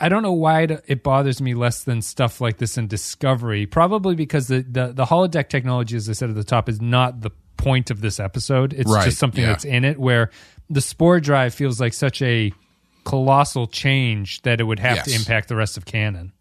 I 0.02 0.08
don't 0.08 0.24
know 0.24 0.32
why 0.34 0.62
it, 0.62 0.84
it 0.88 1.04
bothers 1.04 1.42
me 1.42 1.54
less 1.54 1.84
than 1.84 2.02
stuff 2.02 2.40
like 2.40 2.58
this 2.58 2.78
in 2.78 2.88
Discovery. 2.88 3.66
Probably 3.66 4.16
because 4.16 4.48
the, 4.48 4.62
the 4.62 4.94
the 4.94 5.06
holodeck 5.06 5.50
technology, 5.50 5.96
as 5.98 6.10
I 6.10 6.14
said 6.14 6.30
at 6.30 6.36
the 6.36 6.44
top, 6.44 6.70
is 6.70 6.82
not 6.82 7.22
the 7.22 7.32
point 7.58 7.92
of 7.92 8.00
this 8.00 8.20
episode. 8.20 8.74
It's 8.74 8.90
Right, 8.90 9.04
just 9.06 9.18
something 9.18 9.42
yeah. 9.42 9.50
that's 9.50 9.66
in 9.66 9.84
it. 9.84 10.00
Where 10.00 10.32
the 10.70 10.80
spore 10.82 11.20
drive 11.20 11.54
feels 11.54 11.82
like 11.82 11.94
such 11.94 12.22
a 12.22 12.54
colossal 13.04 13.68
change 13.68 14.42
that 14.44 14.62
it 14.62 14.64
would 14.64 14.80
have 14.80 15.04
to 15.04 15.14
impact 15.14 15.48
the 15.50 15.56
rest 15.56 15.76
of 15.78 15.86
canon. 15.86 16.32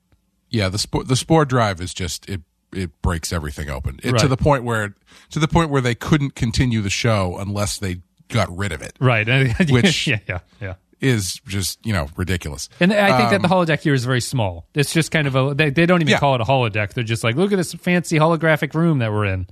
Yeah, 0.51 0.69
the 0.69 0.79
spore, 0.79 1.03
the 1.05 1.17
spore 1.17 1.45
drive 1.45 1.81
is 1.81 1.93
just 1.93 2.29
it 2.29 2.41
it 2.72 3.00
breaks 3.02 3.33
everything 3.33 3.70
open 3.70 3.98
it, 4.02 4.12
Right. 4.12 4.20
to 4.20 4.28
the 4.28 4.37
point 4.37 4.64
where 4.64 4.94
to 5.31 5.38
the 5.38 5.48
point 5.48 5.70
where 5.70 5.81
they 5.81 5.94
couldn't 5.94 6.35
continue 6.35 6.81
the 6.83 6.90
show 6.90 7.37
unless 7.38 7.78
they 7.78 7.98
got 8.28 8.54
rid 8.57 8.72
of 8.72 8.83
it. 8.83 8.94
Right. 9.00 9.26
Which- 9.70 10.07
yeah, 10.07 10.18
yeah, 10.28 10.38
yeah. 10.61 10.74
Is 11.00 11.40
just 11.46 11.78
you 11.87 11.92
know 11.92 12.09
ridiculous. 12.16 12.68
And 12.81 12.92
I 12.92 13.16
think 13.16 13.31
that 13.31 13.40
the 13.42 13.46
holodeck 13.48 13.81
here 13.83 13.94
is 13.94 14.04
very 14.04 14.20
small. 14.20 14.66
It's 14.74 14.92
just 14.92 15.12
kind 15.12 15.28
of 15.28 15.37
a. 15.37 15.54
They, 15.54 15.70
they 15.70 15.87
don't 15.87 16.00
even 16.02 16.09
Um, 16.12 16.16
Yeah. 16.16 16.18
call 16.18 16.35
it 16.35 16.40
a 16.40 16.44
holodeck. 16.44 16.92
They're 16.92 17.04
just 17.04 17.22
like, 17.22 17.37
look 17.37 17.52
at 17.52 17.57
this 17.57 17.72
fancy 17.74 18.18
holographic 18.18 18.74
room 18.74 18.98
that 18.98 19.12
we're 19.12 19.26
in. 19.26 19.46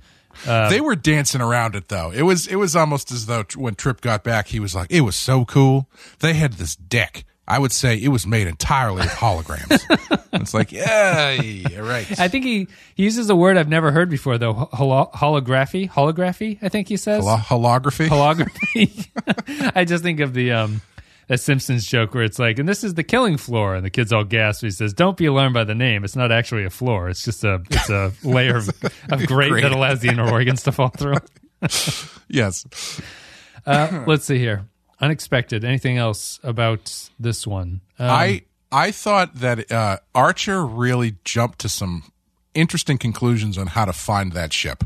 they 0.45 0.81
were 0.81 0.95
dancing 0.97 1.39
around 1.39 1.73
it 1.75 1.87
though. 1.87 2.11
It 2.11 2.23
was 2.23 2.47
it 2.47 2.57
was 2.57 2.75
almost 2.75 3.11
as 3.13 3.27
though 3.27 3.45
when 3.55 3.75
Trip 3.75 4.01
got 4.01 4.25
back, 4.25 4.47
he 4.49 4.59
was 4.59 4.75
like, 4.75 4.91
"It 4.91 5.01
was 5.01 5.15
so 5.15 5.45
cool." 5.45 5.89
They 6.19 6.33
had 6.33 6.53
this 6.53 6.75
deck. 6.75 7.23
I 7.47 7.57
would 7.59 7.71
say 7.71 7.95
it 7.95 8.09
was 8.09 8.27
made 8.27 8.47
entirely 8.47 9.03
of 9.03 9.09
holograms. 9.09 9.81
it's 10.33 10.53
like, 10.53 10.71
yeah, 10.73 11.39
right. 11.79 12.19
I 12.19 12.27
think 12.27 12.43
he, 12.43 12.67
he 12.95 13.03
uses 13.03 13.29
a 13.29 13.35
word 13.35 13.57
I've 13.57 13.69
never 13.69 13.91
heard 13.91 14.09
before 14.09 14.37
though. 14.37 14.53
Holo- 14.53 15.09
holography, 15.13 15.89
holography. 15.89 16.59
I 16.61 16.67
think 16.69 16.89
he 16.89 16.97
says 16.97 17.23
Holo- 17.23 17.37
holography. 17.37 18.09
holography. 18.09 19.71
I 19.75 19.85
just 19.85 20.03
think 20.03 20.19
of 20.19 20.33
the 20.33 20.51
um 20.51 20.81
that 21.27 21.39
Simpsons 21.39 21.85
joke 21.85 22.13
where 22.13 22.23
it's 22.23 22.39
like, 22.39 22.57
and 22.59 22.67
this 22.67 22.83
is 22.83 22.93
the 22.93 23.03
killing 23.03 23.37
floor, 23.37 23.75
and 23.75 23.85
the 23.85 23.89
kids 23.89 24.13
all 24.13 24.23
gasp. 24.23 24.63
He 24.63 24.71
says, 24.71 24.93
"Don't 24.93 25.17
be 25.17 25.25
alarmed 25.25 25.53
by 25.53 25.63
the 25.65 25.75
name. 25.75 26.03
It's 26.05 26.15
not 26.15 26.31
actually 26.31 26.63
a 26.65 26.69
floor. 26.69 27.09
It's 27.09 27.23
just 27.23 27.43
a 27.43 27.61
it's 27.69 27.89
a 27.89 28.11
layer 28.23 28.55
of, 28.57 28.69
of 29.11 29.25
grate 29.25 29.51
Grate. 29.51 29.63
that 29.63 29.71
allows 29.73 29.99
the 29.99 30.09
inner 30.09 30.29
organs 30.29 30.63
to 30.63 30.71
fall 30.71 30.89
through." 30.89 31.15
yes. 32.29 32.65
Uh, 33.65 34.03
let's 34.07 34.25
see 34.25 34.37
here. 34.37 34.65
Unexpected. 34.99 35.63
Anything 35.63 35.97
else 35.97 36.39
about 36.43 37.09
this 37.19 37.45
one? 37.45 37.81
Um, 37.99 38.09
I 38.09 38.41
I 38.71 38.91
thought 38.91 39.35
that 39.35 39.71
uh, 39.71 39.97
Archer 40.15 40.65
really 40.65 41.15
jumped 41.23 41.59
to 41.59 41.69
some 41.69 42.11
interesting 42.53 42.97
conclusions 42.97 43.57
on 43.57 43.67
how 43.67 43.85
to 43.85 43.93
find 43.93 44.31
that 44.33 44.51
ship. 44.53 44.83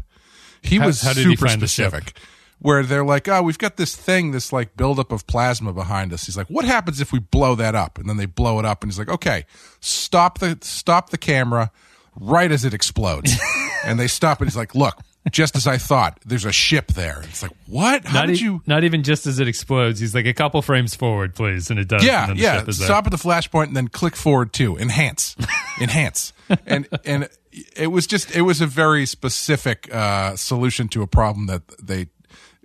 He 0.61 0.77
How- 0.77 0.87
was 0.87 1.01
how 1.01 1.13
super 1.13 1.47
find 1.47 1.61
the 1.61 1.67
ship? 1.67 1.89
specific. 1.89 2.17
Where 2.59 2.83
they're 2.83 3.03
like, 3.05 3.27
oh, 3.27 3.41
we've 3.41 3.57
got 3.57 3.77
this 3.77 3.95
thing, 3.95 4.33
this 4.33 4.53
like 4.53 4.77
buildup 4.77 5.11
of 5.11 5.25
plasma 5.25 5.73
behind 5.73 6.13
us. 6.13 6.27
He's 6.27 6.37
like, 6.37 6.45
what 6.47 6.63
happens 6.63 7.01
if 7.01 7.11
we 7.11 7.17
blow 7.17 7.55
that 7.55 7.73
up? 7.73 7.97
And 7.97 8.07
then 8.07 8.17
they 8.17 8.27
blow 8.27 8.59
it 8.59 8.65
up, 8.65 8.83
and 8.83 8.91
he's 8.91 8.99
like, 8.99 9.09
okay, 9.09 9.45
stop 9.79 10.37
the 10.37 10.59
stop 10.61 11.09
the 11.09 11.17
camera 11.17 11.71
right 12.19 12.51
as 12.51 12.63
it 12.63 12.73
explodes. 12.75 13.35
and 13.85 13.99
they 13.99 14.07
stop, 14.07 14.41
and 14.41 14.47
he's 14.47 14.55
like, 14.57 14.75
look, 14.75 14.99
just 15.29 15.55
as 15.55 15.67
I 15.67 15.77
thought, 15.77 16.19
there's 16.25 16.45
a 16.45 16.51
ship 16.51 16.87
there. 16.93 17.21
It's 17.25 17.43
like, 17.43 17.51
what? 17.67 18.05
How 18.05 18.21
not, 18.21 18.27
did 18.27 18.41
e- 18.41 18.43
you? 18.43 18.61
not 18.65 18.83
even 18.83 19.03
just 19.03 19.27
as 19.27 19.39
it 19.39 19.47
explodes. 19.47 19.99
He's 19.99 20.15
like 20.15 20.25
a 20.25 20.33
couple 20.33 20.61
frames 20.63 20.95
forward, 20.95 21.35
please, 21.35 21.69
and 21.69 21.79
it 21.79 21.87
does. 21.87 22.03
Yeah, 22.03 22.21
and 22.21 22.29
then 22.29 22.37
the 22.37 22.43
yeah. 22.43 22.59
ship 22.59 22.69
is 22.69 22.79
there. 22.79 22.87
Stop 22.87 23.05
at 23.05 23.11
the 23.11 23.17
flashpoint 23.17 23.65
and 23.65 23.75
then 23.75 23.87
click 23.87 24.15
forward 24.15 24.51
too. 24.51 24.77
Enhance, 24.77 25.35
enhance, 25.81 26.33
and 26.65 26.87
and 27.05 27.29
it 27.75 27.87
was 27.87 28.07
just 28.07 28.35
it 28.35 28.41
was 28.41 28.61
a 28.61 28.67
very 28.67 29.05
specific 29.05 29.93
uh, 29.93 30.35
solution 30.35 30.87
to 30.89 31.03
a 31.03 31.07
problem 31.07 31.45
that 31.47 31.67
they 31.81 32.07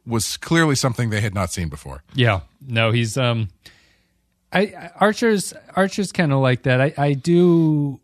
was 0.06 0.36
clearly 0.38 0.76
something 0.76 1.10
they 1.10 1.20
had 1.20 1.34
not 1.34 1.52
seen 1.52 1.68
before. 1.68 2.04
Yeah, 2.14 2.40
no, 2.66 2.90
he's 2.90 3.18
um, 3.18 3.48
I 4.50 4.60
I- 4.60 4.90
Archer's 4.98 5.52
Archer's 5.74 6.10
kind 6.10 6.32
of 6.32 6.38
like 6.40 6.62
that. 6.62 6.80
I 6.80 6.94
I 6.96 7.12
do. 7.12 8.00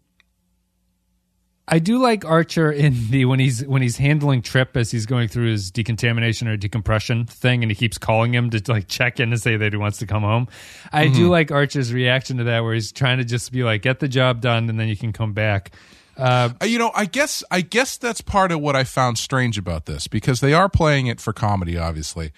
I 1.69 1.79
do 1.79 1.99
like 1.99 2.25
Archer 2.25 2.73
in 2.73 3.11
the 3.11 3.25
when 3.25 3.39
he's 3.39 3.65
when 3.65 3.83
he's 3.83 3.97
handling 3.97 4.43
Trip 4.43 4.77
as 4.77 4.91
he's 4.91 5.07
going 5.07 5.29
through 5.29 5.51
his 5.51 5.71
decontamination 5.71 6.49
or 6.49 6.57
decompression 6.57 7.25
thing, 7.25 7.63
and 7.63 7.71
he 7.71 7.77
keeps 7.77 7.99
calling 7.99 8.35
him 8.35 8.51
to 8.51 8.63
like 8.73 8.89
check 8.89 9.21
in 9.21 9.33
and 9.33 9.41
say 9.41 9.57
that 9.57 9.73
he 9.73 9.77
wants 9.77 9.99
to 9.99 10.07
come 10.07 10.23
home. 10.23 10.49
I 10.93 11.09
do 11.09 11.29
like 11.29 11.53
Archer's 11.53 11.93
reaction 11.93 12.39
to 12.39 12.45
that, 12.45 12.65
where 12.65 12.75
he's 12.75 12.91
trying 12.91 13.19
to 13.19 13.25
just 13.25 13.53
be 13.53 13.63
like, 13.63 13.83
"Get 13.83 14.01
the 14.01 14.09
job 14.09 14.41
done, 14.41 14.69
and 14.69 14.79
then 14.79 14.89
you 14.89 14.97
can 14.97 15.13
come 15.13 15.33
back." 15.35 15.73
Uh, 16.17 16.51
you 16.65 16.79
know, 16.79 16.91
I 16.95 17.07
guess 17.07 17.45
I 17.51 17.61
guess 17.61 17.97
that's 17.97 18.21
part 18.21 18.51
of 18.51 18.61
what 18.61 18.75
I 18.75 18.83
found 18.85 19.19
strange 19.19 19.57
about 19.57 19.87
this 19.87 20.09
because 20.09 20.41
they 20.41 20.53
are 20.53 20.69
playing 20.69 21.07
it 21.07 21.21
for 21.21 21.33
comedy, 21.33 21.79
obviously, 21.79 22.33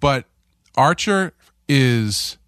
but 0.00 0.24
Archer 0.76 1.34
is 1.68 2.38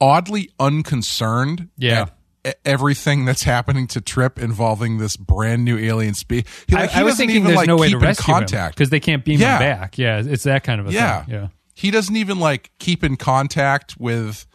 oddly 0.00 0.50
unconcerned. 0.58 1.68
Yeah. 1.76 2.06
Everything 2.64 3.24
that's 3.24 3.42
happening 3.42 3.86
to 3.88 4.00
Trip 4.00 4.38
involving 4.38 4.98
this 4.98 5.16
brand 5.16 5.64
new 5.64 5.78
alien 5.78 6.14
species. 6.14 6.46
Like, 6.70 6.94
I, 6.94 7.00
I 7.00 7.02
was 7.02 7.16
thinking 7.16 7.36
even, 7.36 7.46
there's 7.48 7.56
like, 7.56 7.66
no 7.66 7.76
way 7.76 7.88
to 7.88 7.94
keep 7.94 8.02
in 8.02 8.08
rescue 8.08 8.34
contact 8.34 8.76
because 8.76 8.90
they 8.90 9.00
can't 9.00 9.24
beam 9.24 9.40
Yeah. 9.40 9.54
him 9.56 9.58
back. 9.60 9.98
Yeah, 9.98 10.22
it's 10.24 10.44
that 10.44 10.64
kind 10.64 10.80
of 10.80 10.88
a 10.88 10.92
yeah. 10.92 11.24
thing. 11.24 11.34
Yeah. 11.34 11.48
He 11.74 11.90
doesn't 11.90 12.16
even 12.16 12.38
like 12.38 12.70
keep 12.78 13.04
in 13.04 13.16
contact 13.16 13.96
with 13.98 14.46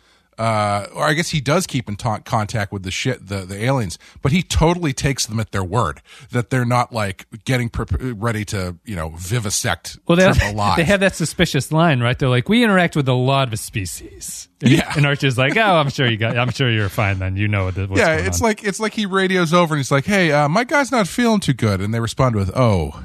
uh 0.41 0.87
or 0.95 1.03
I 1.05 1.13
guess 1.13 1.29
he 1.29 1.39
does 1.41 1.67
keep 1.67 1.87
in 1.87 1.95
ta- 1.95 2.19
contact 2.19 2.71
with 2.71 2.83
the 2.83 2.91
shit 2.91 3.27
the 3.27 3.39
the 3.45 3.63
aliens, 3.63 3.99
but 4.21 4.31
he 4.31 4.41
totally 4.41 4.93
takes 4.93 5.25
them 5.25 5.39
at 5.39 5.51
their 5.51 5.63
word 5.63 6.01
that 6.31 6.49
they're 6.49 6.65
not 6.65 6.91
like 6.91 7.25
getting 7.45 7.69
pre- 7.69 8.11
ready 8.13 8.43
to, 8.45 8.77
you 8.85 8.95
know, 8.95 9.09
vivisect 9.17 9.97
Well, 10.07 10.15
they 10.17 10.23
have, 10.23 10.41
alive. 10.41 10.77
they 10.77 10.83
have 10.85 10.99
that 11.01 11.15
suspicious 11.15 11.71
line, 11.71 11.99
right? 12.01 12.17
They're 12.17 12.29
like, 12.29 12.49
"We 12.49 12.63
interact 12.63 12.95
with 12.95 13.07
a 13.07 13.13
lot 13.13 13.53
of 13.53 13.59
species." 13.59 14.47
And, 14.61 14.71
Yeah. 14.71 14.91
and 14.95 15.05
Archer's 15.05 15.37
like, 15.37 15.55
"Oh, 15.57 15.61
I'm 15.77 15.89
sure 15.89 16.07
you 16.09 16.17
got. 16.17 16.37
I'm 16.37 16.51
sure 16.51 16.69
you're 16.71 16.89
fine. 16.89 17.19
Then 17.19 17.35
you 17.35 17.47
know 17.47 17.65
what, 17.65 17.77
what's 17.77 17.99
yeah, 17.99 18.15
it's 18.15 18.41
on." 18.41 18.47
like 18.47 18.63
it's 18.63 18.79
like 18.79 18.93
he 18.93 19.05
radios 19.05 19.53
over 19.53 19.73
and 19.75 19.79
he's 19.79 19.91
like, 19.91 20.05
"Hey, 20.05 20.31
uh, 20.31 20.47
my 20.49 20.63
guy's 20.63 20.91
not 20.91 21.07
feeling 21.07 21.39
too 21.39 21.53
good," 21.53 21.81
and 21.81 21.93
they 21.93 21.99
respond 21.99 22.35
with, 22.35 22.51
"Oh, 22.55 23.03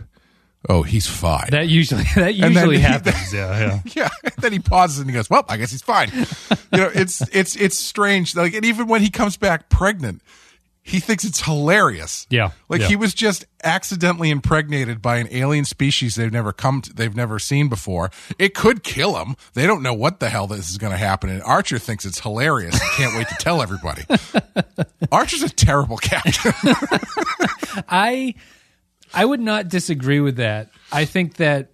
oh, 0.68 0.82
he's 0.82 1.06
fine." 1.06 1.48
that 1.50 1.68
usually 1.68 2.02
that 2.14 2.36
then 2.36 2.52
usually 2.52 2.76
he- 2.76 2.82
happens. 2.82 3.32
yeah, 3.32 3.80
yeah. 3.84 4.08
yeah. 4.22 4.30
Then 4.38 4.52
he 4.52 4.58
pauses 4.58 4.98
and 4.98 5.08
he 5.08 5.14
goes, 5.14 5.30
"Well, 5.30 5.44
I 5.48 5.56
guess 5.56 5.70
he's 5.70 5.82
fine." 5.82 6.10
you 6.12 6.78
know, 6.78 6.90
it's 6.94 7.22
it's 7.34 7.56
it's 7.56 7.78
strange. 7.78 8.36
Like, 8.36 8.54
and 8.54 8.64
even 8.64 8.86
when 8.86 9.02
he 9.02 9.10
comes 9.10 9.36
back 9.36 9.68
pregnant, 9.68 10.22
he 10.82 11.00
thinks 11.00 11.24
it's 11.24 11.42
hilarious. 11.42 12.26
Yeah, 12.30 12.50
like 12.68 12.82
yeah. 12.82 12.88
he 12.88 12.96
was 12.96 13.12
just 13.12 13.44
accidentally 13.64 14.30
impregnated 14.30 15.02
by 15.02 15.16
an 15.16 15.26
alien 15.32 15.64
species 15.64 16.14
they've 16.14 16.32
never 16.32 16.52
come 16.52 16.80
to, 16.82 16.92
they've 16.92 17.14
never 17.14 17.38
seen 17.40 17.68
before. 17.68 18.10
It 18.38 18.54
could 18.54 18.84
kill 18.84 19.16
him. 19.16 19.34
They 19.54 19.66
don't 19.66 19.82
know 19.82 19.94
what 19.94 20.20
the 20.20 20.28
hell 20.28 20.46
this 20.46 20.70
is 20.70 20.78
going 20.78 20.92
to 20.92 20.96
happen. 20.96 21.28
And 21.28 21.42
Archer 21.42 21.78
thinks 21.78 22.04
it's 22.04 22.20
hilarious 22.20 22.80
and 22.80 22.90
can't 22.92 23.16
wait 23.16 23.28
to 23.28 23.34
tell 23.34 23.60
everybody. 23.60 24.04
Archer's 25.12 25.42
a 25.42 25.48
terrible 25.48 25.96
captain. 25.96 26.52
I 27.88 28.34
I 29.14 29.24
would 29.24 29.40
not 29.40 29.68
disagree 29.68 30.20
with 30.20 30.36
that. 30.36 30.70
I 30.92 31.04
think 31.04 31.36
that 31.36 31.72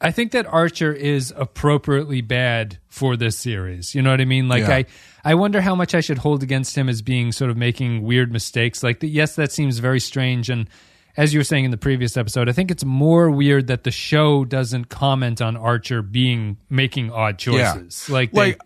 I 0.00 0.10
think 0.12 0.32
that 0.32 0.46
Archer 0.46 0.92
is 0.92 1.32
appropriately 1.36 2.20
bad 2.20 2.78
for 2.88 3.16
this 3.16 3.36
series. 3.36 3.94
You 3.94 4.02
know 4.02 4.10
what 4.10 4.20
I 4.20 4.24
mean? 4.26 4.48
Like 4.48 4.62
Yeah. 4.62 4.76
I 4.76 4.84
I 5.24 5.34
wonder 5.34 5.60
how 5.60 5.74
much 5.74 5.94
I 5.94 6.00
should 6.00 6.18
hold 6.18 6.42
against 6.42 6.76
him 6.76 6.88
as 6.88 7.02
being 7.02 7.32
sort 7.32 7.50
of 7.50 7.56
making 7.56 8.02
weird 8.02 8.30
mistakes. 8.32 8.82
Like 8.82 9.00
the, 9.00 9.08
yes, 9.08 9.34
that 9.36 9.50
seems 9.52 9.78
very 9.78 10.00
strange 10.00 10.48
and 10.50 10.68
as 11.16 11.34
you 11.34 11.40
were 11.40 11.44
saying 11.44 11.64
in 11.64 11.72
the 11.72 11.76
previous 11.76 12.16
episode, 12.16 12.48
I 12.48 12.52
think 12.52 12.70
it's 12.70 12.84
more 12.84 13.28
weird 13.28 13.66
that 13.66 13.82
the 13.82 13.90
show 13.90 14.44
doesn't 14.44 14.84
comment 14.84 15.42
on 15.42 15.56
Archer 15.56 16.00
being 16.00 16.58
making 16.70 17.10
odd 17.10 17.44
Yeah. 17.44 17.74
choices. 17.74 18.08
Like 18.08 18.30
they, 18.30 18.38
like, 18.40 18.60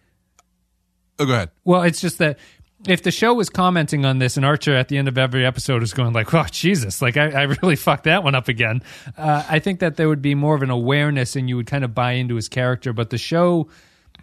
oh, 1.18 1.24
go 1.24 1.32
ahead. 1.32 1.50
well, 1.64 1.82
it's 1.82 2.00
just 2.00 2.18
that 2.18 2.38
if 2.86 3.02
the 3.02 3.10
show 3.10 3.34
was 3.34 3.48
commenting 3.48 4.04
on 4.04 4.18
this 4.18 4.36
and 4.36 4.44
Archer 4.44 4.74
at 4.74 4.88
the 4.88 4.98
end 4.98 5.08
of 5.08 5.16
every 5.18 5.46
episode 5.46 5.82
is 5.82 5.92
going 5.92 6.12
like, 6.12 6.32
"Oh 6.34 6.46
Jesus!" 6.50 7.00
Like 7.00 7.16
I, 7.16 7.30
I 7.30 7.42
really 7.42 7.76
fucked 7.86 8.04
that 8.04 8.24
one 8.24 8.34
up 8.34 8.48
again. 8.48 8.82
Uh, 9.16 9.44
I 9.48 9.58
think 9.58 9.80
that 9.80 9.96
there 9.96 10.08
would 10.08 10.22
be 10.22 10.34
more 10.34 10.54
of 10.54 10.62
an 10.62 10.70
awareness 10.70 11.36
and 11.36 11.48
you 11.48 11.56
would 11.56 11.66
kind 11.66 11.84
of 11.84 11.94
buy 11.94 12.12
into 12.12 12.34
his 12.34 12.48
character. 12.48 12.92
But 12.92 13.10
the 13.10 13.18
show 13.18 13.68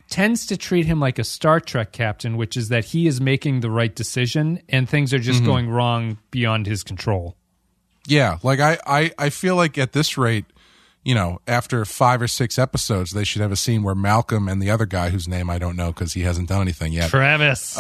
tends 0.10 0.48
to 0.48 0.58
treat 0.58 0.86
him 0.86 1.00
like 1.00 1.20
a 1.20 1.24
Star 1.24 1.60
Trek 1.60 1.92
captain, 1.92 2.36
which 2.36 2.58
is 2.58 2.70
that 2.70 2.86
he 2.86 3.08
is 3.08 3.22
making 3.22 3.62
the 3.62 3.70
right 3.70 3.96
decision 3.96 4.62
and 4.68 4.90
things 4.90 5.14
are 5.14 5.20
just 5.20 5.46
going 5.46 5.70
wrong 5.70 6.18
beyond 6.32 6.66
his 6.66 6.84
control. 6.84 7.36
Yeah, 8.08 8.40
like 8.42 8.60
I, 8.60 8.80
I, 8.88 9.12
I 9.20 9.30
feel 9.30 9.56
like 9.56 9.78
at 9.78 9.92
this 9.94 10.18
rate, 10.18 10.46
you 11.04 11.14
know, 11.14 11.40
after 11.48 11.86
five 11.86 12.22
or 12.22 12.28
six 12.28 12.58
episodes, 12.58 13.12
they 13.12 13.24
should 13.24 13.42
have 13.42 13.52
a 13.52 13.56
scene 13.56 13.84
where 13.84 13.94
Malcolm 13.94 14.48
and 14.48 14.62
the 14.62 14.72
other 14.72 14.88
guy 14.88 15.10
whose 15.10 15.28
name 15.28 15.50
I 15.50 15.60
don't 15.60 15.76
know 15.76 15.92
because 15.92 16.14
he 16.14 16.22
hasn't 16.22 16.50
done 16.50 16.62
anything 16.62 16.92
yet, 16.92 17.10
Travis, 17.10 17.80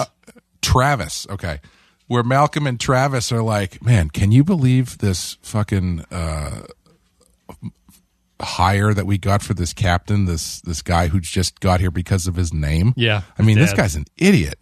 Travis. 0.61 1.27
Okay, 1.29 1.59
where 2.07 2.23
Malcolm 2.23 2.67
and 2.67 2.79
Travis 2.79 3.31
are 3.31 3.41
like, 3.41 3.83
man, 3.83 4.09
can 4.09 4.31
you 4.31 4.43
believe 4.43 4.97
this 4.99 5.37
fucking 5.41 6.05
uh, 6.11 6.63
hire 8.41 8.93
that 8.93 9.05
we 9.05 9.17
got 9.17 9.41
for 9.41 9.53
this 9.53 9.73
captain? 9.73 10.25
This 10.25 10.61
this 10.61 10.81
guy 10.81 11.07
who 11.07 11.19
just 11.19 11.59
got 11.59 11.79
here 11.79 11.91
because 11.91 12.27
of 12.27 12.35
his 12.35 12.53
name. 12.53 12.93
Yeah, 12.95 13.21
I 13.37 13.41
mean, 13.43 13.57
his 13.57 13.67
this 13.67 13.71
dad. 13.71 13.81
guy's 13.83 13.95
an 13.95 14.05
idiot. 14.17 14.55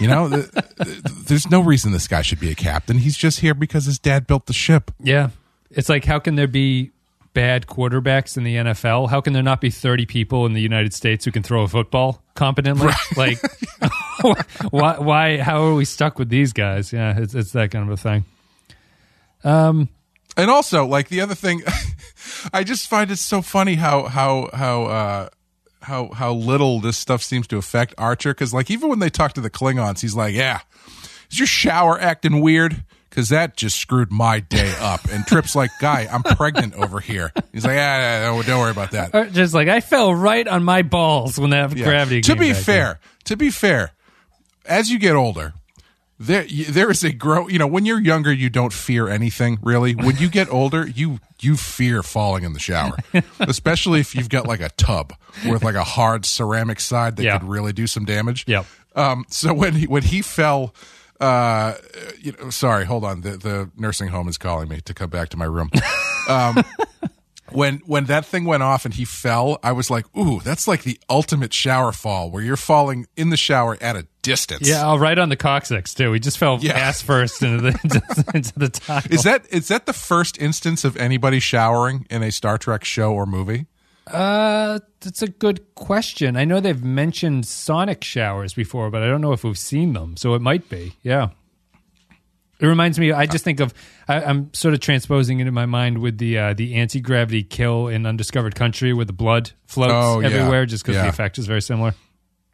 you 0.00 0.08
know, 0.08 0.28
th- 0.28 0.50
th- 0.52 1.02
there's 1.26 1.50
no 1.50 1.60
reason 1.60 1.92
this 1.92 2.08
guy 2.08 2.22
should 2.22 2.40
be 2.40 2.50
a 2.50 2.54
captain. 2.54 2.98
He's 2.98 3.16
just 3.16 3.40
here 3.40 3.54
because 3.54 3.84
his 3.84 3.98
dad 3.98 4.26
built 4.26 4.46
the 4.46 4.52
ship. 4.52 4.90
Yeah. 5.00 5.30
It's 5.70 5.88
like, 5.90 6.04
how 6.06 6.18
can 6.18 6.36
there 6.36 6.46
be 6.48 6.92
bad 7.34 7.66
quarterbacks 7.66 8.38
in 8.38 8.42
the 8.44 8.54
NFL? 8.56 9.10
How 9.10 9.20
can 9.20 9.34
there 9.34 9.42
not 9.42 9.60
be 9.60 9.68
30 9.68 10.06
people 10.06 10.46
in 10.46 10.54
the 10.54 10.62
United 10.62 10.94
States 10.94 11.26
who 11.26 11.30
can 11.30 11.42
throw 11.42 11.62
a 11.62 11.68
football 11.68 12.22
competently? 12.34 12.88
Like, 13.16 13.38
why, 14.70 14.96
why? 14.98 15.38
How 15.38 15.62
are 15.64 15.74
we 15.74 15.84
stuck 15.84 16.18
with 16.18 16.28
these 16.28 16.52
guys? 16.52 16.92
Yeah, 16.92 17.18
it's 17.18 17.34
it's 17.34 17.52
that 17.52 17.70
kind 17.70 17.84
of 17.90 17.92
a 17.92 17.96
thing. 17.96 18.24
Um, 19.44 19.88
and 20.36 20.50
also 20.50 20.84
like 20.86 21.08
the 21.08 21.20
other 21.20 21.34
thing 21.34 21.62
i 22.52 22.62
just 22.64 22.88
find 22.88 23.10
it 23.10 23.16
so 23.16 23.40
funny 23.42 23.74
how 23.76 24.04
how 24.06 24.50
how 24.52 24.82
uh 24.84 25.28
how 25.82 26.08
how 26.12 26.32
little 26.32 26.80
this 26.80 26.98
stuff 26.98 27.22
seems 27.22 27.46
to 27.46 27.56
affect 27.56 27.94
archer 27.98 28.32
because 28.34 28.52
like 28.52 28.70
even 28.70 28.88
when 28.88 28.98
they 28.98 29.08
talk 29.10 29.32
to 29.32 29.40
the 29.40 29.50
klingons 29.50 30.00
he's 30.00 30.14
like 30.14 30.34
yeah 30.34 30.60
is 31.30 31.38
your 31.38 31.46
shower 31.46 31.98
acting 32.00 32.40
weird 32.40 32.84
because 33.08 33.28
that 33.30 33.56
just 33.56 33.76
screwed 33.80 34.10
my 34.12 34.38
day 34.40 34.72
up 34.80 35.00
and 35.10 35.24
trip's 35.26 35.54
like 35.56 35.70
guy 35.80 36.06
i'm 36.12 36.22
pregnant 36.22 36.74
over 36.74 37.00
here 37.00 37.32
he's 37.52 37.64
like 37.64 37.74
yeah, 37.76 38.24
don't 38.44 38.60
worry 38.60 38.70
about 38.72 38.90
that 38.90 39.14
Or 39.14 39.24
Just 39.26 39.54
like 39.54 39.68
I 39.68 39.80
fell 39.80 40.12
right 40.14 40.46
on 40.46 40.62
my 40.64 40.82
balls 40.82 41.38
when 41.38 41.50
that 41.50 41.76
Yeah. 41.76 41.84
gravity. 41.84 42.20
To 42.22 42.32
came 42.32 42.38
be 42.40 42.48
back 42.50 42.58
in. 42.58 42.64
fair, 42.64 43.00
to 43.24 43.36
be 43.36 43.50
fair, 43.50 43.92
as 44.68 44.90
you 44.90 44.98
get 44.98 45.14
older, 45.16 45.54
there 46.20 46.44
there 46.68 46.90
is 46.90 47.02
a 47.04 47.12
grow. 47.12 47.48
You 47.48 47.58
know, 47.58 47.66
when 47.66 47.86
you're 47.86 48.00
younger, 48.00 48.32
you 48.32 48.50
don't 48.50 48.72
fear 48.72 49.08
anything 49.08 49.58
really. 49.62 49.94
When 49.94 50.16
you 50.16 50.28
get 50.28 50.50
older, 50.52 50.86
you 50.86 51.20
you 51.40 51.56
fear 51.56 52.02
falling 52.02 52.44
in 52.44 52.52
the 52.52 52.58
shower, 52.60 52.96
especially 53.40 54.00
if 54.00 54.14
you've 54.14 54.28
got 54.28 54.46
like 54.46 54.60
a 54.60 54.70
tub 54.70 55.12
with 55.46 55.62
like 55.62 55.76
a 55.76 55.84
hard 55.84 56.26
ceramic 56.26 56.80
side 56.80 57.16
that 57.16 57.22
Yeah. 57.24 57.38
could 57.38 57.48
really 57.48 57.72
do 57.72 57.86
some 57.86 58.04
damage. 58.04 58.44
Yep. 58.48 58.66
Um. 58.96 59.24
So 59.28 59.52
when 59.54 59.74
he 59.74 59.86
when 59.86 60.02
he 60.02 60.22
fell. 60.22 60.74
Uh, 61.20 61.74
you 62.20 62.30
know, 62.40 62.48
sorry, 62.50 62.84
hold 62.84 63.02
on. 63.02 63.22
The 63.22 63.30
the 63.30 63.70
nursing 63.76 64.06
home 64.06 64.28
is 64.28 64.38
calling 64.38 64.68
me 64.68 64.80
to 64.82 64.94
come 64.94 65.10
back 65.10 65.30
to 65.30 65.36
my 65.36 65.46
room. 65.46 65.68
Um, 66.28 66.62
when 67.50 67.78
when 67.86 68.04
that 68.04 68.24
thing 68.24 68.44
went 68.44 68.62
off 68.62 68.84
and 68.84 68.94
he 68.94 69.04
fell, 69.04 69.58
I 69.64 69.72
was 69.72 69.90
like, 69.90 70.04
"Ooh, 70.16 70.38
that's 70.38 70.68
like 70.68 70.84
the 70.84 70.96
ultimate 71.10 71.52
shower 71.52 71.90
fall, 71.90 72.30
where 72.30 72.40
you're 72.42 72.56
falling 72.56 73.08
in 73.16 73.30
the 73.30 73.36
shower 73.36 73.76
at 73.80 73.96
a 73.96 74.06
distance." 74.28 74.68
Yeah, 74.68 74.86
oh, 74.86 74.96
right 74.96 75.18
on 75.18 75.28
the 75.30 75.36
coccyx 75.36 75.92
too. 75.94 76.10
We 76.12 76.20
just 76.20 76.38
fell 76.38 76.58
Yeah. 76.60 76.74
ass 76.78 77.02
first 77.02 77.42
into 77.42 77.60
the 77.60 77.68
into, 77.82 78.24
into 78.34 78.58
the. 78.58 79.08
Is 79.10 79.24
that 79.24 79.46
is 79.50 79.66
that 79.68 79.86
the 79.86 79.92
first 79.92 80.38
instance 80.40 80.84
of 80.84 80.96
anybody 80.96 81.40
showering 81.40 82.06
in 82.10 82.22
a 82.22 82.30
Star 82.30 82.58
Trek 82.58 82.84
show 82.84 83.12
or 83.12 83.26
movie? 83.26 83.66
Uh, 84.06 84.78
that's 85.00 85.20
a 85.20 85.28
good 85.28 85.74
question. 85.74 86.36
I 86.36 86.44
know 86.46 86.60
they've 86.60 86.82
mentioned 86.82 87.44
sonic 87.46 88.02
showers 88.04 88.54
before, 88.54 88.90
but 88.90 89.02
I 89.02 89.06
don't 89.06 89.20
know 89.20 89.32
if 89.32 89.44
we've 89.44 89.58
seen 89.58 89.92
them. 89.92 90.16
So 90.16 90.34
it 90.34 90.40
might 90.40 90.68
be. 90.70 90.94
Yeah. 91.02 91.28
It 92.60 92.66
reminds 92.66 92.98
me. 92.98 93.12
I 93.12 93.26
just 93.26 93.44
think 93.44 93.60
of. 93.60 93.72
I, 94.08 94.20
I'm 94.24 94.52
sort 94.52 94.74
of 94.74 94.80
transposing 94.80 95.38
it 95.40 95.46
in 95.46 95.54
my 95.54 95.66
mind 95.66 95.98
with 95.98 96.18
the 96.18 96.38
uh, 96.38 96.54
the 96.54 96.74
anti 96.74 97.00
gravity 97.00 97.42
kill 97.44 97.86
in 97.86 98.04
Undiscovered 98.04 98.54
Country, 98.56 98.92
where 98.92 99.04
the 99.04 99.12
blood 99.12 99.52
floats 99.66 99.92
Oh, 99.94 100.18
yeah. 100.20 100.26
everywhere, 100.28 100.66
just 100.66 100.82
because 100.84 100.96
Yeah. 100.96 101.02
the 101.02 101.08
effect 101.08 101.38
is 101.38 101.46
very 101.46 101.62
similar. 101.62 101.94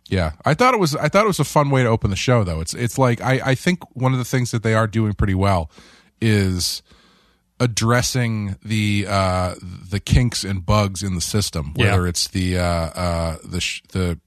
Yeah, 0.08 0.32
I 0.44 0.54
thought 0.54 0.74
it 0.74 0.80
was. 0.80 0.94
I 0.96 1.08
thought 1.08 1.24
it 1.24 1.28
was 1.28 1.40
a 1.40 1.44
fun 1.44 1.70
way 1.70 1.82
to 1.82 1.88
open 1.88 2.10
the 2.10 2.16
show, 2.16 2.44
though. 2.44 2.60
It's 2.60 2.74
it's 2.74 2.98
like 2.98 3.20
I 3.22 3.40
I 3.44 3.54
think 3.54 3.80
one 3.96 4.12
of 4.12 4.18
the 4.18 4.24
things 4.24 4.50
that 4.50 4.62
they 4.62 4.74
are 4.74 4.86
doing 4.86 5.14
pretty 5.14 5.34
well 5.34 5.70
is 6.20 6.82
addressing 7.60 8.56
the 8.64 9.06
uh 9.08 9.54
the 9.62 10.00
kinks 10.00 10.44
and 10.44 10.66
bugs 10.66 11.02
in 11.04 11.14
the 11.14 11.20
system 11.20 11.72
whether 11.74 12.02
Yeah. 12.02 12.08
it's 12.08 12.26
the 12.28 12.58
uh 12.58 12.62
uh 12.64 13.36
the 13.44 13.60
sh- 13.60 13.80
the 13.92 14.18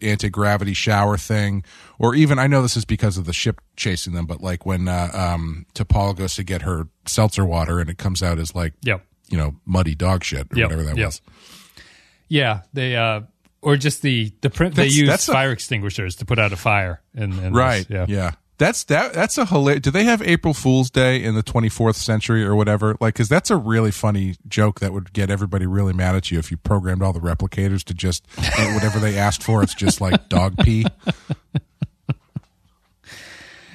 anti-gravity 0.00 0.72
shower 0.72 1.16
thing 1.18 1.64
or 1.98 2.14
even 2.14 2.38
i 2.38 2.46
know 2.46 2.62
this 2.62 2.76
is 2.76 2.84
because 2.84 3.18
of 3.18 3.26
the 3.26 3.32
ship 3.32 3.60
chasing 3.76 4.14
them 4.14 4.24
but 4.24 4.40
like 4.40 4.64
when 4.64 4.86
uh 4.86 5.10
um 5.12 5.66
T'Pol 5.74 6.16
goes 6.16 6.36
to 6.36 6.44
get 6.44 6.62
her 6.62 6.86
seltzer 7.06 7.44
water 7.44 7.80
and 7.80 7.90
it 7.90 7.98
comes 7.98 8.22
out 8.22 8.38
as 8.38 8.54
like 8.54 8.72
Yep. 8.82 9.04
you 9.28 9.36
know 9.36 9.56
muddy 9.66 9.96
dog 9.96 10.22
shit 10.22 10.46
or 10.52 10.56
Yep, 10.56 10.70
whatever 10.70 10.84
that 10.84 10.96
yep. 10.96 11.06
was 11.08 11.20
Yeah, 12.28 12.60
they 12.72 12.94
uh, 12.96 13.22
or 13.62 13.76
just 13.76 14.02
the 14.02 14.32
the 14.40 14.50
print 14.50 14.74
they 14.74 14.82
That's- 14.84 14.96
use 14.96 15.08
that's 15.08 15.28
a- 15.28 15.32
fire 15.32 15.52
extinguishers 15.52 16.16
to 16.16 16.24
put 16.24 16.38
out 16.38 16.52
a 16.52 16.56
fire. 16.56 17.00
In 17.14 17.52
right 17.52 17.86
This. 17.88 18.08
yeah. 18.08 18.32
that's 18.58 18.84
that 18.84 19.12
that's 19.14 19.36
a 19.38 19.46
hilarious 19.46 19.80
do 19.82 19.90
they 19.90 20.04
have 20.04 20.20
april 20.22 20.52
fool's 20.54 20.90
day 20.90 21.22
in 21.22 21.34
the 21.34 21.42
24th 21.42 21.94
century 21.96 22.44
or 22.44 22.54
whatever 22.54 22.94
like 23.00 23.14
because 23.14 23.28
that's 23.28 23.50
a 23.50 23.56
really 23.56 23.90
funny 23.90 24.36
joke 24.48 24.80
that 24.80 24.92
would 24.92 25.12
get 25.14 25.30
everybody 25.30 25.66
really 25.66 25.92
mad 25.94 26.14
at 26.14 26.30
you 26.30 26.38
if 26.38 26.50
you 26.50 26.56
programmed 26.58 27.02
all 27.02 27.12
the 27.12 27.20
replicators 27.20 27.82
to 27.84 27.94
just 27.94 28.24
uh, 28.38 28.72
whatever 28.74 28.98
they 28.98 29.16
asked 29.18 29.42
for 29.42 29.62
it's 29.62 29.74
just 29.74 30.00
like 30.00 30.28
dog 30.28 30.54
pee 30.58 30.84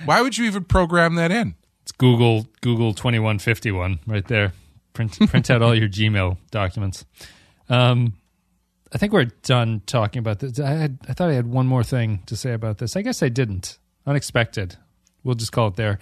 why 0.06 0.22
would 0.22 0.38
you 0.38 0.46
even 0.46 0.64
program 0.64 1.16
that 1.16 1.32
in 1.32 1.56
It's 1.82 1.92
Google 1.92 2.48
Google 2.62 2.94
twenty 2.94 3.20
one 3.20 3.40
fifty 3.40 3.72
one 3.72 4.00
right 4.06 4.26
there. 4.28 4.54
Print 4.94 5.18
print 5.30 5.50
out 5.50 5.62
all 5.62 5.76
your 5.76 5.90
Gmail 5.90 6.38
documents. 6.52 7.06
Um, 7.70 8.14
I 8.96 8.98
think 8.98 9.12
we're 9.12 9.26
done 9.26 9.82
talking 9.86 10.22
about 10.22 10.40
this. 10.40 10.58
I 10.58 10.70
had 10.70 11.00
I 11.10 11.12
thought 11.12 11.30
I 11.30 11.34
had 11.34 11.48
one 11.48 11.68
more 11.68 11.84
thing 11.84 12.24
to 12.28 12.38
say 12.38 12.54
about 12.54 12.78
this. 12.78 12.96
I 12.96 13.02
guess 13.02 13.22
I 13.22 13.28
didn't. 13.28 13.78
Unexpected. 14.08 14.78
We'll 15.22 15.36
just 15.36 15.52
call 15.52 15.68
it 15.68 15.76
there. 15.76 16.00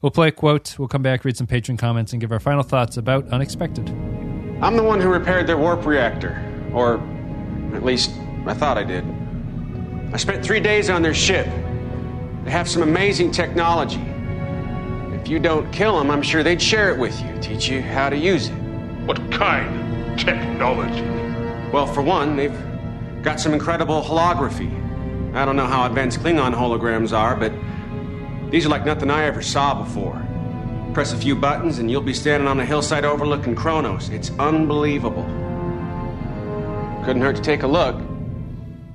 We'll 0.00 0.12
play 0.12 0.28
a 0.28 0.30
quote. 0.30 0.78
We'll 0.78 0.86
come 0.86 1.02
back, 1.02 1.24
read 1.24 1.36
some 1.36 1.48
patron 1.48 1.76
comments, 1.76 2.12
and 2.12 2.20
give 2.20 2.30
our 2.30 2.38
final 2.38 2.62
thoughts 2.62 2.98
about 2.98 3.26
Unexpected. 3.30 3.88
I'm 4.62 4.76
the 4.76 4.84
one 4.84 5.00
who 5.00 5.08
repaired 5.08 5.48
their 5.48 5.56
warp 5.56 5.84
reactor. 5.86 6.40
Or 6.72 6.98
at 7.74 7.84
least 7.84 8.12
I 8.46 8.54
thought 8.54 8.78
I 8.78 8.84
did. 8.84 9.04
I 10.12 10.16
spent 10.16 10.44
three 10.44 10.60
days 10.60 10.88
on 10.88 11.02
their 11.02 11.14
ship. 11.14 11.46
They 12.44 12.52
have 12.52 12.68
some 12.68 12.82
amazing 12.82 13.32
technology. 13.32 14.04
If 15.20 15.26
you 15.26 15.40
don't 15.40 15.68
kill 15.72 15.98
them, 15.98 16.12
I'm 16.12 16.22
sure 16.22 16.44
they'd 16.44 16.62
share 16.62 16.92
it 16.92 16.98
with 17.00 17.20
you, 17.20 17.36
teach 17.40 17.68
you 17.68 17.82
how 17.82 18.08
to 18.08 18.16
use 18.16 18.50
it. 18.50 18.54
What 19.04 19.32
kind 19.32 20.12
of 20.12 20.16
technology? 20.16 21.35
Well, 21.72 21.86
for 21.86 22.02
one, 22.02 22.36
they've 22.36 22.56
got 23.22 23.40
some 23.40 23.52
incredible 23.52 24.02
holography. 24.02 24.72
I 25.34 25.44
don't 25.44 25.56
know 25.56 25.66
how 25.66 25.84
advanced 25.84 26.20
Klingon 26.20 26.54
holograms 26.54 27.12
are, 27.12 27.36
but 27.36 27.52
these 28.50 28.64
are 28.64 28.68
like 28.68 28.86
nothing 28.86 29.10
I 29.10 29.24
ever 29.24 29.42
saw 29.42 29.74
before. 29.74 30.24
Press 30.94 31.12
a 31.12 31.16
few 31.16 31.34
buttons 31.34 31.78
and 31.78 31.90
you'll 31.90 32.00
be 32.00 32.14
standing 32.14 32.48
on 32.48 32.60
a 32.60 32.64
hillside 32.64 33.04
overlooking 33.04 33.54
Kronos. 33.54 34.08
It's 34.10 34.30
unbelievable. 34.38 35.24
Couldn't 37.04 37.22
hurt 37.22 37.36
to 37.36 37.42
take 37.42 37.64
a 37.64 37.66
look. 37.66 38.00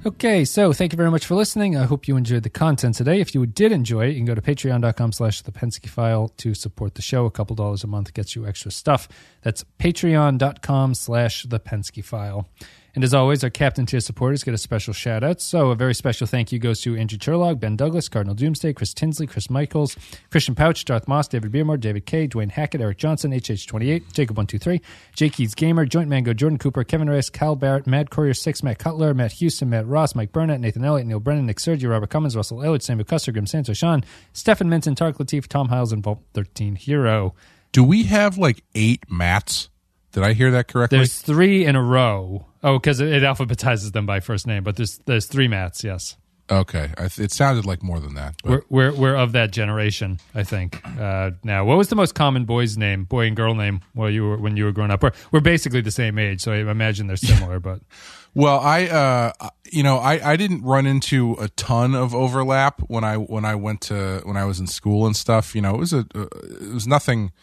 Okay, 0.03 0.45
so 0.45 0.73
thank 0.73 0.93
you 0.93 0.97
very 0.97 1.11
much 1.11 1.27
for 1.27 1.35
listening. 1.35 1.77
I 1.77 1.83
hope 1.83 2.07
you 2.07 2.17
enjoyed 2.17 2.41
the 2.41 2.49
content 2.49 2.95
today. 2.95 3.21
If 3.21 3.35
you 3.35 3.45
did 3.45 3.71
enjoy 3.71 4.07
it, 4.07 4.13
you 4.13 4.15
can 4.15 4.25
go 4.25 4.33
to 4.33 4.41
patreon.com 4.41 5.11
slash 5.11 5.43
the 5.43 5.51
Pensky 5.51 5.87
file 5.87 6.29
to 6.37 6.55
support 6.55 6.95
the 6.95 7.03
show. 7.03 7.25
A 7.27 7.31
couple 7.31 7.55
dollars 7.55 7.83
a 7.83 7.87
month 7.87 8.11
gets 8.15 8.35
you 8.35 8.47
extra 8.47 8.71
stuff. 8.71 9.07
That's 9.43 9.63
patreon.com 9.77 10.95
slash 10.95 11.43
the 11.43 11.59
Pensky 11.59 12.03
file. 12.03 12.49
And 12.93 13.03
as 13.05 13.13
always, 13.13 13.43
our 13.43 13.49
captain 13.49 13.85
tier 13.85 14.01
supporters 14.01 14.43
get 14.43 14.53
a 14.53 14.57
special 14.57 14.93
shout 14.93 15.23
out. 15.23 15.39
So 15.39 15.69
a 15.71 15.75
very 15.75 15.95
special 15.95 16.27
thank 16.27 16.51
you 16.51 16.59
goes 16.59 16.81
to 16.81 16.97
Andrew 16.97 17.17
Turlog, 17.17 17.59
Ben 17.59 17.77
Douglas, 17.77 18.09
Cardinal 18.09 18.35
Doomsday, 18.35 18.73
Chris 18.73 18.93
Tinsley, 18.93 19.27
Chris 19.27 19.49
Michaels, 19.49 19.95
Christian 20.29 20.55
Pouch, 20.55 20.83
Darth 20.83 21.07
Moss, 21.07 21.27
David 21.29 21.51
Beardmore, 21.53 21.79
David 21.79 22.05
K, 22.05 22.27
Dwayne 22.27 22.51
Hackett, 22.51 22.81
Eric 22.81 22.97
Johnson, 22.97 23.31
HH28, 23.31 24.11
Jacob123, 24.11 24.81
J 25.15 25.29
Keys 25.29 25.55
Gamer, 25.55 25.85
Joint 25.85 26.09
Mango, 26.09 26.33
Jordan 26.33 26.57
Cooper, 26.57 26.83
Kevin 26.83 27.09
Reyes, 27.09 27.29
Cal 27.29 27.55
Barrett, 27.55 27.87
Mad 27.87 28.09
Courier 28.09 28.33
6, 28.33 28.61
Matt 28.63 28.79
Cutler, 28.79 29.13
Matt 29.13 29.31
Houston, 29.33 29.69
Matt 29.69 29.87
Ross, 29.87 30.13
Mike 30.13 30.33
Burnett, 30.33 30.59
Nathan 30.59 30.83
Elliott, 30.83 31.07
Neil 31.07 31.21
Brennan, 31.21 31.45
Nick 31.45 31.57
Sergio, 31.57 31.89
Robert 31.89 32.09
Cummins, 32.09 32.35
Russell 32.35 32.57
Ellard, 32.57 32.81
Samuel 32.81 33.05
Custer, 33.05 33.31
Grim 33.31 33.47
Santo, 33.47 33.71
Sean, 33.73 34.03
Stefan 34.33 34.67
Minton, 34.69 34.95
Tark 34.95 35.17
Latif, 35.17 35.47
Tom 35.47 35.69
Hiles, 35.69 35.93
and 35.93 36.03
Vault 36.03 36.21
13 36.33 36.75
Hero. 36.75 37.33
do 37.71 37.83
we 37.85 38.03
have 38.03 38.37
like 38.37 38.63
eight 38.75 39.03
mats 39.09 39.69
did 40.11 40.23
i 40.23 40.33
hear 40.33 40.51
that 40.51 40.67
correctly 40.67 40.97
There's 40.97 41.19
three 41.19 41.65
in 41.65 41.77
a 41.77 41.81
row. 41.81 42.47
Oh, 42.63 42.77
because 42.77 42.99
it, 42.99 43.09
it 43.09 43.23
alphabetizes 43.23 43.91
them 43.91 44.05
by 44.05 44.19
first 44.19 44.45
name, 44.47 44.63
but 44.63 44.75
there's 44.75 44.99
there's 45.05 45.25
three 45.25 45.47
mats. 45.47 45.83
Yes, 45.83 46.17
okay 46.49 46.91
I 46.97 47.07
th- 47.07 47.19
it 47.19 47.31
sounded 47.31 47.65
like 47.65 47.81
more 47.81 47.99
than 47.99 48.13
that 48.15 48.35
we're 48.43 48.61
we're, 48.69 48.93
we're 48.93 49.15
of 49.15 49.31
that 49.31 49.51
generation. 49.51 50.19
I 50.35 50.43
think. 50.43 50.81
Uh, 50.99 51.31
now, 51.43 51.65
what 51.65 51.77
was 51.77 51.87
the 51.89 51.95
most 51.95 52.13
common 52.13 52.45
boy's 52.45 52.77
name, 52.77 53.05
boy 53.05 53.27
and 53.27 53.35
girl 53.35 53.55
name, 53.55 53.81
while 53.93 54.09
you 54.09 54.23
were 54.23 54.37
when 54.37 54.57
you 54.57 54.65
were 54.65 54.71
growing 54.71 54.91
up? 54.91 55.01
We're 55.03 55.13
we're 55.31 55.39
basically 55.39 55.81
the 55.81 55.91
same 55.91 56.19
age, 56.19 56.41
so 56.41 56.51
I 56.51 56.57
imagine 56.57 57.07
they're 57.07 57.17
similar. 57.17 57.59
but 57.59 57.81
Well, 58.33 58.61
I, 58.61 58.87
uh, 58.87 59.33
you 59.73 59.83
know, 59.83 59.97
I, 59.97 60.31
I 60.31 60.35
didn't 60.37 60.63
run 60.63 60.85
into 60.85 61.35
a 61.37 61.49
ton 61.49 61.93
of 61.93 62.15
overlap 62.15 62.79
when 62.87 63.03
I 63.03 63.17
when 63.17 63.43
I 63.43 63.55
went 63.55 63.81
to 63.81 64.21
when 64.23 64.37
I 64.37 64.45
was 64.45 64.59
in 64.59 64.67
school 64.67 65.05
and 65.05 65.15
stuff. 65.15 65.53
You 65.53 65.61
know, 65.61 65.75
it 65.75 65.79
was 65.79 65.91
a 65.91 66.05
uh, 66.15 66.27
it 66.61 66.73
was 66.73 66.87
nothing 66.87 67.33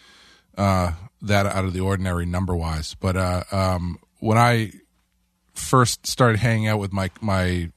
uh, 0.57 0.93
that 1.21 1.45
out 1.45 1.67
of 1.67 1.75
the 1.75 1.81
ordinary 1.81 2.25
number 2.25 2.57
wise. 2.57 2.95
But 2.95 3.19
uh, 3.19 3.45
um, 3.53 3.99
when 4.21 4.39
I 4.39 4.73
first 5.59 6.07
started 6.07 6.39
hanging 6.39 6.69
out 6.69 6.79
with 6.79 6.93
my 6.93 7.11
my 7.21 7.71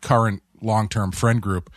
current 0.00 0.42
long 0.62 0.88
term 0.88 1.12
friend 1.12 1.40
group, 1.42 1.70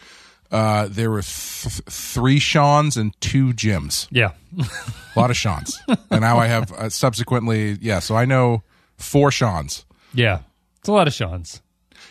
uh, 0.52 0.88
there 0.90 1.10
were 1.10 1.22
th- 1.22 1.82
three 1.90 2.40
Sean's 2.40 2.98
and 2.98 3.20
two 3.22 3.54
Jims. 3.54 4.08
yeah, 4.12 4.32
A 4.58 5.20
lot 5.20 5.30
of 5.32 5.38
Sean's, 5.38 5.80
and 6.10 6.22
now 6.22 6.38
I 6.38 6.48
have 6.48 6.72
uh, 6.74 6.90
subsequently, 6.90 7.78
yeah. 7.82 8.00
So 8.00 8.16
I 8.16 8.26
know 8.26 8.64
four 8.98 9.32
Sean's. 9.32 9.86
yeah, 10.14 10.40
it's 10.80 10.90
a 10.90 10.92
lot 10.94 11.08
of 11.08 11.14
Sean's. 11.14 11.62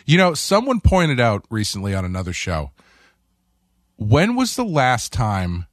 You 0.05 0.17
know, 0.17 0.33
someone 0.33 0.79
pointed 0.81 1.19
out 1.19 1.45
recently 1.49 1.93
on 1.93 2.05
another 2.05 2.33
show. 2.33 2.71
When 3.97 4.35
was 4.35 4.55
the 4.55 4.63
last 4.65 5.11
time 5.11 5.65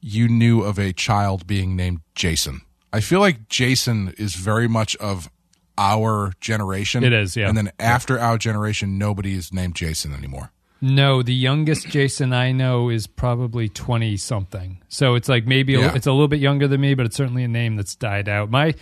you 0.00 0.28
knew 0.28 0.62
of 0.62 0.78
a 0.78 0.92
child 0.92 1.46
being 1.46 1.74
named 1.74 2.00
Jason? 2.14 2.60
I 2.92 3.00
feel 3.00 3.20
like 3.20 3.48
Jason 3.48 4.14
is 4.18 4.34
very 4.34 4.68
much 4.68 4.94
of 4.96 5.30
our 5.78 6.32
generation. 6.40 7.04
It 7.04 7.12
is, 7.12 7.36
yeah. 7.36 7.48
And 7.48 7.56
then 7.56 7.72
after 7.78 8.18
our 8.18 8.38
generation, 8.38 8.98
nobody 8.98 9.34
is 9.34 9.52
named 9.52 9.74
Jason 9.74 10.12
anymore. 10.12 10.50
No, 10.80 11.22
the 11.22 11.34
youngest 11.34 11.88
Jason 11.88 12.32
I 12.34 12.52
know 12.52 12.90
is 12.90 13.06
probably 13.06 13.68
twenty 13.70 14.16
something. 14.18 14.82
So 14.88 15.14
it's 15.14 15.28
like 15.28 15.46
maybe 15.46 15.76
a, 15.76 15.94
it's 15.94 16.06
a 16.06 16.12
little 16.12 16.28
bit 16.28 16.40
younger 16.40 16.68
than 16.68 16.80
me, 16.80 16.94
but 16.94 17.06
it's 17.06 17.16
certainly 17.16 17.42
a 17.42 17.48
name 17.48 17.76
that's 17.76 17.96
died 17.96 18.28
out. 18.28 18.50
My 18.50 18.74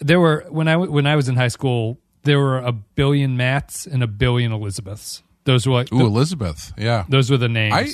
there 0.00 0.18
were 0.18 0.46
when 0.48 0.66
I 0.66 0.76
when 0.76 1.06
I 1.06 1.14
was 1.14 1.28
in 1.28 1.36
high 1.36 1.48
school, 1.48 1.98
there 2.22 2.38
were 2.38 2.58
a 2.58 2.72
billion 2.72 3.36
Matts 3.36 3.86
and 3.86 4.02
a 4.02 4.06
billion 4.06 4.50
Elizabeths. 4.52 5.22
Those 5.44 5.66
were 5.66 5.74
like 5.74 5.92
Ooh, 5.92 6.00
Elizabeth. 6.06 6.72
Yeah. 6.76 7.04
those 7.08 7.30
were 7.30 7.36
the 7.36 7.48
names. 7.48 7.74
I 7.74 7.92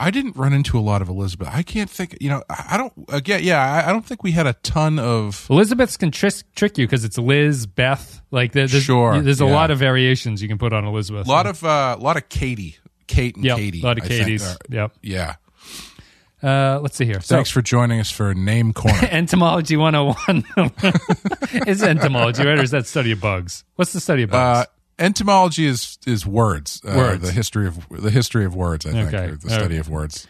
I 0.00 0.10
didn't 0.10 0.36
run 0.36 0.52
into 0.52 0.78
a 0.78 0.80
lot 0.80 1.02
of 1.02 1.08
Elizabeth. 1.08 1.48
I 1.50 1.62
can't 1.62 1.90
think. 1.90 2.16
You 2.20 2.30
know, 2.30 2.42
I 2.48 2.76
don't. 2.76 2.92
Again, 3.08 3.40
yeah, 3.42 3.60
I, 3.60 3.88
I 3.88 3.92
don't 3.92 4.04
think 4.06 4.22
we 4.22 4.30
had 4.32 4.46
a 4.46 4.52
ton 4.62 4.98
of. 4.98 5.46
Elizabeths 5.50 5.96
can 5.96 6.10
tris- 6.10 6.44
trick 6.54 6.78
you 6.78 6.86
because 6.86 7.04
it's 7.04 7.18
Liz, 7.18 7.66
Beth. 7.66 8.20
Like 8.30 8.52
there- 8.52 8.66
there's, 8.68 8.84
Sure, 8.84 9.20
there's 9.20 9.40
a 9.40 9.44
yeah. 9.46 9.52
lot 9.54 9.70
of 9.70 9.78
variations 9.78 10.40
you 10.40 10.48
can 10.48 10.58
put 10.58 10.72
on 10.72 10.84
Elizabeth. 10.84 11.26
A 11.26 11.30
lot 11.30 11.46
of 11.46 11.64
uh, 11.64 11.96
a 11.98 12.02
lot 12.02 12.16
of 12.16 12.28
Katie, 12.28 12.76
Kate 13.08 13.34
and 13.36 13.44
yep, 13.44 13.56
Katie. 13.56 13.80
a 13.80 13.84
lot 13.84 13.98
of 13.98 14.04
I 14.04 14.08
think 14.08 14.20
Katie's. 14.24 14.56
Yep. 14.70 14.92
yeah. 15.02 15.34
Uh, 16.40 16.78
let's 16.80 16.96
see 16.96 17.04
here. 17.04 17.20
So, 17.20 17.34
Thanks 17.34 17.50
for 17.50 17.60
joining 17.62 17.98
us 17.98 18.12
for 18.12 18.32
Name 18.32 18.72
Corner. 18.72 19.08
entomology 19.10 19.76
101 19.76 20.44
is 21.66 21.82
entomology 21.82 22.44
right 22.44 22.58
or 22.58 22.62
is 22.62 22.70
that 22.70 22.86
study 22.86 23.10
of 23.10 23.20
bugs 23.20 23.64
what's 23.74 23.92
the 23.92 23.98
study 23.98 24.22
of 24.22 24.32
uh, 24.32 24.36
bugs 24.62 24.68
entomology 24.98 25.66
is 25.66 25.98
is 26.06 26.26
words. 26.26 26.80
Uh, 26.86 26.94
Words. 26.96 27.22
The 27.22 27.32
history 27.32 27.66
of 27.66 27.86
the 27.90 28.10
history 28.10 28.44
of 28.44 28.54
words. 28.54 28.86
I 28.86 28.92
think 28.92 29.12
Okay. 29.14 29.30
the 29.34 29.50
study 29.50 29.64
Okay. 29.64 29.76
of 29.78 29.88
words. 29.88 30.26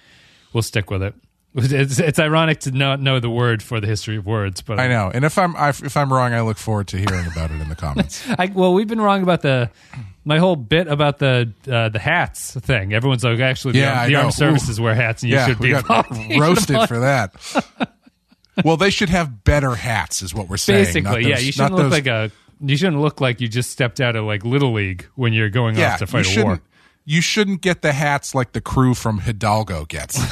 we'll 0.53 0.63
stick 0.63 0.91
with 0.91 1.03
it 1.03 1.15
it's, 1.55 1.99
it's 1.99 2.19
ironic 2.19 2.61
to 2.61 2.71
not 2.71 3.01
know 3.01 3.19
the 3.21 3.31
word 3.31 3.63
for 3.63 3.81
the 3.81 3.87
history 3.87 4.17
of 4.17 4.27
words 4.27 4.61
but 4.63 4.79
I 4.79 4.87
know. 4.89 5.11
And 5.13 5.25
if 5.25 5.39
I'm 5.39 5.57
I, 5.57 5.71
if 5.71 5.97
I'm 5.97 6.13
wrong, 6.13 6.33
I 6.35 6.43
look 6.43 6.59
forward 6.59 6.89
to 6.89 6.99
hearing 6.99 7.27
about 7.27 7.51
it 7.51 7.61
in 7.61 7.69
the 7.69 7.75
comments. 7.75 8.23
I, 8.39 8.51
well 8.55 8.75
we've 8.75 8.87
been 8.89 9.01
wrong 9.01 9.23
about 9.23 9.41
the 9.43 9.71
my 10.25 10.39
whole 10.39 10.57
bit 10.57 10.87
about 10.89 11.19
the 11.19 11.51
uh, 11.71 11.89
the 11.89 11.99
hats 11.99 12.53
thing 12.61 12.93
everyone's 12.93 13.25
like 13.25 13.41
actually 13.41 13.73
the, 13.73 13.79
Yeah, 13.81 14.01
arm- 14.01 14.09
the 14.11 14.15
armed 14.17 14.35
services 14.35 14.79
wear 14.81 14.95
hats 14.95 15.23
and 15.23 15.31
you 15.31 15.37
yeah, 15.37 15.47
should 15.47 15.59
be 15.59 15.73
roasted 16.39 16.87
for 16.87 16.99
that. 17.01 17.33
well, 18.65 18.77
they 18.77 18.91
should 18.91 19.09
have 19.09 19.45
better 19.45 19.75
hats, 19.75 20.21
is 20.21 20.35
what 20.35 20.49
we're 20.49 20.57
saying. 20.59 21.05
not 21.05 21.15
basically 21.15 21.31
yeah 21.31 21.39
you 21.39 21.53
shouldn't 21.53 21.73
not 21.73 21.77
look 21.79 21.85
those- 21.91 21.93
like 21.93 22.07
a 22.07 22.31
you 22.61 22.77
shouldn't 22.77 23.01
look 23.01 23.21
like 23.21 23.41
you 23.41 23.49
just 23.49 23.71
stepped 23.71 24.01
out 24.01 24.17
of 24.17 24.25
like 24.25 24.45
little 24.45 24.73
league 24.73 25.07
when 25.15 25.33
you're 25.33 25.51
going 25.51 25.77
yeah. 25.77 25.95
off 25.95 25.99
to 26.01 26.07
fight 26.07 26.37
a 26.37 26.45
war 26.45 26.61
You 27.05 27.21
shouldn't 27.21 27.61
get 27.63 27.83
the 27.83 27.93
hats 27.93 28.35
like 28.35 28.53
the 28.53 28.61
crew 28.61 28.95
from 28.95 29.21
Hidalgo 29.21 29.85
gets. 29.87 30.19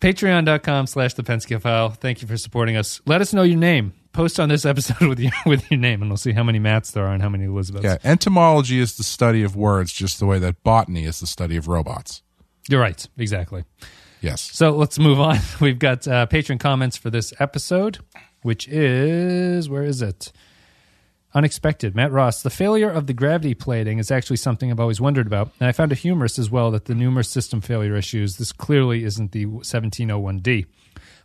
patreon.com 0.00 0.86
slash 0.86 1.14
the 1.14 1.22
Pensky 1.22 1.60
file. 1.60 1.90
Thank 1.90 2.22
you 2.22 2.28
for 2.28 2.36
supporting 2.36 2.76
us. 2.76 3.00
Let 3.06 3.20
us 3.20 3.32
know 3.32 3.42
your 3.42 3.58
name. 3.58 3.94
Post 4.12 4.40
on 4.40 4.48
this 4.48 4.64
episode 4.72 5.08
with 5.08 5.20
your 5.20 5.32
with 5.46 5.70
your 5.70 5.78
name, 5.78 6.02
and 6.02 6.10
we'll 6.10 6.16
see 6.16 6.32
how 6.32 6.42
many 6.42 6.58
Matts 6.58 6.90
there 6.90 7.06
are 7.06 7.12
and 7.12 7.22
how 7.22 7.28
many 7.28 7.44
Elizabeths. 7.44 7.84
yeah, 7.84 7.98
entomology 8.04 8.80
is 8.80 8.96
the 8.96 9.04
study 9.04 9.42
of 9.42 9.54
words, 9.54 9.92
just 9.92 10.18
the 10.18 10.26
way 10.26 10.38
that 10.38 10.62
botany 10.62 11.04
is 11.04 11.20
the 11.20 11.26
study 11.26 11.56
of 11.56 11.68
robots. 11.68 12.22
You're 12.68 12.80
right. 12.80 13.06
Exactly. 13.16 13.64
Yes. 14.20 14.42
So 14.42 14.70
let's 14.70 14.98
move 14.98 15.20
on. 15.20 15.38
We've 15.60 15.78
got 15.78 16.06
uh, 16.06 16.26
patron 16.26 16.58
comments 16.58 16.96
for 16.96 17.10
this 17.10 17.32
episode, 17.38 17.98
which 18.48 18.66
is 18.66 19.68
where 19.68 19.84
is 19.84 20.00
it? 20.00 20.32
Unexpected. 21.34 21.94
Matt 21.94 22.10
Ross. 22.10 22.40
The 22.40 22.48
failure 22.48 22.88
of 22.88 23.06
the 23.06 23.12
gravity 23.12 23.52
plating 23.52 23.98
is 23.98 24.10
actually 24.10 24.38
something 24.38 24.70
I've 24.70 24.80
always 24.80 25.02
wondered 25.02 25.26
about, 25.26 25.52
and 25.60 25.68
I 25.68 25.72
found 25.72 25.92
it 25.92 25.98
humorous 25.98 26.38
as 26.38 26.50
well 26.50 26.70
that 26.70 26.86
the 26.86 26.94
numerous 26.94 27.28
system 27.28 27.60
failure 27.60 27.94
issues. 27.94 28.38
This 28.38 28.50
clearly 28.50 29.04
isn't 29.04 29.32
the 29.32 29.44
1701D. 29.44 30.64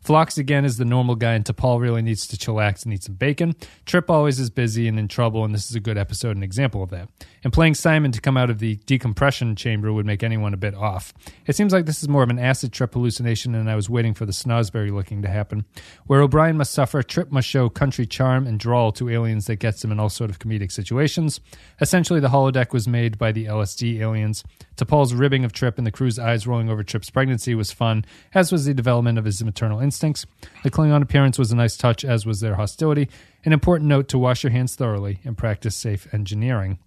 Phlox 0.04 0.38
again 0.38 0.66
is 0.66 0.78
the 0.78 0.86
normal 0.86 1.16
guy, 1.16 1.34
and 1.34 1.46
T'Pol 1.46 1.80
really 1.80 2.02
needs 2.02 2.28
to 2.28 2.38
chillax 2.38 2.84
and 2.84 2.94
eat 2.94 3.04
some 3.04 3.16
bacon. 3.16 3.56
Trip 3.86 4.10
always 4.10 4.40
is 4.40 4.50
busy 4.50 4.88
and 4.88 5.00
in 5.00 5.08
trouble, 5.08 5.46
and 5.46 5.54
this 5.54 5.70
is 5.70 5.76
a 5.76 5.80
good 5.80 5.98
episode 5.98 6.32
and 6.32 6.44
example 6.44 6.84
of 6.84 6.90
that. 6.90 7.10
And 7.44 7.54
playing 7.54 7.76
Simon 7.76 8.12
to 8.12 8.22
come 8.22 8.38
out 8.38 8.50
of 8.50 8.60
the 8.60 8.76
decompression 8.86 9.56
chamber 9.56 9.94
would 9.94 10.06
make 10.06 10.24
anyone 10.24 10.54
a 10.54 10.58
bit 10.58 10.76
off. 10.76 11.14
It 11.46 11.56
seems 11.56 11.72
like 11.72 11.86
this 11.86 12.02
is 12.02 12.10
more 12.10 12.24
of 12.24 12.30
an 12.30 12.40
acid 12.40 12.74
trip 12.74 12.94
hallucination, 12.94 13.56
and 13.56 13.70
I 13.70 13.76
was 13.76 13.90
waiting 13.90 14.14
for 14.14 14.26
the 14.26 14.32
Snozzberry 14.32 14.92
looking 14.92 15.22
to 15.22 15.30
happen. 15.30 15.66
Where 16.06 16.22
O'Brien 16.22 16.58
must 16.58 16.74
suffer, 16.74 17.02
Trip 17.02 17.32
must 17.32 17.48
show 17.48 17.70
country 17.70 18.06
charm 18.06 18.46
and 18.46 18.60
drawl 18.60 18.92
to 18.94 19.10
aliens 19.10 19.48
that 19.48 19.58
gets 19.58 19.84
him 19.84 19.92
in 19.92 20.00
all 20.00 20.10
sort 20.10 20.30
of 20.30 20.40
comedic 20.40 20.72
situations. 20.72 21.40
Essentially, 21.80 22.20
the 22.20 22.30
holodeck 22.30 22.74
was 22.74 22.88
made 22.88 23.18
by 23.18 23.32
the 23.32 23.46
LSD 23.46 24.00
aliens. 24.00 24.44
T'Pol's 24.76 25.14
ribbing 25.14 25.46
of 25.46 25.54
Trip 25.54 25.78
and 25.78 25.86
the 25.86 25.92
crew's 25.92 26.18
eyes 26.20 26.48
rolling 26.48 26.70
over 26.70 26.84
Trip's 26.84 27.10
pregnancy 27.10 27.56
was 27.56 27.72
fun, 27.72 28.04
as 28.34 28.52
was 28.52 28.66
the 28.66 28.74
development 28.74 29.18
of 29.18 29.26
his 29.26 29.44
maternal 29.44 29.80
instincts. 29.94 30.26
The 30.64 30.72
Klingon 30.72 31.04
appearance 31.04 31.38
was 31.38 31.52
a 31.52 31.56
nice 31.56 31.78
touch, 31.78 32.04
as 32.04 32.26
was 32.26 32.40
their 32.40 32.56
hostility. 32.56 33.10
An 33.46 33.54
important 33.54 33.88
note 33.88 34.08
to 34.10 34.18
wash 34.18 34.44
your 34.44 34.52
hands 34.52 34.76
thoroughly 34.76 35.20
and 35.24 35.38
practice 35.38 35.76
safe 35.76 36.12
engineering. 36.14 36.80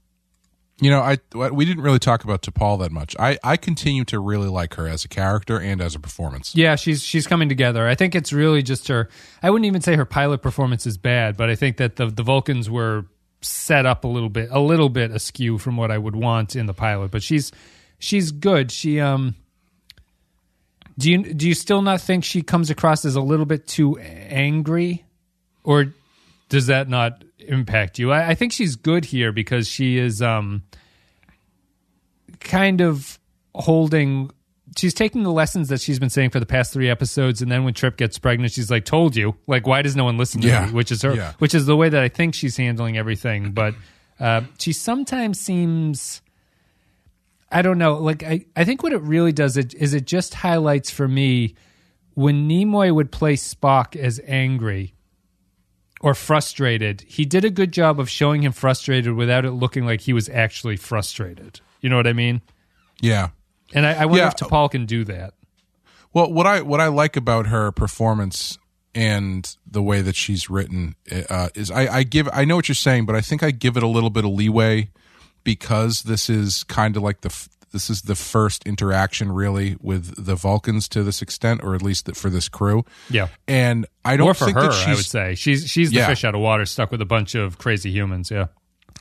You 0.81 0.91
know, 0.91 1.01
I 1.01 1.19
we 1.49 1.65
didn't 1.65 1.83
really 1.83 1.99
talk 1.99 2.25
about 2.25 2.43
T'Pol 2.43 2.81
that 2.81 2.93
much. 2.93 3.17
I 3.19 3.39
I 3.43 3.57
continue 3.57 4.05
to 4.07 4.19
really 4.19 4.49
like 4.49 4.75
her 4.75 4.87
as 4.87 5.05
a 5.07 5.09
character 5.09 5.59
and 5.59 5.81
as 5.81 5.95
a 5.95 5.99
performance. 5.99 6.55
Yeah, 6.55 6.77
she's 6.77 7.03
she's 7.03 7.27
coming 7.27 7.49
together. 7.49 7.87
I 7.89 7.95
think 7.95 8.15
it's 8.15 8.31
really 8.31 8.63
just 8.63 8.89
her. 8.89 9.09
I 9.43 9.49
wouldn't 9.49 9.67
even 9.67 9.81
say 9.81 9.97
her 9.97 10.05
pilot 10.05 10.43
performance 10.43 10.85
is 10.87 10.99
bad, 10.99 11.37
but 11.39 11.49
I 11.49 11.55
think 11.55 11.79
that 11.79 11.97
the 11.97 12.07
the 12.07 12.23
Vulcans 12.23 12.69
were 12.69 13.07
set 13.41 13.87
up 13.87 14.05
a 14.05 14.09
little 14.09 14.29
bit 14.29 14.49
a 14.51 14.61
little 14.61 14.91
bit 14.91 15.13
askew 15.13 15.57
from 15.57 15.79
what 15.79 15.91
I 15.91 15.97
would 15.97 16.17
want 16.17 16.57
in 16.57 16.67
the 16.67 16.75
pilot. 16.75 17.11
But 17.11 17.23
she's 17.23 17.53
she's 17.99 18.31
good. 18.33 18.71
She 18.71 19.01
um. 19.01 19.35
Do 20.99 21.11
you 21.11 21.35
do 21.35 21.47
you 21.47 21.55
still 21.55 21.83
not 21.83 22.01
think 22.01 22.25
she 22.25 22.43
comes 22.43 22.71
across 22.71 23.05
as 23.05 23.17
a 23.17 23.21
little 23.21 23.45
bit 23.47 23.67
too 23.67 23.99
angry, 23.99 25.05
or 25.63 25.93
does 26.49 26.69
that 26.69 26.89
not 26.89 27.23
impact 27.39 27.99
you? 27.99 28.13
I, 28.13 28.31
I 28.31 28.35
think 28.35 28.53
she's 28.53 28.77
good 28.77 29.05
here 29.05 29.31
because 29.33 29.69
she 29.69 29.99
is 29.99 30.23
um 30.23 30.63
kind 32.41 32.81
of 32.81 33.19
holding 33.55 34.31
she's 34.77 34.93
taking 34.95 35.23
the 35.23 35.33
lessons 35.33 35.69
that 35.69 35.81
she's 35.81 35.99
been 35.99 36.11
saying 36.11 36.31
for 36.31 36.39
the 36.41 36.45
past 36.47 36.73
three 36.73 36.91
episodes 36.91 37.41
and 37.41 37.51
then 37.51 37.65
when 37.65 37.73
trip 37.73 37.97
gets 37.97 38.19
pregnant 38.19 38.53
she's 38.53 38.71
like 38.71 38.85
told 38.85 39.17
you 39.17 39.35
like 39.47 39.67
why 39.67 39.81
does 39.81 39.97
no 39.97 40.05
one 40.05 40.19
listen 40.19 40.41
to 40.43 40.49
Yeah. 40.49 40.67
me 40.67 40.73
which 40.73 40.93
is 40.93 41.01
her 41.03 41.15
Yeah. 41.15 41.33
which 41.39 41.55
is 41.55 41.65
the 41.65 41.77
way 41.77 41.89
that 41.89 42.03
i 42.03 42.09
think 42.09 42.35
she's 42.35 42.57
handling 42.57 42.99
everything 42.99 43.53
but 43.53 43.75
uh, 44.21 44.43
she 44.59 44.73
sometimes 44.73 45.41
seems 45.41 46.21
i 47.51 47.63
don't 47.63 47.79
know 47.79 47.95
like 47.95 48.23
I, 48.23 48.45
I 48.57 48.65
think 48.65 48.83
what 48.83 48.93
it 48.93 49.03
really 49.03 49.33
does 49.33 49.57
it, 49.57 49.75
is 49.75 49.95
it 49.95 50.07
just 50.07 50.35
highlights 50.35 50.91
for 50.91 51.07
me 51.09 51.55
when 52.15 52.49
nimoy 52.49 52.93
would 52.95 53.13
play 53.13 53.35
spock 53.35 53.95
as 53.97 54.21
angry 54.27 54.95
or 56.01 56.15
frustrated 56.15 57.03
he 57.03 57.25
did 57.25 57.45
a 57.45 57.51
good 57.51 57.73
job 57.73 57.99
of 58.01 58.09
showing 58.11 58.43
him 58.43 58.53
frustrated 58.53 59.15
without 59.15 59.45
it 59.45 59.53
looking 59.53 59.85
like 59.87 60.03
he 60.03 60.13
was 60.13 60.29
actually 60.29 60.77
frustrated 60.77 61.61
you 61.81 61.89
know 61.89 61.97
what 61.97 62.07
i 62.07 62.13
mean 62.13 62.41
Yeah. 63.01 63.29
and 63.75 63.87
I, 63.87 63.93
I 64.03 64.05
wonder 64.07 64.23
Yeah. 64.23 64.29
if 64.29 64.35
T'Pol 64.37 64.71
can 64.71 64.87
do 64.87 65.05
that. 65.05 65.35
Well, 66.13 66.33
what 66.33 66.47
I 66.47 66.63
what 66.63 66.81
I 66.81 66.87
like 66.89 67.15
about 67.17 67.49
her 67.49 67.71
performance 67.73 68.59
and 68.95 69.55
the 69.71 69.83
way 69.83 70.01
that 70.01 70.17
she's 70.17 70.49
written 70.49 70.95
uh, 71.29 71.49
is 71.55 71.71
I, 71.71 71.97
I 71.99 72.03
give 72.05 72.27
I 72.33 72.47
know 72.47 72.57
what 72.57 72.69
you're 72.69 72.75
saying, 72.75 73.05
but 73.05 73.15
I 73.15 73.21
think 73.21 73.43
I 73.43 73.51
give 73.51 73.77
it 73.77 73.83
a 73.83 73.87
little 73.87 74.09
bit 74.09 74.25
of 74.25 74.31
leeway 74.31 74.89
because 75.47 76.03
this 76.03 76.29
is 76.29 76.63
kind 76.65 76.97
of 76.99 77.03
like 77.03 77.23
the 77.23 77.31
f- 77.31 77.49
this 77.73 77.89
is 77.89 78.03
the 78.03 78.15
first 78.15 78.67
interaction 78.67 79.31
really 79.33 79.77
with 79.81 80.23
the 80.25 80.35
Vulcans 80.35 80.89
to 80.91 81.03
this 81.03 81.23
extent, 81.23 81.63
or 81.63 81.75
at 81.75 81.83
least 81.83 82.15
for 82.17 82.29
this 82.31 82.49
crew. 82.49 82.85
Yeah. 83.11 83.29
and 83.49 83.87
I 84.05 84.17
don't 84.17 84.29
Or 84.29 84.35
for 84.35 84.47
think 84.47 84.57
her, 84.59 84.71
I 84.71 84.95
would 84.95 85.05
say 85.05 85.35
she's 85.35 85.67
she's 85.69 85.91
the 85.91 85.97
Yeah. 85.99 86.07
fish 86.09 86.25
out 86.25 86.35
of 86.35 86.41
water, 86.41 86.65
stuck 86.67 86.91
with 86.91 87.01
a 87.01 87.07
bunch 87.07 87.35
of 87.35 87.59
crazy 87.59 87.91
humans. 87.91 88.31
Yeah, 88.31 88.47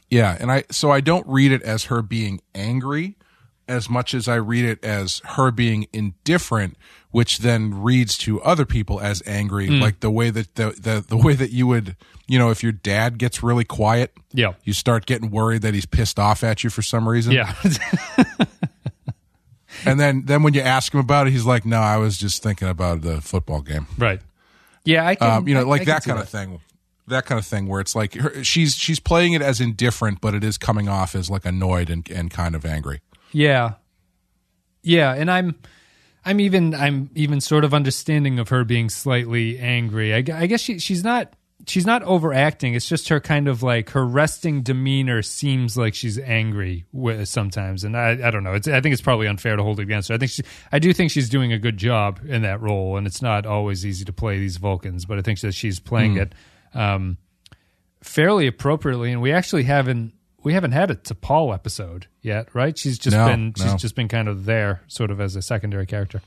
Yeah, 0.09 0.37
and 0.39 0.51
I 0.51 0.63
so 0.71 0.91
I 0.91 1.01
don't 1.01 1.25
read 1.27 1.51
it 1.51 1.61
as 1.63 1.85
her 1.85 2.01
being 2.01 2.39
angry 2.53 3.15
as 3.67 3.89
much 3.89 4.13
as 4.13 4.27
I 4.27 4.35
read 4.35 4.63
it 4.65 4.83
as 4.85 5.21
her 5.25 5.49
being 5.51 5.87
indifferent, 5.91 6.77
which 7.15 7.37
then 7.37 7.81
reads 7.81 8.17
to 8.17 8.41
other 8.41 8.65
people 8.65 8.99
as 8.99 9.23
angry, 9.25 9.67
Hmm. 9.67 9.79
like 9.79 10.01
the 10.01 10.11
way 10.11 10.29
that 10.31 10.53
the, 10.55 10.71
the 10.71 11.05
the 11.07 11.15
way 11.15 11.33
that 11.33 11.51
you 11.51 11.65
would, 11.65 11.95
you 12.27 12.37
know, 12.37 12.49
if 12.51 12.61
your 12.61 12.73
dad 12.73 13.17
gets 13.17 13.41
really 13.41 13.63
quiet, 13.63 14.11
yeah, 14.33 14.53
you 14.65 14.73
start 14.73 15.05
getting 15.05 15.31
worried 15.31 15.61
that 15.61 15.73
he's 15.73 15.85
pissed 15.85 16.19
off 16.19 16.43
at 16.43 16.63
you 16.63 16.69
for 16.69 16.81
some 16.81 17.07
reason. 17.07 17.31
yeah. 17.31 17.53
And 19.85 19.99
then 19.99 20.23
then 20.25 20.41
when 20.41 20.53
you 20.53 20.61
ask 20.61 20.93
him 20.93 20.99
about 20.99 21.27
it, 21.27 21.31
he's 21.31 21.45
like, 21.45 21.65
"No, 21.65 21.79
I 21.79 21.97
was 21.97 22.17
just 22.17 22.41
thinking 22.41 22.67
about 22.67 23.01
the 23.01 23.21
football 23.21 23.61
game." 23.61 23.87
right. 23.97 24.21
Yeah, 24.85 25.05
I 25.05 25.15
can. 25.15 25.29
Um, 25.31 25.47
you 25.47 25.53
know, 25.53 25.61
I- 25.61 25.63
like 25.63 25.81
I 25.81 25.85
that 25.85 26.03
kind 26.03 26.19
of 26.19 26.29
thing. 26.29 26.59
That 27.07 27.25
kind 27.25 27.37
of 27.39 27.45
thing 27.45 27.67
where 27.67 27.81
it's 27.81 27.93
like 27.95 28.13
her, 28.15 28.43
she's 28.43 28.75
she's 28.75 28.99
playing 28.99 29.33
it 29.33 29.41
as 29.41 29.59
indifferent, 29.61 30.21
but 30.21 30.33
it 30.33 30.43
is 30.43 30.57
coming 30.57 30.87
off 30.87 31.13
as 31.13 31.29
like 31.29 31.45
annoyed 31.45 31.89
and, 31.89 32.09
and 32.09 32.31
kind 32.31 32.55
of 32.55 32.65
angry. 32.65 33.01
Yeah, 33.31 33.73
yeah, 34.81 35.13
and 35.13 35.29
I'm, 35.29 35.55
I'm 36.25 36.39
even, 36.39 36.73
I'm 36.73 37.11
even 37.15 37.39
sort 37.39 37.63
of 37.63 37.73
understanding 37.73 38.39
of 38.39 38.49
her 38.49 38.63
being 38.63 38.89
slightly 38.89 39.59
angry. 39.59 40.13
I, 40.13 40.17
I 40.17 40.47
guess 40.47 40.59
she, 40.59 40.79
she's 40.79 41.03
not, 41.03 41.33
she's 41.67 41.85
not 41.85 42.03
overacting. 42.03 42.73
It's 42.73 42.89
just 42.89 43.09
her 43.09 43.19
kind 43.19 43.47
of 43.47 43.63
like 43.63 43.91
her 43.91 44.05
resting 44.05 44.61
demeanor 44.61 45.21
seems 45.21 45.77
like 45.77 45.93
she's 45.93 46.19
angry 46.19 46.85
sometimes, 47.23 47.83
and 47.83 47.95
I, 47.95 48.27
I 48.27 48.31
don't 48.31 48.43
know. 48.43 48.53
It's, 48.53 48.67
I 48.67 48.81
think 48.81 48.93
it's 48.93 49.01
probably 49.01 49.27
unfair 49.27 49.55
to 49.55 49.63
hold 49.63 49.79
it 49.79 49.83
against 49.83 50.09
her. 50.09 50.15
I 50.15 50.17
think 50.17 50.31
she, 50.31 50.43
I 50.71 50.79
do 50.79 50.93
think 50.93 51.11
she's 51.11 51.29
doing 51.29 51.53
a 51.53 51.59
good 51.59 51.77
job 51.77 52.19
in 52.27 52.41
that 52.41 52.61
role, 52.61 52.97
and 52.97 53.07
it's 53.07 53.21
not 53.21 53.45
always 53.45 53.85
easy 53.85 54.05
to 54.05 54.13
play 54.13 54.39
these 54.39 54.57
Vulcans, 54.57 55.05
but 55.05 55.17
I 55.17 55.21
think 55.21 55.39
that 55.41 55.53
she's 55.53 55.79
playing 55.79 56.17
it 56.17 56.33
um, 56.73 57.17
fairly 58.01 58.47
appropriately. 58.47 59.11
And 59.11 59.21
we 59.21 59.31
actually 59.31 59.63
haven't 59.63 60.13
we 60.45 60.53
haven't 60.53 60.71
had 60.71 60.89
a 60.91 60.95
T'Pol 60.95 61.53
episode 61.53 62.07
yet, 62.21 62.47
right? 62.55 62.77
She's 62.77 62.97
just 62.97 63.17
No, 63.17 63.27
been 63.27 63.53
she's 63.57 63.65
no. 63.65 63.77
just 63.77 63.95
been 63.95 64.07
kind 64.07 64.29
of 64.29 64.45
there, 64.45 64.81
sort 64.87 65.11
of 65.11 65.19
as 65.19 65.35
a 65.35 65.41
secondary 65.41 65.85
character. 65.85 66.21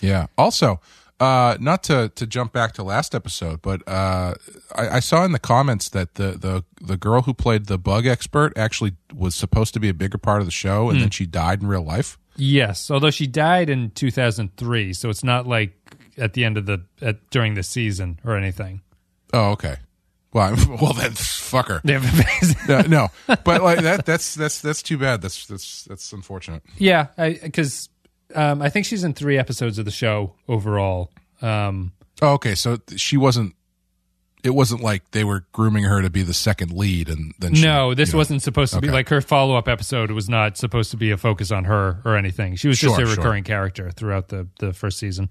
Yeah. 0.00 0.26
Also, 0.38 0.80
uh, 1.18 1.56
not 1.60 1.82
to 1.84 2.10
to 2.16 2.26
jump 2.26 2.52
back 2.52 2.72
to 2.74 2.82
last 2.82 3.14
episode, 3.14 3.62
but 3.62 3.80
uh, 3.88 4.34
I, 4.74 4.88
I 4.96 5.00
saw 5.00 5.24
in 5.24 5.32
the 5.32 5.38
comments 5.38 5.88
that 5.90 6.14
the 6.16 6.32
the 6.32 6.64
the 6.80 6.96
girl 6.96 7.22
who 7.22 7.32
played 7.34 7.66
the 7.66 7.78
bug 7.78 8.06
expert 8.06 8.52
actually 8.56 8.94
was 9.14 9.34
supposed 9.34 9.74
to 9.74 9.80
be 9.80 9.88
a 9.88 9.94
bigger 9.94 10.18
part 10.18 10.40
of 10.40 10.46
the 10.46 10.52
show, 10.52 10.90
and 10.90 11.00
then 11.00 11.10
she 11.10 11.24
died 11.26 11.62
in 11.62 11.68
real 11.68 11.84
life. 11.84 12.18
Yes, 12.36 12.90
although 12.90 13.12
she 13.12 13.28
died 13.28 13.70
in 13.70 13.90
2003, 13.92 14.92
so 14.92 15.08
it's 15.08 15.22
not 15.24 15.46
like 15.46 15.72
at 16.18 16.32
the 16.32 16.44
end 16.44 16.58
of 16.58 16.66
the 16.66 16.82
at, 17.00 17.30
during 17.30 17.54
the 17.54 17.62
season 17.62 18.18
or 18.24 18.36
anything. 18.36 18.82
Oh, 19.32 19.52
okay. 19.52 19.76
Well, 20.34 20.54
well 20.82 20.92
then, 20.92 21.12
fuck 21.12 21.68
her. 21.68 21.80
Yeah, 21.84 22.82
No, 22.88 23.08
but 23.26 23.62
like 23.62 23.80
that 23.82 24.04
that's 24.04 24.34
that's 24.34 24.60
that's 24.60 24.82
too 24.82 24.98
bad. 24.98 25.22
That's 25.22 25.46
that's 25.46 25.84
that's 25.84 26.12
unfortunate. 26.12 26.62
yeah, 26.76 27.06
because 27.42 27.88
um, 28.34 28.60
I 28.60 28.68
think 28.68 28.84
she's 28.84 29.04
in 29.04 29.14
three 29.14 29.38
episodes 29.38 29.78
of 29.78 29.84
the 29.84 29.90
show 29.92 30.34
overall. 30.48 31.10
Um, 31.40 31.92
Oh, 32.22 32.34
okay. 32.34 32.54
So 32.54 32.78
she 32.96 33.16
wasn't. 33.16 33.54
It 34.44 34.54
wasn't 34.54 34.82
like 34.82 35.10
they 35.12 35.24
were 35.24 35.46
grooming 35.52 35.84
her 35.84 36.02
to 36.02 36.10
be 36.10 36.22
the 36.22 36.34
second 36.34 36.70
lead, 36.72 37.08
and 37.08 37.32
then 37.38 37.54
she, 37.54 37.64
no, 37.64 37.94
this 37.94 38.10
you 38.10 38.12
know- 38.12 38.18
wasn't 38.18 38.42
supposed 38.42 38.74
to 38.74 38.80
be 38.80 38.88
like 38.90 39.08
her 39.08 39.20
follow 39.22 39.56
up 39.56 39.68
episode 39.68 40.10
was 40.10 40.28
not 40.28 40.56
supposed 40.58 40.90
to 40.90 40.96
be 40.98 41.10
a 41.12 41.16
focus 41.16 41.50
on 41.50 41.64
her 41.64 42.00
or 42.04 42.16
anything. 42.16 42.54
She 42.56 42.68
was 42.68 42.78
just 42.78 42.94
Sure, 42.96 43.04
a 43.04 43.06
sure. 43.08 43.16
recurring 43.16 43.42
character 43.44 43.90
throughout 43.90 44.28
the 44.28 44.46
the 44.60 44.72
first 44.72 44.98
season. 44.98 45.30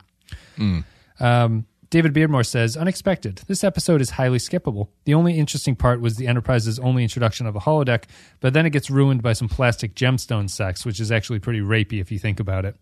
Hmm. 0.58 0.80
Um, 1.20 1.66
David 1.94 2.12
Beardmore 2.12 2.44
says, 2.44 2.76
unexpected. 2.76 3.44
This 3.46 3.64
episode 3.64 4.02
is 4.02 4.10
highly 4.10 4.40
skippable. 4.40 4.88
The 5.06 5.14
only 5.14 5.38
interesting 5.38 5.76
part 5.76 6.02
was 6.02 6.16
the 6.16 6.26
Enterprise's 6.26 6.80
only 6.80 7.04
introduction 7.04 7.46
of 7.46 7.56
a 7.56 7.60
holodeck, 7.60 8.06
but 8.40 8.52
then 8.54 8.66
it 8.66 8.72
gets 8.72 8.90
ruined 8.90 9.22
by 9.22 9.34
some 9.34 9.48
plastic 9.48 9.94
gemstone 9.94 10.50
sex, 10.50 10.88
which 10.88 11.00
is 11.00 11.12
actually 11.12 11.38
pretty 11.38 11.60
rapey 11.60 12.02
if 12.02 12.12
you 12.12 12.18
think 12.18 12.40
about 12.40 12.66
it. 12.66 12.76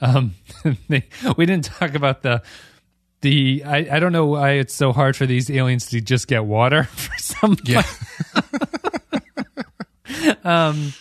Um, 0.00 0.36
they, 0.88 1.08
we 1.36 1.44
didn't 1.44 1.64
talk 1.64 1.96
about 1.96 2.22
the 2.22 2.40
the. 3.20 3.64
I, 3.66 3.96
I 3.96 3.98
don't 3.98 4.12
know 4.12 4.26
why 4.26 4.52
it's 4.52 4.74
so 4.74 4.92
hard 4.92 5.16
for 5.16 5.26
these 5.26 5.50
aliens 5.50 5.86
to 5.86 6.00
just 6.00 6.28
get 6.28 6.44
water 6.44 6.84
for 6.94 7.18
some. 7.18 7.56
Yeah, 7.64 7.82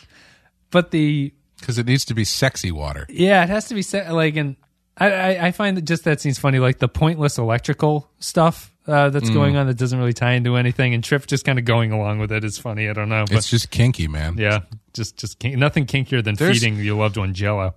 But 0.72 0.90
the 0.90 1.32
because 1.60 1.78
it 1.78 1.86
needs 1.86 2.06
to 2.06 2.16
be 2.16 2.24
sexy 2.24 2.72
water. 2.72 3.06
Yeah, 3.08 3.44
it 3.44 3.50
has 3.50 3.66
to 3.68 3.76
be 3.76 3.84
set 3.84 4.12
like, 4.12 4.36
and 4.36 4.56
I, 4.98 5.48
I, 5.48 5.52
find 5.52 5.78
that 5.78 5.84
just 5.86 6.04
that 6.04 6.20
seems 6.22 6.38
funny, 6.38 6.60
like 6.60 6.80
the 6.80 6.88
pointless 6.90 7.38
electrical 7.38 8.10
stuff 8.20 8.72
uh, 8.88 9.10
that's 9.10 9.30
Mm. 9.30 9.34
going 9.34 9.56
on 9.58 9.68
that 9.68 9.78
doesn't 9.78 9.98
really 9.98 10.14
tie 10.14 10.34
into 10.34 10.56
anything, 10.58 10.94
and 10.94 11.04
Trip 11.04 11.26
just 11.28 11.46
kind 11.46 11.58
of 11.58 11.66
going 11.66 11.92
along 11.92 12.20
with 12.20 12.32
it 12.32 12.44
is 12.44 12.58
funny. 12.58 12.90
I 12.90 12.94
don't 12.94 13.10
know, 13.10 13.26
but 13.28 13.38
It's 13.38 13.50
just 13.50 13.72
kinky, 13.72 14.08
man. 14.08 14.38
yeah, 14.38 14.60
just 14.94 15.18
just 15.18 15.40
kink, 15.40 15.58
nothing 15.58 15.86
kinkier 15.86 16.24
than 16.24 16.36
There's- 16.36 16.60
feeding 16.60 16.76
your 16.78 16.98
loved 16.98 17.18
one 17.18 17.34
Jello. 17.34 17.76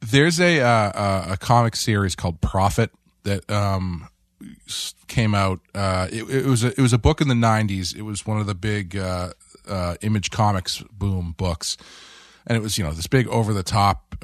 There's 0.00 0.40
a 0.40 0.60
uh, 0.60 0.66
uh, 0.66 1.26
a 1.30 1.36
comic 1.36 1.76
series 1.76 2.14
called 2.14 2.40
Prophet 2.40 2.90
that 3.22 3.48
um, 3.50 4.08
came 5.08 5.34
out. 5.34 5.60
Uh, 5.74 6.08
it, 6.12 6.24
it 6.28 6.44
was 6.46 6.64
a, 6.64 6.68
it 6.68 6.78
was 6.78 6.92
a 6.92 6.98
book 6.98 7.20
in 7.20 7.28
the 7.28 7.34
'90s. 7.34 7.94
It 7.96 8.02
was 8.02 8.26
one 8.26 8.38
of 8.38 8.46
the 8.46 8.54
big 8.54 8.96
uh, 8.96 9.30
uh, 9.68 9.94
Image 10.02 10.30
Comics 10.30 10.82
boom 10.92 11.34
books, 11.38 11.76
and 12.46 12.56
it 12.56 12.60
was 12.60 12.76
you 12.76 12.84
know 12.84 12.92
this 12.92 13.06
big 13.06 13.26
over 13.28 13.52
the 13.54 13.62
top. 13.62 14.14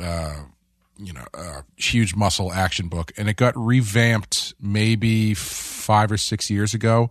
You 1.05 1.13
know, 1.15 1.25
uh, 1.35 1.63
huge 1.77 2.15
muscle 2.15 2.53
action 2.53 2.89
book, 2.89 3.13
and 3.17 3.29
it 3.29 3.37
got 3.37 3.55
revamped 3.57 4.55
maybe 4.61 5.35
five 5.35 6.13
or 6.13 6.17
six 6.17 6.49
years 6.49 6.75
ago 6.75 7.11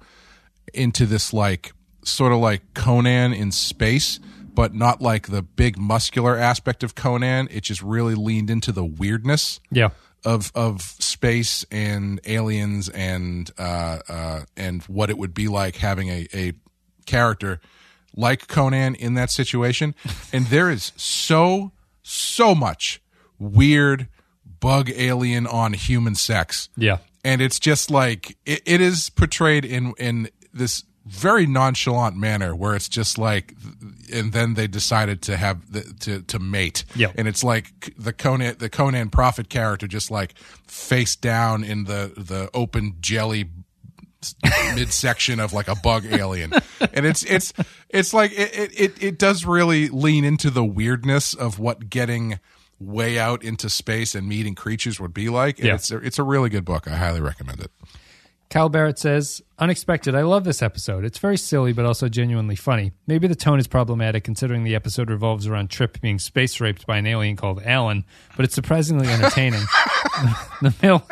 into 0.74 1.06
this 1.06 1.34
like 1.34 1.74
sort 2.04 2.32
of 2.32 2.39
like 2.39 2.74
Conan 2.74 3.34
in 3.34 3.52
space, 3.52 4.20
but 4.54 4.74
not 4.74 5.02
like 5.02 5.28
the 5.28 5.42
big 5.42 5.78
muscular 5.78 6.38
aspect 6.38 6.84
of 6.84 6.96
Conan. 6.96 7.48
It 7.52 7.64
just 7.64 7.82
really 7.82 8.16
leaned 8.16 8.50
into 8.50 8.72
the 8.72 8.86
weirdness 8.86 9.60
Yeah, 9.72 9.89
of 10.24 10.52
of 10.56 10.82
space 10.82 11.66
and 11.70 12.22
aliens 12.26 12.88
and 12.89 13.52
uh, 13.58 14.00
uh, 14.08 14.42
and 14.56 14.84
what 14.84 15.10
it 15.10 15.18
would 15.18 15.34
be 15.34 15.48
like 15.48 15.76
having 15.76 16.08
a, 16.08 16.28
a 16.34 16.54
character 17.06 17.60
like 18.16 18.48
Conan 18.48 18.96
in 18.96 19.16
that 19.16 19.32
situation. 19.32 19.96
And 20.34 20.48
there 20.48 20.70
is 20.70 20.94
so 20.96 21.72
so 22.04 22.56
much 22.56 23.01
weird 23.42 24.08
bug 24.60 24.89
alien 24.92 25.48
on 25.48 25.74
human 25.74 26.16
sex. 26.16 26.70
Yeah, 26.78 27.00
and 27.24 27.42
it's 27.42 27.60
just 27.60 27.92
like 27.92 28.38
it, 28.46 28.62
it 28.66 28.82
is 28.82 29.10
portrayed 29.10 29.66
in 29.66 29.94
in 29.98 30.30
this 30.54 30.84
very 31.06 31.48
nonchalant 31.48 32.16
manner 32.16 32.56
where 32.56 32.76
it's 32.76 32.88
just 32.88 33.18
like 33.18 33.56
and 34.14 34.34
then 34.34 34.54
they 34.54 34.68
decided 34.68 35.22
to 35.24 35.36
have 35.36 35.72
the, 35.72 35.82
to 36.00 36.22
to 36.24 36.39
mate. 36.39 36.86
Yeah. 36.96 37.12
And 37.16 37.28
it's 37.28 37.44
like 37.44 37.94
the 37.98 38.14
conan 38.14 38.56
the 38.60 38.70
conan 38.70 39.10
prophet 39.10 39.50
character 39.50 39.88
just 39.88 40.12
like 40.12 40.38
face 40.68 41.16
down 41.16 41.64
in 41.64 41.86
the 41.86 42.14
the 42.16 42.50
open 42.54 42.98
jelly 43.02 43.50
midsection 44.76 45.39
of 45.39 45.54
like 45.54 45.68
a 45.68 45.76
bug 45.76 46.06
alien. 46.06 46.54
And 46.94 47.06
it's 47.06 47.24
it's 47.24 47.52
it's 47.89 48.14
like 48.14 48.32
it, 48.34 48.58
it 48.58 48.80
it 48.80 49.04
it 49.04 49.18
does 49.18 49.44
really 49.44 49.89
lean 49.89 50.24
into 50.24 50.52
the 50.52 50.64
weirdness 50.64 51.34
of 51.34 51.58
what 51.58 51.89
getting 51.89 52.39
way 52.82 53.19
out 53.19 53.43
into 53.43 53.69
space 53.69 54.15
and 54.15 54.27
meeting 54.27 54.55
creatures 54.55 54.99
would 54.99 55.13
be 55.13 55.29
like. 55.29 55.59
And 55.59 55.67
Yeah. 55.67 55.75
it's 55.75 55.91
a, 55.91 55.97
it's 55.97 56.19
a 56.19 56.23
really 56.23 56.49
good 56.49 56.65
book. 56.65 56.88
I 56.88 56.95
highly 56.95 57.21
recommend 57.21 57.59
it. 57.61 57.71
Cal 58.49 58.67
Barrett 58.69 58.99
says, 58.99 59.41
Unexpected. 59.62 60.16
I 60.16 60.24
love 60.24 60.43
this 60.43 60.64
episode. 60.64 61.05
It's 61.05 61.20
very 61.20 61.38
silly, 61.38 61.72
but 61.72 61.86
also 61.86 62.09
genuinely 62.09 62.55
funny. 62.55 62.93
Maybe 63.05 63.28
the 63.28 63.36
tone 63.36 63.59
is 63.59 63.68
problematic 63.68 64.24
considering 64.24 64.64
the 64.64 64.74
episode 64.74 65.12
revolves 65.12 65.45
around 65.45 65.70
Trip 65.70 66.01
being 66.01 66.18
space 66.18 66.59
raped 66.59 66.88
by 66.88 66.97
an 66.97 67.05
alien 67.05 67.36
called 67.36 67.62
Ah'Len, 67.62 68.03
but 68.36 68.43
it's 68.43 68.55
surprisingly 68.55 69.07
entertaining. 69.09 69.62
the 70.64 70.74
male 70.82 71.05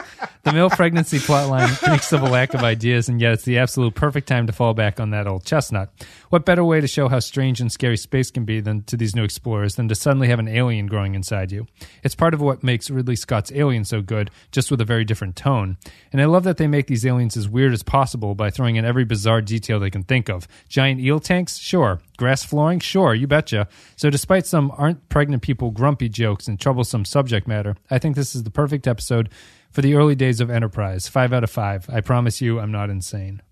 the 0.43 0.54
male 0.54 0.70
pregnancy 0.70 1.20
plotline 1.20 1.70
reeks 1.91 2.14
of 2.14 2.24
a 2.24 2.30
lack 2.30 2.54
of 2.54 2.64
ideas, 2.64 3.10
and 3.10 3.20
yet 3.20 3.34
it's 3.34 3.43
the 3.43 3.58
absolute 3.58 3.93
perfect 3.93 4.28
time 4.28 4.47
to 4.47 4.54
fall 4.54 4.74
back 4.74 5.00
on 5.00 5.10
that 5.12 5.28
old 5.28 5.43
chestnut. 5.43 5.91
What 6.30 6.45
better 6.45 6.64
way 6.64 6.80
to 6.80 6.88
show 6.88 7.10
how 7.10 7.20
strange 7.20 7.60
and 7.60 7.72
scary 7.72 7.97
space 7.97 8.32
can 8.32 8.45
be 8.45 8.62
than 8.62 8.84
to 8.84 8.95
these 8.95 9.16
new 9.16 9.24
explorers 9.24 9.76
than 9.76 9.89
to 9.89 9.95
suddenly 9.95 10.30
have 10.30 10.39
an 10.39 10.47
alien 10.47 10.88
growing 10.88 11.14
inside 11.14 11.52
you? 11.52 11.68
It's 12.04 12.16
part 12.16 12.34
of 12.34 12.41
what 12.41 12.64
makes 12.64 12.89
Ridley 12.89 13.18
Scott's 13.18 13.52
Alien 13.54 13.84
so 13.84 14.02
good, 14.02 14.32
just 14.52 14.72
with 14.72 14.80
a 14.82 14.86
very 14.86 15.04
different 15.04 15.36
tone. 15.36 15.78
And 16.12 16.22
I 16.22 16.26
love 16.26 16.45
that 16.45 16.58
they 16.58 16.68
make 16.68 16.88
these 16.88 17.06
aliens 17.06 17.36
as 17.36 17.50
weird 17.50 17.74
as 17.74 17.84
possible 17.84 18.34
by 18.40 18.50
throwing 18.50 18.78
in 18.78 18.86
every 18.86 19.06
bizarre 19.06 19.42
detail 19.42 19.80
they 19.80 19.92
can 19.92 20.04
think 20.04 20.30
of. 20.30 20.48
Giant 20.68 21.00
eel 21.00 21.20
tanks? 21.20 21.58
Sure. 21.58 22.00
Grass 22.18 22.44
flooring? 22.44 22.80
Sure, 22.80 23.14
you 23.14 23.28
betcha. 23.28 23.68
So, 23.96 24.10
despite 24.10 24.48
some 24.48 24.72
aren't 24.76 25.08
pregnant 25.10 25.44
people 25.44 25.70
grumpy 25.70 26.10
jokes 26.10 26.48
and 26.48 26.60
troublesome 26.60 27.06
subject 27.06 27.48
matter, 27.48 27.76
I 27.92 28.00
think 28.00 28.16
this 28.16 28.34
is 28.34 28.44
the 28.44 28.50
perfect 28.50 28.88
episode 28.88 29.30
for 29.70 29.82
the 29.82 29.94
early 29.94 30.16
days 30.16 30.42
of 30.42 30.50
Enterprise. 30.50 31.08
Five 31.08 31.32
out 31.34 31.44
of 31.44 31.52
five. 31.52 31.88
I 31.90 32.02
promise 32.02 32.42
you, 32.42 32.60
I'm 32.60 32.72
not 32.72 32.90
insane. 32.90 33.44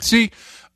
see 0.00 0.30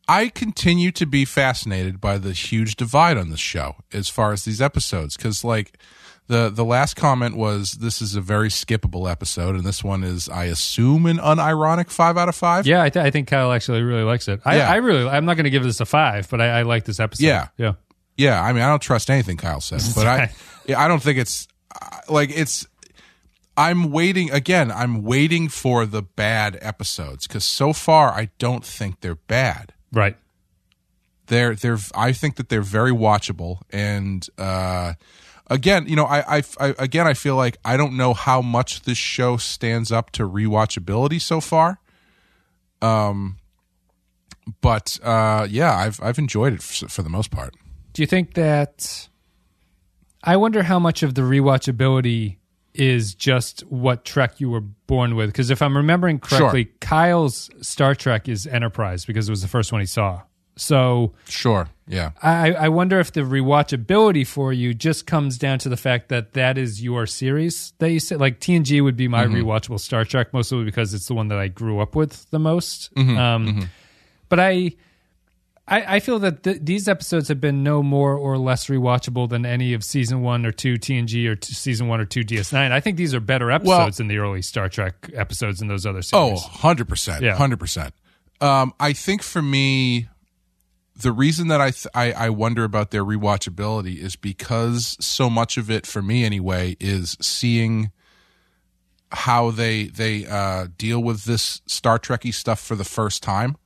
i 0.07 0.29
continue 0.29 0.91
to 0.91 1.07
be 1.07 1.25
fascinated 1.25 1.99
by 1.99 2.19
the 2.19 2.33
huge 2.33 2.77
divide 2.77 3.17
on 3.17 3.31
this 3.31 3.41
show 3.41 3.77
as 3.91 4.07
far 4.07 4.33
as 4.33 4.45
these 4.45 4.61
episodes 4.61 5.17
because 5.17 5.43
like 5.43 5.79
the 6.27 6.49
the 6.51 6.65
last 6.65 6.95
comment 6.97 7.37
was 7.37 7.73
this 7.73 8.01
is 8.01 8.15
a 8.15 8.21
very 8.21 8.49
skippable 8.49 9.11
episode 9.11 9.55
and 9.55 9.65
this 9.65 9.85
one 9.85 10.03
is 10.03 10.29
i 10.29 10.45
assume 10.45 11.05
an 11.07 11.19
unironic 11.19 11.91
five 11.91 12.17
out 12.17 12.29
of 12.29 12.35
five 12.35 12.67
Yeah, 12.67 12.83
I, 12.83 12.89
th- 12.89 13.05
I 13.05 13.11
think 13.11 13.29
Kyle 13.29 13.53
actually 13.53 13.83
really 13.83 14.05
likes 14.05 14.27
it. 14.29 14.41
I, 14.45 14.57
Yeah. 14.57 14.71
I 14.71 14.77
really, 14.77 15.07
I'm 15.09 15.25
not 15.25 15.35
going 15.37 15.45
to 15.45 15.51
give 15.51 15.63
this 15.63 15.81
a 15.81 15.85
five, 15.87 16.29
but 16.31 16.41
I, 16.41 16.61
I 16.61 16.63
like 16.63 16.85
this 16.85 16.99
episode. 16.99 17.27
Yeah. 17.27 17.49
yeah, 17.59 17.73
Yeah, 18.17 18.43
I 18.43 18.53
mean, 18.53 18.63
I 18.63 18.69
don't 18.69 18.81
trust 18.81 19.11
anything 19.11 19.37
Kyle 19.37 19.61
says, 19.61 19.95
but 19.99 20.07
I, 20.07 20.33
yeah, 20.67 20.83
I 20.83 20.89
don't 20.89 21.03
think 21.03 21.19
it's 21.19 21.47
like 22.09 22.31
it's. 22.31 22.67
I'm 23.57 23.93
waiting 23.93 24.31
again. 24.33 24.73
I'm 24.73 25.03
waiting 25.03 25.49
for 25.49 25.87
the 25.87 26.03
bad 26.03 26.59
episodes 26.61 27.27
because 27.27 27.45
so 27.45 27.73
far 27.73 28.11
I 28.11 28.31
don't 28.39 28.65
think 28.65 29.01
they're 29.01 29.15
bad. 29.15 29.73
right. 29.93 30.17
They're 31.27 31.55
they're. 31.55 31.79
I 31.95 32.13
think 32.13 32.37
that 32.37 32.49
they're 32.49 32.61
very 32.63 32.93
watchable, 32.93 33.61
and 33.71 34.27
uh, 34.37 34.95
again, 35.49 35.87
you 35.89 35.97
know, 35.97 36.07
I, 36.07 36.39
I, 36.39 36.43
I 36.61 36.75
again 36.79 37.07
I 37.07 37.15
feel 37.15 37.37
like 37.37 37.59
I 37.65 37.77
don't 37.77 37.97
know 37.97 38.15
how 38.15 38.43
much 38.43 38.83
this 38.83 38.99
show 38.99 39.37
stands 39.37 39.93
up 39.93 40.11
to 40.13 40.29
rewatchability 40.29 41.21
so 41.21 41.41
far. 41.41 41.79
Um, 42.83 43.39
but 44.61 44.99
uh, 45.03 45.47
yeah, 45.49 45.75
I've 45.75 46.01
I've 46.03 46.19
enjoyed 46.19 46.53
it 46.53 46.63
for, 46.63 46.89
for 46.89 47.03
the 47.03 47.11
most 47.11 47.31
part. 47.31 47.55
Do 47.93 48.03
you 48.03 48.07
think 48.07 48.35
that? 48.35 49.09
I 50.23 50.37
wonder 50.37 50.63
how 50.63 50.79
much 50.79 51.03
of 51.03 51.15
the 51.15 51.23
rewatchability 51.23 52.39
is 52.73 53.15
just 53.15 53.61
what 53.67 54.05
Trek 54.05 54.41
you 54.41 54.51
were 54.51 54.61
born 54.61 55.17
with. 55.17 55.29
Because 55.29 55.51
if 55.51 55.63
I'm 55.63 55.77
remembering 55.77 56.19
correctly, 56.19 56.67
Kyle's 56.81 57.51
Star 57.61 57.95
Trek 57.95 58.29
is 58.29 58.47
Enterprise 58.47 59.05
because 59.05 59.29
it 59.29 59.33
was 59.33 59.43
the 59.43 59.49
first 59.49 59.71
one 59.71 59.81
he 59.81 59.87
saw. 59.87 60.23
So 60.57 61.13
Sure. 61.29 61.69
Yeah. 61.87 62.13
I, 62.23 62.53
I 62.53 62.69
wonder 62.69 62.99
if 63.01 63.13
the 63.13 63.21
rewatchability 63.23 64.27
for 64.27 64.53
you 64.53 64.73
just 64.73 65.07
comes 65.07 65.37
down 65.37 65.59
to 65.61 65.69
the 65.69 65.77
fact 65.77 66.09
that 66.09 66.33
that 66.35 66.57
is 66.57 66.83
your 66.83 67.07
series 67.07 67.73
that 67.79 67.91
you 67.91 68.01
said. 68.01 68.21
Like 68.21 68.41
TNG 68.41 68.83
would 68.83 68.97
be 68.97 69.09
my 69.09 69.25
rewatchable 69.27 69.81
Star 69.81 70.05
Trek, 70.05 70.33
mostly 70.33 70.65
because 70.65 70.95
it's 70.95 71.07
the 71.09 71.15
one 71.15 71.29
that 71.29 71.39
I 71.39 71.49
grew 71.49 71.81
up 71.81 71.95
with 71.95 72.31
the 72.31 72.39
most. 72.39 72.91
um, 72.97 73.69
But 74.31 74.41
I, 74.41 74.73
I, 75.67 75.97
I 75.97 76.01
feel 76.01 76.19
that 76.21 76.43
th- 76.43 76.59
these 76.63 76.89
episodes 76.89 77.29
have 77.29 77.41
been 77.41 77.63
no 77.63 77.83
more 77.83 78.15
or 78.17 78.39
less 78.39 78.67
rewatchable 78.69 79.29
than 79.29 79.45
any 79.47 79.75
of 79.75 79.83
season 79.85 80.23
one 80.23 80.45
or 80.47 80.53
two 80.53 80.75
TNG 80.75 81.27
or 81.31 81.39
season 81.43 81.89
one 81.89 82.01
or 82.01 82.05
two 82.05 82.21
DS9. 82.21 82.71
I 82.73 82.81
think 82.81 82.97
these 82.97 83.13
are 83.15 83.21
better 83.21 83.51
episodes 83.51 83.97
than 83.99 84.09
the 84.09 84.19
early 84.19 84.41
Star 84.43 84.69
Trek 84.69 85.11
episodes 85.15 85.61
in 85.63 85.69
those 85.69 85.85
other 85.87 86.01
Oh, 86.13 86.37
series. 86.37 86.43
100%. 86.45 87.21
Yeah. 87.21 87.37
100%. 87.37 87.93
Um, 88.41 88.73
I 88.81 88.93
think 88.95 89.23
for 89.23 89.41
me, 89.43 90.09
the 90.97 91.13
reason 91.13 91.49
that 91.49 91.61
I, 91.61 91.71
th- 91.71 91.87
I 91.95 92.13
I 92.13 92.31
wonder 92.31 92.65
about 92.65 92.91
their 92.91 93.05
rewatchability 93.05 93.97
is 93.97 94.17
because 94.17 94.97
so 95.05 95.29
much 95.29 95.57
of 95.57 95.71
it, 95.71 95.87
for 95.87 96.03
me 96.03 96.25
anyway, 96.25 96.77
is 96.81 97.17
seeing 97.21 97.91
how 99.13 99.51
they 99.51 99.85
they 99.87 100.27
uh, 100.27 100.69
deal 100.77 101.03
with 101.03 101.25
this 101.25 101.63
Star 101.67 101.99
Trekky 101.99 102.33
stuff 102.35 102.61
for 102.61 102.75
the 102.77 102.85
first 102.85 103.23
time. 103.23 103.57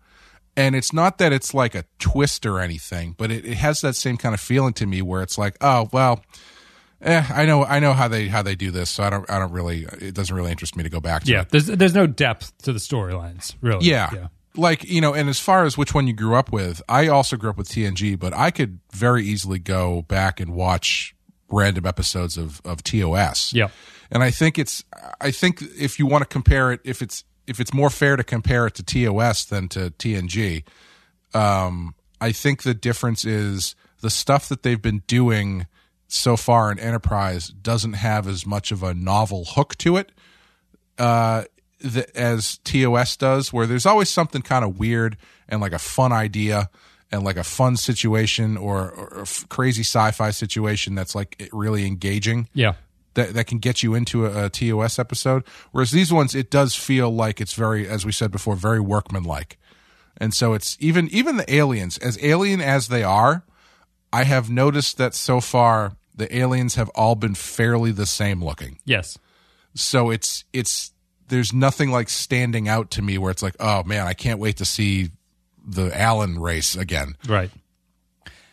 And 0.57 0.75
it's 0.75 0.93
not 0.93 1.19
that 1.19 1.33
it's 1.33 1.55
like 1.55 1.77
a 1.77 1.85
twist 2.01 2.45
or 2.45 2.59
anything, 2.59 3.15
but 3.17 3.31
it, 3.31 3.45
it 3.45 3.55
has 3.59 3.81
that 3.83 3.95
same 3.95 4.17
kind 4.17 4.35
of 4.35 4.41
feeling 4.41 4.73
to 4.75 4.87
me 4.87 5.03
where 5.03 5.23
it's 5.23 5.39
like, 5.39 5.57
oh 5.61 5.89
well, 5.93 6.21
eh, 7.01 7.25
I 7.31 7.47
know 7.47 7.65
I 7.65 7.79
know 7.79 7.93
how 7.93 8.09
they 8.09 8.27
how 8.29 8.43
they 8.43 8.57
do 8.57 8.71
this, 8.73 8.91
so 8.91 9.05
I 9.05 9.11
don't 9.11 9.31
I 9.31 9.39
don't 9.39 9.53
really 9.53 9.85
it 10.01 10.15
doesn't 10.15 10.35
really 10.35 10.51
interest 10.51 10.77
me 10.77 10.83
to 10.83 10.91
go 10.91 11.01
back 11.01 11.25
to 11.25 11.31
Yeah, 11.31 11.43
it. 11.43 11.51
there's 11.51 11.67
there's 11.67 11.95
no 11.95 12.07
depth 12.09 12.57
to 12.63 12.73
the 12.73 12.81
storylines, 12.81 13.55
really. 13.61 13.87
Yeah. 13.87 14.29
Like, 14.59 14.85
you 14.85 15.01
know, 15.01 15.15
and 15.15 15.29
as 15.29 15.39
far 15.39 15.65
as 15.65 15.79
which 15.79 15.95
one 15.95 16.07
you 16.07 16.13
grew 16.13 16.35
up 16.35 16.53
with, 16.53 16.83
I 16.89 17.07
also 17.09 17.37
grew 17.37 17.51
up 17.51 17.57
with 17.57 17.69
TNG, 17.69 18.19
but 18.19 18.35
I 18.35 18.51
could 18.51 18.81
very 18.93 19.25
easily 19.25 19.59
go 19.59 20.03
back 20.03 20.41
and 20.41 20.53
watch 20.53 21.15
random 21.49 21.87
episodes 21.87 22.37
of, 22.37 22.61
of 22.65 22.83
TOS. 22.83 23.53
Yeah. 23.53 23.69
And 24.11 24.23
I 24.23 24.31
think 24.31 24.59
it's 24.59 24.85
I 25.21 25.31
think 25.31 25.63
if 25.79 25.99
you 25.99 26.07
want 26.07 26.23
to 26.23 26.29
compare 26.29 26.73
it 26.73 26.81
if 26.85 27.03
it's 27.03 27.25
if 27.47 27.61
it's 27.61 27.73
more 27.73 27.89
fair 27.91 28.17
to 28.17 28.25
compare 28.25 28.67
it 28.67 28.75
to 28.75 28.83
TOS 28.83 29.45
than 29.45 29.69
to 29.69 29.91
TNG, 29.93 30.65
um, 31.35 31.95
I 32.21 32.33
think 32.33 32.63
the 32.63 32.75
difference 32.75 33.25
is 33.25 33.75
the 34.01 34.11
stuff 34.11 34.49
that 34.49 34.63
they've 34.63 34.81
been 34.81 35.03
doing 35.07 35.67
so 36.09 36.37
far 36.37 36.73
in 36.73 36.79
Enterprise 36.79 37.49
doesn't 37.49 37.95
have 37.95 38.27
as 38.27 38.47
much 38.47 38.73
of 38.73 38.83
a 38.83 38.95
novel 38.95 39.45
hook 39.45 39.77
to 39.79 39.97
it 39.97 40.13
uh, 40.99 41.45
th- 41.83 42.07
as 42.15 42.59
TOS 42.65 43.17
does, 43.17 43.53
where 43.53 43.67
there's 43.67 43.87
always 43.87 44.09
something 44.09 44.43
kind 44.43 44.65
of 44.65 44.79
weird 44.79 45.17
and 45.49 45.61
like 45.61 45.73
a 45.73 45.79
fun 45.79 46.13
idea 46.13 46.71
and 47.11 47.25
like 47.25 47.37
a 47.37 47.45
fun 47.45 47.77
situation 47.77 48.57
or, 48.57 48.91
or 48.91 49.19
a 49.19 49.23
f- 49.23 49.47
crazy 49.49 49.83
sci-fi 49.83 50.31
situation 50.31 50.95
that's 50.95 51.15
like 51.15 51.49
really 51.53 51.87
engaging 51.87 52.49
Yeah. 52.53 52.75
that 53.15 53.33
that 53.35 53.47
can 53.47 53.59
get 53.59 53.83
you 53.83 53.95
into 53.95 54.27
a, 54.27 54.47
a 54.47 54.49
TOS 54.51 54.99
episode. 54.99 55.43
Whereas 55.73 55.91
these 55.91 56.13
ones, 56.13 56.35
it 56.35 56.51
does 56.51 56.75
feel 56.75 57.11
like 57.11 57.41
it's 57.41 57.55
very, 57.55 57.89
as 57.89 58.05
we 58.05 58.13
said 58.13 58.31
before, 58.31 58.57
very 58.57 58.81
workmanlike. 58.81 59.57
And 60.21 60.35
so 60.35 60.53
it's 60.55 60.77
even 60.81 61.09
even 61.11 61.37
the 61.39 61.53
aliens, 61.55 61.97
as 61.99 62.19
alien 62.23 62.61
as 62.61 62.89
they 62.89 63.03
are, 63.05 63.45
I 64.13 64.25
have 64.25 64.51
noticed 64.51 64.99
that 64.99 65.15
so 65.15 65.41
far 65.41 65.93
the 66.15 66.35
aliens 66.37 66.75
have 66.75 66.89
all 66.97 67.15
been 67.15 67.35
fairly 67.37 67.93
the 67.93 68.05
same 68.07 68.45
looking. 68.45 68.79
Yes. 68.85 69.17
So 69.75 70.11
it's 70.11 70.45
it's 70.53 70.93
there's 71.29 71.53
nothing 71.53 71.91
like 71.91 72.09
standing 72.09 72.69
out 72.69 72.91
to 72.93 73.03
me 73.03 73.19
where 73.19 73.31
it's 73.31 73.43
like, 73.43 73.57
oh 73.61 73.83
man, 73.85 74.07
I 74.07 74.15
can't 74.15 74.39
wait 74.39 74.57
to 74.59 74.65
see 74.65 75.11
the 75.67 75.91
Allen 75.99 76.39
race 76.39 76.75
again. 76.75 77.17
Right. 77.29 77.51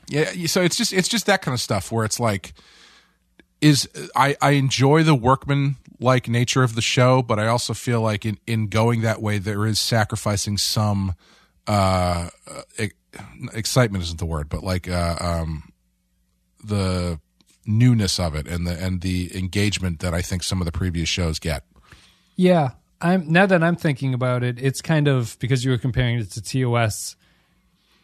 Yeah, 0.07 0.31
so 0.47 0.61
it's 0.61 0.75
just 0.75 0.93
it's 0.93 1.07
just 1.07 1.25
that 1.25 1.41
kind 1.41 1.53
of 1.53 1.61
stuff 1.61 1.91
where 1.91 2.05
it's 2.05 2.19
like 2.19 2.53
is 3.61 3.89
I 4.15 4.35
I 4.41 4.51
enjoy 4.51 5.03
the 5.03 5.15
workman 5.15 5.77
like 5.99 6.27
nature 6.27 6.61
of 6.61 6.75
the 6.75 6.81
show, 6.81 7.21
but 7.21 7.39
I 7.39 7.47
also 7.47 7.73
feel 7.73 8.01
like 8.01 8.25
in 8.25 8.37
in 8.45 8.67
going 8.67 9.01
that 9.01 9.21
way 9.21 9.39
there 9.39 9.65
is 9.65 9.79
sacrificing 9.79 10.57
some 10.57 11.15
uh 11.65 12.29
excitement 13.53 14.03
isn't 14.03 14.19
the 14.19 14.25
word, 14.25 14.49
but 14.49 14.63
like 14.63 14.87
uh 14.87 15.15
um 15.19 15.71
the 16.63 17.19
newness 17.65 18.19
of 18.19 18.35
it 18.35 18.47
and 18.47 18.67
the 18.67 18.73
and 18.83 19.01
the 19.01 19.35
engagement 19.35 20.01
that 20.01 20.13
I 20.13 20.21
think 20.21 20.43
some 20.43 20.61
of 20.61 20.65
the 20.65 20.71
previous 20.71 21.09
shows 21.09 21.39
get. 21.39 21.63
Yeah. 22.35 22.71
I'm 23.01 23.31
now 23.31 23.45
that 23.45 23.61
I'm 23.63 23.75
thinking 23.75 24.13
about 24.13 24.43
it, 24.43 24.57
it's 24.59 24.81
kind 24.81 25.07
of 25.07 25.37
because 25.39 25.63
you 25.65 25.71
were 25.71 25.77
comparing 25.77 26.17
it 26.19 26.31
to 26.31 26.41
TOS. 26.41 27.15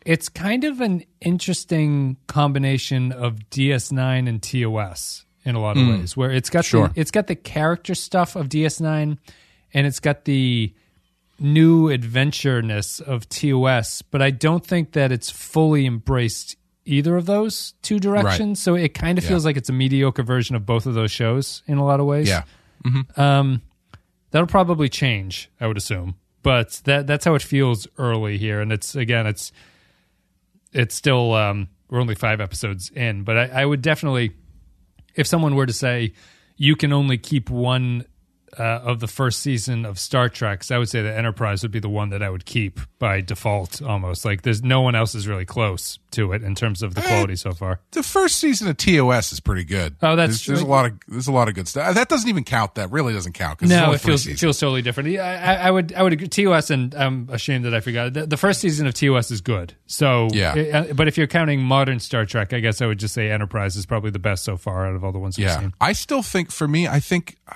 It's 0.05 0.29
kind 0.29 0.63
of 0.63 0.81
an 0.81 1.03
interesting 1.21 2.17
combination 2.27 3.11
of 3.11 3.49
DS9 3.49 4.27
and 4.27 4.41
TOS 4.41 5.25
in 5.45 5.55
a 5.55 5.59
lot 5.59 5.77
of 5.77 5.87
ways, 5.87 6.15
where 6.17 6.31
it's 6.31 6.49
got 6.49 6.65
Sure. 6.65 6.89
the, 6.89 6.99
it's 6.99 7.09
got 7.11 7.27
the 7.27 7.35
character 7.35 7.95
stuff 7.95 8.35
of 8.35 8.47
DS9, 8.49 9.17
and 9.73 9.87
it's 9.87 9.99
got 9.99 10.25
the 10.25 10.73
new 11.39 11.87
adventureness 11.89 12.99
of 13.01 13.27
TOS. 13.29 14.01
But 14.03 14.21
I 14.21 14.29
don't 14.31 14.65
think 14.65 14.91
that 14.91 15.11
it's 15.11 15.29
fully 15.31 15.85
embraced 15.87 16.57
either 16.85 17.15
of 17.15 17.25
those 17.27 17.73
two 17.81 17.99
directions. 17.99 18.61
So 18.61 18.75
it 18.75 18.93
kind 18.93 19.17
of 19.17 19.23
Yeah. 19.23 19.29
feels 19.29 19.45
like 19.45 19.57
it's 19.57 19.69
a 19.69 19.73
mediocre 19.73 20.23
version 20.23 20.55
of 20.55 20.65
both 20.65 20.85
of 20.85 20.93
those 20.93 21.11
shows 21.11 21.63
in 21.67 21.77
a 21.77 21.85
lot 21.85 21.99
of 21.99 22.05
ways. 22.05 22.27
Yeah. 22.27 22.43
Um, 23.17 23.61
that'll 24.31 24.47
probably 24.47 24.89
change, 24.89 25.49
I 25.59 25.67
would 25.67 25.77
assume. 25.77 26.15
But 26.43 26.81
that 26.85 27.05
that's 27.05 27.25
how 27.25 27.35
it 27.35 27.41
feels 27.41 27.87
early 27.97 28.37
here, 28.37 28.61
and 28.61 28.71
it's 28.71 28.95
again, 28.95 29.27
it's 29.27 29.51
it's 30.73 30.95
still 30.95 31.33
um, 31.33 31.69
we're 31.89 32.01
only 32.01 32.15
five 32.15 32.41
episodes 32.41 32.89
in, 32.89 33.23
but 33.23 33.37
I, 33.37 33.61
I 33.61 33.65
would 33.65 33.81
definitely, 33.81 34.31
if 35.15 35.27
someone 35.27 35.55
were 35.55 35.65
to 35.65 35.73
say 35.73 36.13
you 36.57 36.75
can 36.75 36.93
only 36.93 37.17
keep 37.17 37.49
one 37.49 38.05
uh, 38.59 38.63
of 38.83 38.99
the 38.99 39.07
first 39.07 39.39
season 39.39 39.85
of 39.85 39.97
Star 39.99 40.29
Trek, 40.29 40.69
I 40.71 40.77
would 40.77 40.89
say 40.89 41.01
the 41.01 41.15
Enterprise 41.15 41.61
would 41.63 41.71
be 41.71 41.79
the 41.79 41.89
one 41.89 42.09
that 42.09 42.21
I 42.21 42.29
would 42.29 42.45
keep 42.45 42.79
by 42.99 43.21
default, 43.21 43.81
almost 43.81 44.25
like 44.25 44.41
there's 44.43 44.61
no 44.63 44.81
one 44.81 44.93
else 44.95 45.15
is 45.15 45.27
really 45.27 45.45
close 45.45 45.99
to 46.11 46.33
it 46.33 46.43
in 46.43 46.53
terms 46.55 46.83
of 46.83 46.93
the 46.93 47.01
quality 47.01 47.35
so 47.37 47.53
far. 47.53 47.79
The 47.91 48.03
first 48.03 48.37
season 48.37 48.67
of 48.67 48.75
TOS 48.77 49.31
is 49.31 49.39
pretty 49.39 49.63
good. 49.63 49.95
Oh, 50.01 50.15
that's 50.15 50.45
there's, 50.45 50.45
there's 50.45 50.61
a 50.61 50.65
lot 50.65 50.85
of 50.85 50.99
there's 51.07 51.27
a 51.27 51.31
lot 51.31 51.47
of 51.47 51.55
good 51.55 51.67
stuff. 51.67 51.95
That 51.95 52.09
doesn't 52.09 52.27
even 52.29 52.43
count. 52.43 52.75
That 52.75 52.91
really 52.91 53.13
doesn't 53.13 53.33
count. 53.33 53.61
No, 53.61 53.93
it 53.93 54.01
feels 54.01 54.27
it 54.27 54.37
feels 54.39 54.59
totally 54.59 54.81
different. 54.81 55.09
Yeah, 55.09 55.23
I, 55.61 55.67
I 55.67 55.71
would 55.71 55.93
I 55.93 56.03
would 56.03 56.13
agree. 56.13 56.27
TOS 56.27 56.69
and 56.69 56.93
I'm 56.95 57.29
ashamed 57.31 57.63
that 57.65 57.73
I 57.73 57.79
forgot 57.79 58.13
the, 58.13 58.25
the 58.27 58.37
first 58.37 58.59
season 58.59 58.85
of 58.87 58.93
TOS 58.93 59.31
is 59.31 59.39
good. 59.41 59.73
So 59.87 60.27
Yeah. 60.33 60.85
uh, 60.89 60.93
but 60.93 61.07
if 61.07 61.17
you're 61.17 61.27
counting 61.27 61.61
modern 61.61 61.99
Star 61.99 62.25
Trek, 62.25 62.51
I 62.53 62.59
guess 62.59 62.81
I 62.81 62.85
would 62.87 62.99
just 62.99 63.13
say 63.13 63.31
Enterprise 63.31 63.75
is 63.77 63.85
probably 63.85 64.11
the 64.11 64.19
best 64.19 64.43
so 64.43 64.57
far 64.57 64.85
out 64.85 64.95
of 64.95 65.03
all 65.03 65.11
the 65.13 65.19
ones 65.19 65.37
we've 65.37 65.47
Yeah, 65.47 65.59
seen. 65.59 65.73
I 65.79 65.93
still 65.93 66.21
think 66.23 66.51
for 66.51 66.67
me, 66.67 66.87
I 66.87 66.99
think 66.99 67.37
uh, 67.47 67.53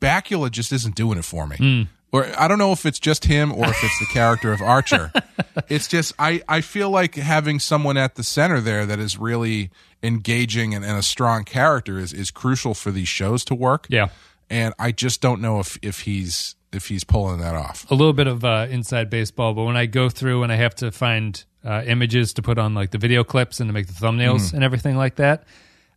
Bakula 0.00 0.50
just 0.50 0.72
isn't 0.72 0.94
doing 0.94 1.18
it 1.18 1.24
for 1.24 1.46
me. 1.46 1.56
Hmm. 1.56 1.82
Or 2.12 2.26
I 2.36 2.48
don't 2.48 2.58
know 2.58 2.72
if 2.72 2.84
it's 2.86 2.98
just 2.98 3.24
him 3.26 3.52
or 3.52 3.66
if 3.66 3.84
it's 3.84 3.98
the 4.00 4.06
character 4.12 4.52
of 4.52 4.60
Archer. 4.60 5.12
It's 5.68 5.86
just 5.88 6.12
I 6.18 6.42
I 6.48 6.60
feel 6.60 6.90
like 6.90 7.14
having 7.16 7.58
someone 7.60 7.96
at 7.96 8.14
the 8.14 8.22
center 8.24 8.60
there 8.60 8.86
that 8.86 8.98
is 8.98 9.18
really 9.18 9.70
engaging 10.02 10.74
and, 10.74 10.84
and 10.84 10.96
a 10.98 11.02
strong 11.02 11.44
character 11.44 11.98
is 11.98 12.12
is 12.12 12.30
crucial 12.30 12.74
for 12.74 12.90
these 12.90 13.08
shows 13.08 13.44
to 13.46 13.54
work. 13.54 13.86
Yeah. 13.90 14.08
and 14.48 14.74
I 14.78 14.92
just 14.92 15.20
don't 15.20 15.40
know 15.40 15.60
if 15.60 15.78
if 15.82 16.00
he's 16.00 16.56
if 16.72 16.86
he's 16.88 17.04
pulling 17.04 17.40
that 17.40 17.54
off. 17.54 17.88
A 17.90 17.94
little 17.94 18.12
bit 18.12 18.26
of 18.26 18.44
uh, 18.44 18.66
inside 18.70 19.10
baseball, 19.10 19.54
but 19.54 19.64
when 19.64 19.76
I 19.76 19.86
go 19.86 20.08
through 20.08 20.42
and 20.44 20.52
I 20.52 20.56
have 20.56 20.74
to 20.76 20.90
find 20.92 21.42
uh, 21.64 21.82
images 21.86 22.32
to 22.34 22.42
put 22.42 22.58
on 22.58 22.74
like 22.74 22.90
the 22.90 22.98
video 22.98 23.22
clips 23.24 23.60
and 23.60 23.68
to 23.68 23.72
make 23.72 23.86
the 23.86 23.92
thumbnails 23.92 24.40
Mm-hmm. 24.46 24.56
and 24.56 24.64
everything 24.64 24.96
like 24.96 25.16
that, 25.16 25.44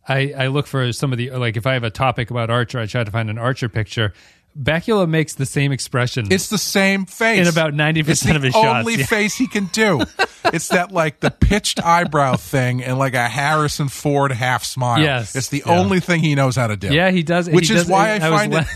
I, 0.08 0.32
I 0.36 0.46
look 0.48 0.66
for 0.66 0.92
some 0.92 1.12
of 1.12 1.18
the 1.18 1.30
like 1.30 1.56
if 1.56 1.66
I 1.66 1.74
have 1.74 1.84
a 1.84 1.90
topic 1.90 2.30
about 2.30 2.50
Archer, 2.50 2.78
I 2.78 2.86
try 2.86 3.04
to 3.04 3.10
find 3.10 3.30
an 3.30 3.38
Archer 3.38 3.68
picture. 3.68 4.12
Bakula 4.56 5.08
makes 5.08 5.34
the 5.34 5.46
same 5.46 5.72
expression. 5.72 6.28
It's 6.30 6.48
the 6.48 6.58
same 6.58 7.06
face 7.06 7.40
In 7.40 7.48
about 7.52 7.72
90% 7.74 8.08
It's 8.08 8.20
the 8.22 8.36
of 8.36 8.42
his 8.42 8.52
shots, 8.54 8.86
Only 8.86 8.94
yeah. 9.00 9.06
face 9.06 9.34
he 9.34 9.48
can 9.48 9.64
do. 9.72 10.02
it's 10.44 10.68
that 10.68 10.92
like 10.92 11.18
the 11.18 11.32
pitched 11.32 11.82
eyebrow 11.82 12.36
thing 12.36 12.80
and 12.84 12.96
like 12.96 13.14
a 13.14 13.26
Harrison 13.28 13.88
Ford 13.88 14.30
half 14.30 14.62
smile. 14.62 15.00
Yes. 15.00 15.34
it's 15.34 15.48
the 15.48 15.64
Yeah. 15.66 15.76
only 15.76 15.98
thing 15.98 16.20
he 16.20 16.36
knows 16.36 16.54
how 16.54 16.68
to 16.68 16.76
do. 16.76 16.94
yeah, 16.94 17.10
he 17.10 17.24
does. 17.24 17.50
which 17.50 17.66
he 17.68 17.74
is 17.74 17.82
does- 17.82 17.90
why 17.90 18.10
I, 18.10 18.30
was 18.30 18.40
find 18.40 18.54
it, 18.54 18.66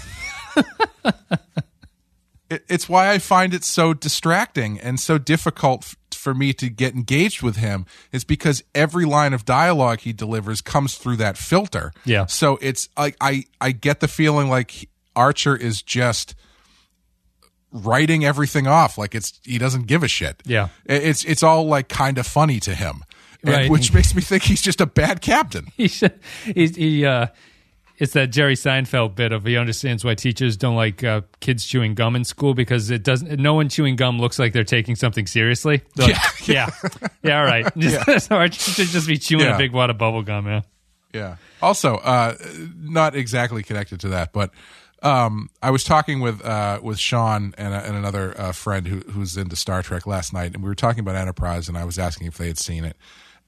it. 2.51 2.65
It's 2.69 2.89
why 2.89 3.11
I 3.13 3.19
find 3.19 3.55
it 3.55 3.63
so 3.63 3.95
distracting 3.95 4.81
and 4.81 4.99
so 4.99 5.19
difficult 5.19 5.95
for 6.29 6.35
me 6.35 6.53
to 6.53 6.69
get 6.69 6.95
engaged 6.95 7.43
with 7.43 7.57
him. 7.57 7.87
Is 8.13 8.25
because 8.25 8.63
every 8.75 9.05
line 9.05 9.33
of 9.33 9.45
dialogue 9.45 10.01
he 10.01 10.13
delivers 10.13 10.61
comes 10.61 10.97
through 10.97 11.17
that 11.17 11.39
filter. 11.39 11.93
Yeah. 12.05 12.27
So 12.27 12.59
it's 12.61 12.89
like 12.99 13.17
I 13.21 13.45
I 13.61 13.73
get 13.73 14.01
the 14.01 14.09
feeling 14.09 14.49
like 14.49 14.89
Archer 15.17 15.57
is 15.57 15.81
just 15.83 16.35
writing 17.71 18.25
everything 18.25 18.67
off 18.67 18.97
like 18.97 19.15
it's 19.15 19.41
he 19.45 19.59
doesn't 19.59 19.87
give 19.87 20.03
a 20.03 20.09
shit. 20.09 20.43
Yeah. 20.45 20.69
It's 20.87 21.25
it's 21.25 21.43
all 21.43 21.67
like 21.67 21.89
kind 21.89 22.19
of 22.19 22.27
funny 22.27 22.61
to 22.61 22.75
him. 22.75 23.05
And- 23.45 23.71
which 23.71 23.93
makes 23.95 24.15
me 24.15 24.21
think 24.23 24.43
he's 24.43 24.61
just 24.63 24.81
a 24.81 24.87
bad 24.87 25.21
captain. 25.21 25.69
he 25.77 25.89
should, 25.89 26.19
he, 26.45 26.67
he 26.69 27.07
uh 27.07 27.29
it's 27.99 28.13
that 28.15 28.29
Jerry 28.29 28.55
Seinfeld 28.55 29.15
bit 29.15 29.33
of 29.33 29.45
he 29.45 29.57
understands 29.57 30.05
why 30.05 30.15
teachers 30.15 30.57
don't 30.57 30.77
like 30.77 31.03
uh, 31.05 31.23
kids 31.41 31.67
chewing 31.67 31.95
gum 31.95 32.17
in 32.17 32.25
school 32.25 32.55
because 32.55 32.91
it 32.91 33.03
doesn't. 33.03 33.39
No 33.41 33.55
one 33.55 33.69
chewing 33.69 33.97
gum 33.97 34.19
looks 34.21 34.39
like 34.39 34.53
they're 34.53 34.65
taking 34.65 34.95
something 34.97 35.27
seriously. 35.27 35.83
Like, 35.97 36.17
yeah, 36.49 36.71
yeah, 37.23 37.39
all 37.41 37.45
right. 37.45 37.67
Just, 37.77 38.31
Archie 38.33 38.73
should 38.73 38.89
just 38.89 39.07
be 39.09 39.19
chewing 39.19 39.45
Yeah. 39.45 39.57
a 39.57 39.59
big 39.59 39.73
wad 39.73 39.91
of 39.91 39.99
bubble 39.99 40.23
gum. 40.23 40.47
Yeah, 40.47 40.61
Yeah. 41.13 41.37
Also, 41.61 41.97
uh, 41.97 42.35
not 42.77 43.15
exactly 43.17 43.63
connected 43.63 44.01
to 44.01 44.09
that, 44.11 44.33
but 44.33 44.51
um, 45.03 45.49
I 45.63 45.71
was 45.71 45.85
talking 45.85 46.21
with 46.21 46.45
uh, 46.45 46.81
with 46.83 46.99
Sean 46.99 47.55
and, 47.59 47.75
and 47.75 47.97
another 47.97 48.35
uh, 48.41 48.53
friend 48.53 48.87
who, 48.87 48.99
who's 49.11 49.37
into 49.37 49.57
Star 49.57 49.83
Trek 49.83 50.07
last 50.07 50.33
night, 50.33 50.55
and 50.55 50.63
we 50.63 50.69
were 50.69 50.75
talking 50.75 51.01
about 51.01 51.17
Enterprise, 51.17 51.69
and 51.69 51.77
I 51.77 51.85
was 51.85 51.99
asking 51.99 52.27
if 52.29 52.37
they 52.39 52.47
had 52.49 52.59
seen 52.59 52.85
it, 52.85 52.97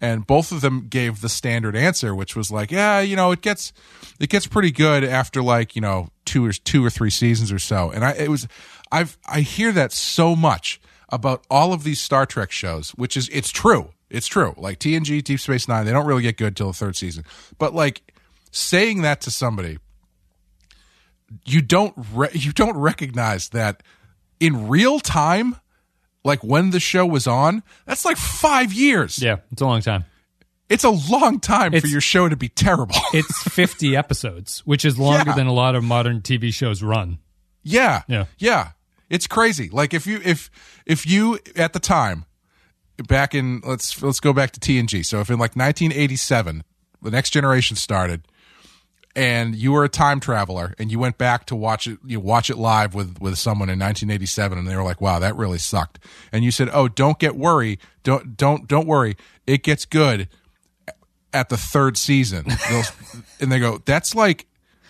and 0.01 0.27
both 0.27 0.53
of 0.53 0.61
them 0.61 0.87
gave 0.89 1.21
the 1.21 1.29
standard 1.29 1.77
answer, 1.77 2.15
which 2.15 2.35
was 2.35 2.51
like, 2.51 2.71
yeah, 2.71 3.01
you 3.01 3.17
know, 3.17 3.33
it 3.33 3.43
gets 3.43 3.73
it 4.19 4.31
gets 4.31 4.47
pretty 4.47 4.71
good 4.71 5.05
after 5.05 5.43
like 5.43 5.75
you 5.75 5.83
know 5.83 6.09
two 6.25 6.45
or 6.45 6.53
two 6.53 6.85
or 6.85 6.91
three 6.91 7.11
seasons 7.11 7.53
or 7.53 7.59
so, 7.59 7.91
and 7.91 8.05
I 8.05 8.13
it 8.13 8.29
was 8.29 8.49
I've 8.91 9.19
I 9.27 9.41
hear 9.41 9.73
that 9.73 9.93
so 9.93 10.35
much 10.35 10.81
about 11.09 11.45
all 11.51 11.73
of 11.73 11.83
these 11.83 12.01
Star 12.01 12.27
Trek 12.27 12.51
shows, 12.51 12.91
which 12.91 13.17
is 13.17 13.29
it's 13.33 13.51
true, 13.51 13.91
it's 14.09 14.27
true. 14.27 14.55
Like 14.57 14.79
TNG, 14.79 15.23
Deep 15.23 15.41
Space 15.41 15.69
Nine, 15.69 15.85
they 15.85 15.93
don't 15.93 16.07
really 16.07 16.23
get 16.23 16.37
good 16.37 16.57
till 16.57 16.69
the 16.69 16.75
third 16.75 16.97
season, 16.97 17.25
but 17.59 17.75
like 17.75 18.03
saying 18.53 19.03
that 19.03 19.21
to 19.23 19.31
somebody 19.31 19.79
you 21.45 21.63
don't 21.63 21.95
re- 22.13 22.31
you 22.33 22.53
don't 22.53 22.77
recognize 22.77 23.51
that 23.51 23.83
in 24.39 24.69
real 24.69 24.99
time 24.99 25.57
like 26.25 26.43
when 26.45 26.71
the 26.71 26.81
show 26.81 27.07
was 27.07 27.27
on 27.27 27.63
that's 27.87 28.05
like 28.05 28.17
5 28.17 28.73
years 28.73 29.21
Yeah, 29.23 29.37
it's 29.53 29.63
a 29.63 29.67
long 29.67 29.81
time. 29.83 30.05
it's 30.69 30.85
a 30.85 30.91
long 30.91 31.41
time 31.41 31.73
for 31.81 31.87
your 31.87 32.01
show 32.01 32.29
to 32.29 32.37
be 32.37 32.49
terrible 32.49 32.95
It's 33.13 33.43
50 33.45 33.97
episodes, 33.97 34.61
which 34.67 34.85
is 34.85 34.99
longer 34.99 35.31
Yeah. 35.31 35.37
than 35.37 35.47
a 35.47 35.53
lot 35.53 35.75
of 35.75 35.83
modern 35.85 36.21
TV 36.21 36.53
shows 36.53 36.83
run. 36.83 37.19
yeah 37.63 38.03
Yeah. 38.09 38.27
yeah 38.39 38.71
it's 39.09 39.27
crazy 39.27 39.69
like 39.73 39.93
if 39.95 40.07
you 40.07 40.21
if 40.25 40.51
if 40.87 41.07
you 41.07 41.39
at 41.57 41.73
the 41.73 41.81
time 41.81 42.25
back 43.09 43.35
in 43.35 43.61
let's 43.67 44.01
let's 44.03 44.21
go 44.21 44.33
back 44.33 44.51
to 44.53 44.61
TNG 44.61 45.05
so 45.05 45.21
if 45.21 45.29
in 45.31 45.39
like 45.39 45.57
1987 45.57 46.63
the 47.03 47.11
next 47.11 47.31
generation 47.31 47.77
started 47.77 48.23
and 49.17 49.57
you 49.57 49.73
were 49.73 49.85
a 49.85 49.89
time 49.89 50.21
traveler 50.21 50.75
and 50.79 50.91
you 50.91 50.99
went 50.99 51.19
back 51.19 51.45
to 51.47 51.57
watch 51.57 51.87
it 51.87 51.99
you 52.05 52.21
watch 52.21 52.49
it 52.51 52.57
live 52.57 52.95
with 52.95 53.21
with 53.21 53.37
someone 53.39 53.69
in 53.69 53.79
1987 53.79 54.59
and 54.59 54.69
they 54.69 54.77
were 54.77 54.83
like 54.83 55.01
wow 55.01 55.19
that 55.19 55.35
really 55.37 55.59
sucked 55.59 55.99
and 56.33 56.45
you 56.45 56.51
said 56.51 56.69
oh 56.73 56.89
don't 56.89 57.19
get 57.19 57.37
worry 57.37 57.79
don't 58.03 58.37
don't 58.37 58.69
don't 58.69 58.87
worry 58.87 59.17
it 59.47 59.63
gets 59.63 59.85
good 59.85 60.29
at 61.33 61.49
the 61.49 61.57
third 61.57 61.97
season 61.97 62.45
and 63.41 63.51
they 63.51 63.59
go 63.59 63.79
that's 63.85 64.15
like 64.15 64.47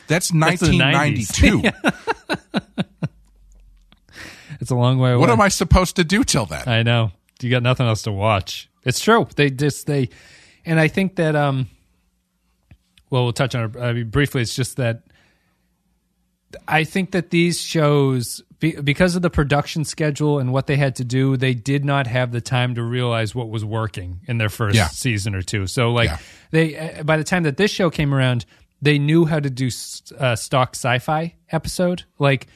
that's 0.07 0.29
the 0.29 0.39
90s. 0.39 0.71
1992 0.71 1.71
It's 4.61 4.71
a 4.71 4.75
long 4.75 4.99
way 4.99 5.13
away. 5.13 5.21
what 5.21 5.31
am 5.31 5.41
i 5.41 5.49
supposed 5.49 5.97
to 5.97 6.05
do 6.05 6.23
till 6.23 6.45
then 6.45 6.69
I 6.69 6.83
know. 6.83 7.13
You 7.41 7.51
got 7.51 7.63
nothing 7.63 7.87
else 7.87 8.03
to 8.03 8.13
watch. 8.13 8.69
It's 8.85 9.01
true. 9.01 9.27
They 9.35 9.51
just 9.51 9.87
they, 9.87 10.11
and 10.65 10.79
I 10.79 10.89
think 10.89 11.17
that 11.17 11.35
um, 11.37 11.69
well, 13.11 13.25
we'll 13.25 13.33
touch 13.33 13.55
on 13.55 13.71
it 13.71 13.77
I 13.77 13.93
mean, 13.93 14.09
briefly. 14.09 14.41
It's 14.43 14.55
just 14.55 14.77
that 14.79 15.03
I 16.67 16.83
think 16.85 17.13
that 17.13 17.31
these 17.31 17.61
shows, 17.61 18.43
because 18.59 19.15
of 19.15 19.23
the 19.23 19.31
production 19.31 19.85
schedule 19.85 20.39
and 20.41 20.53
what 20.53 20.67
they 20.67 20.77
had 20.77 20.97
to 20.97 21.05
do, 21.05 21.37
they 21.37 21.55
did 21.55 21.85
not 21.85 22.09
have 22.09 22.33
the 22.33 22.41
time 22.41 22.75
to 22.75 22.83
realize 22.83 23.35
what 23.35 23.49
was 23.51 23.65
working 23.65 24.21
in 24.27 24.39
their 24.39 24.49
first 24.49 24.77
Yeah. 24.77 24.89
season 24.89 25.35
or 25.35 25.43
two. 25.43 25.67
So, 25.69 25.93
like, 25.93 26.09
Yeah. 26.11 26.19
they 26.51 26.77
uh, 26.99 27.03
by 27.05 27.17
the 27.17 27.25
time 27.25 27.45
that 27.45 27.57
this 27.57 27.71
show 27.71 27.89
came 27.89 28.13
around, 28.13 28.47
they 28.83 28.99
knew 28.99 29.27
how 29.27 29.39
to 29.39 29.49
do 29.51 29.69
s- 29.69 30.03
uh, 30.19 30.35
stock 30.35 30.71
sci-fi 30.75 31.35
episode. 31.53 32.03
Like, 32.19 32.49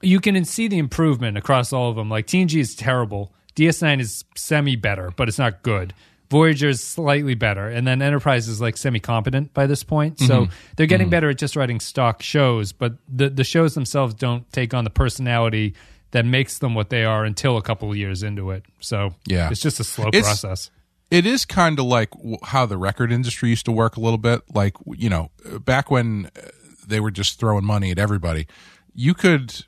you 0.00 0.20
can 0.20 0.42
see 0.46 0.66
the 0.68 0.78
improvement 0.78 1.36
across 1.36 1.72
all 1.72 1.90
of 1.90 1.96
them. 1.96 2.08
Like 2.08 2.26
TNG 2.26 2.60
is 2.60 2.74
terrible, 2.74 3.34
DS9 3.56 4.00
is 4.00 4.24
semi 4.36 4.76
better, 4.76 5.12
but 5.16 5.28
it's 5.28 5.38
not 5.38 5.62
good. 5.62 5.92
Voyager 6.30 6.68
is 6.68 6.82
slightly 6.82 7.34
better, 7.34 7.68
and 7.68 7.86
then 7.86 8.00
Enterprise 8.02 8.48
is 8.48 8.60
like 8.60 8.76
semi 8.76 8.98
competent 9.00 9.52
by 9.54 9.66
this 9.66 9.84
point. 9.84 10.18
So 10.18 10.48
they're 10.76 10.86
getting 10.86 11.10
better 11.10 11.30
at 11.30 11.38
just 11.38 11.54
writing 11.54 11.80
stock 11.80 12.22
shows, 12.22 12.72
but 12.72 12.94
the 13.08 13.28
the 13.30 13.44
shows 13.44 13.74
themselves 13.74 14.14
don't 14.14 14.50
take 14.52 14.72
on 14.74 14.84
the 14.84 14.90
personality 14.90 15.74
that 16.12 16.24
makes 16.24 16.58
them 16.58 16.74
what 16.74 16.90
they 16.90 17.04
are 17.04 17.24
until 17.24 17.56
a 17.56 17.62
couple 17.62 17.90
of 17.90 17.96
years 17.96 18.22
into 18.22 18.50
it. 18.52 18.64
So 18.80 19.14
Yeah. 19.26 19.50
it's 19.50 19.60
just 19.60 19.80
a 19.80 19.84
slow 19.84 20.08
It's- 20.08 20.24
process. 20.24 20.70
it 21.10 21.26
is 21.26 21.44
kind 21.44 21.78
of 21.78 21.84
like 21.84 22.08
how 22.44 22.64
the 22.66 22.78
record 22.78 23.12
industry 23.12 23.50
used 23.50 23.66
to 23.66 23.72
work 23.72 23.96
a 23.96 24.00
little 24.00 24.18
bit 24.18 24.40
like 24.54 24.76
you 24.96 25.10
know 25.10 25.30
back 25.64 25.90
when 25.90 26.30
uh, 26.36 26.40
they 26.86 26.98
were 27.00 27.10
just 27.10 27.38
throwing 27.38 27.64
money 27.64 27.90
at 27.90 27.98
everybody 27.98 28.46
you 28.94 29.12
could 29.12 29.64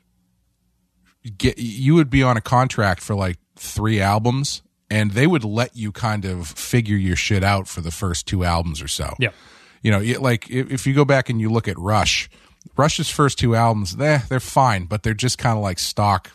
get 1.37 1.57
you 1.57 1.93
would 1.95 2.09
be 2.09 2.23
on 2.23 2.37
a 2.37 2.41
contract 2.41 3.01
for 3.01 3.13
like 3.15 3.37
three 3.55 3.99
albums 4.01 4.61
and 4.89 5.11
they 5.11 5.27
would 5.27 5.43
let 5.43 5.75
you 5.75 5.91
kind 5.91 6.25
of 6.25 6.47
figure 6.47 6.95
your 6.97 7.15
shit 7.15 7.43
out 7.43 7.67
for 7.67 7.81
the 7.81 7.91
first 7.91 8.25
two 8.27 8.43
albums 8.43 8.81
or 8.81 8.87
so 8.87 9.13
Yeah. 9.19 9.29
you 9.81 9.91
know 9.91 9.99
like 10.21 10.49
if, 10.49 10.71
if 10.71 10.87
you 10.87 10.93
go 10.93 11.05
back 11.05 11.29
and 11.29 11.39
you 11.41 11.49
look 11.49 11.67
at 11.67 11.77
rush 11.77 12.29
rush's 12.77 13.09
first 13.09 13.37
two 13.39 13.55
albums 13.55 13.99
eh, 13.99 14.19
they're 14.29 14.39
fine 14.39 14.85
but 14.85 15.03
they're 15.03 15.13
just 15.13 15.37
kind 15.37 15.57
of 15.57 15.63
like 15.63 15.79
stock 15.79 16.31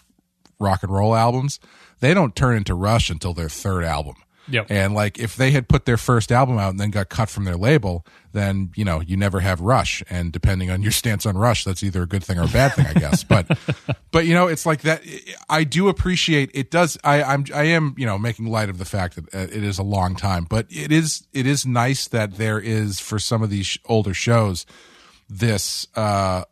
rock 0.58 0.82
and 0.82 0.92
roll 0.92 1.14
albums 1.14 1.60
they 2.00 2.14
don't 2.14 2.34
turn 2.36 2.56
into 2.56 2.74
rush 2.74 3.10
until 3.10 3.32
their 3.34 3.48
third 3.48 3.84
album 3.84 4.14
Yep. 4.48 4.66
and 4.70 4.92
like 4.92 5.18
if 5.20 5.36
they 5.36 5.52
had 5.52 5.68
put 5.68 5.84
their 5.84 5.96
first 5.96 6.32
album 6.32 6.58
out 6.58 6.70
and 6.70 6.80
then 6.80 6.90
got 6.90 7.08
cut 7.08 7.28
from 7.30 7.44
their 7.44 7.56
label, 7.56 8.04
then 8.32 8.70
you 8.76 8.84
know 8.84 9.00
you 9.00 9.16
never 9.16 9.40
have 9.40 9.60
Rush. 9.60 10.02
And 10.10 10.32
depending 10.32 10.70
on 10.70 10.82
your 10.82 10.92
stance 11.02 11.24
on 11.26 11.36
Rush, 11.36 11.64
that's 11.64 11.82
either 11.82 12.02
a 12.02 12.06
good 12.06 12.24
thing 12.24 12.38
or 12.38 12.44
a 12.44 12.48
bad 12.48 12.74
thing, 12.74 12.86
I 12.86 12.94
guess. 12.94 13.24
But 13.24 13.58
but 14.10 14.26
you 14.26 14.34
know 14.34 14.46
it's 14.48 14.66
like 14.66 14.82
that. 14.82 15.02
I 15.48 15.64
do 15.64 15.88
appreciate 15.88 16.50
it. 16.54 16.70
Does 16.70 16.98
I 17.04 17.22
I'm 17.22 17.44
I 17.54 17.64
am 17.64 17.94
you 17.96 18.06
know 18.06 18.18
making 18.18 18.46
light 18.46 18.68
of 18.68 18.78
the 18.78 18.84
fact 18.84 19.16
that 19.16 19.34
uh, 19.34 19.38
it 19.56 19.62
is 19.64 19.78
a 19.78 19.82
long 19.82 20.16
time, 20.16 20.44
but 20.48 20.66
it 20.70 20.90
is 20.92 21.26
it 21.32 21.46
is 21.46 21.64
nice 21.66 22.08
that 22.08 22.36
there 22.36 22.58
is 22.58 23.00
for 23.00 23.18
some 23.18 23.42
of 23.42 23.50
these 23.50 23.78
older 23.86 24.14
shows 24.14 24.66
this. 25.28 25.86
uh 25.94 26.44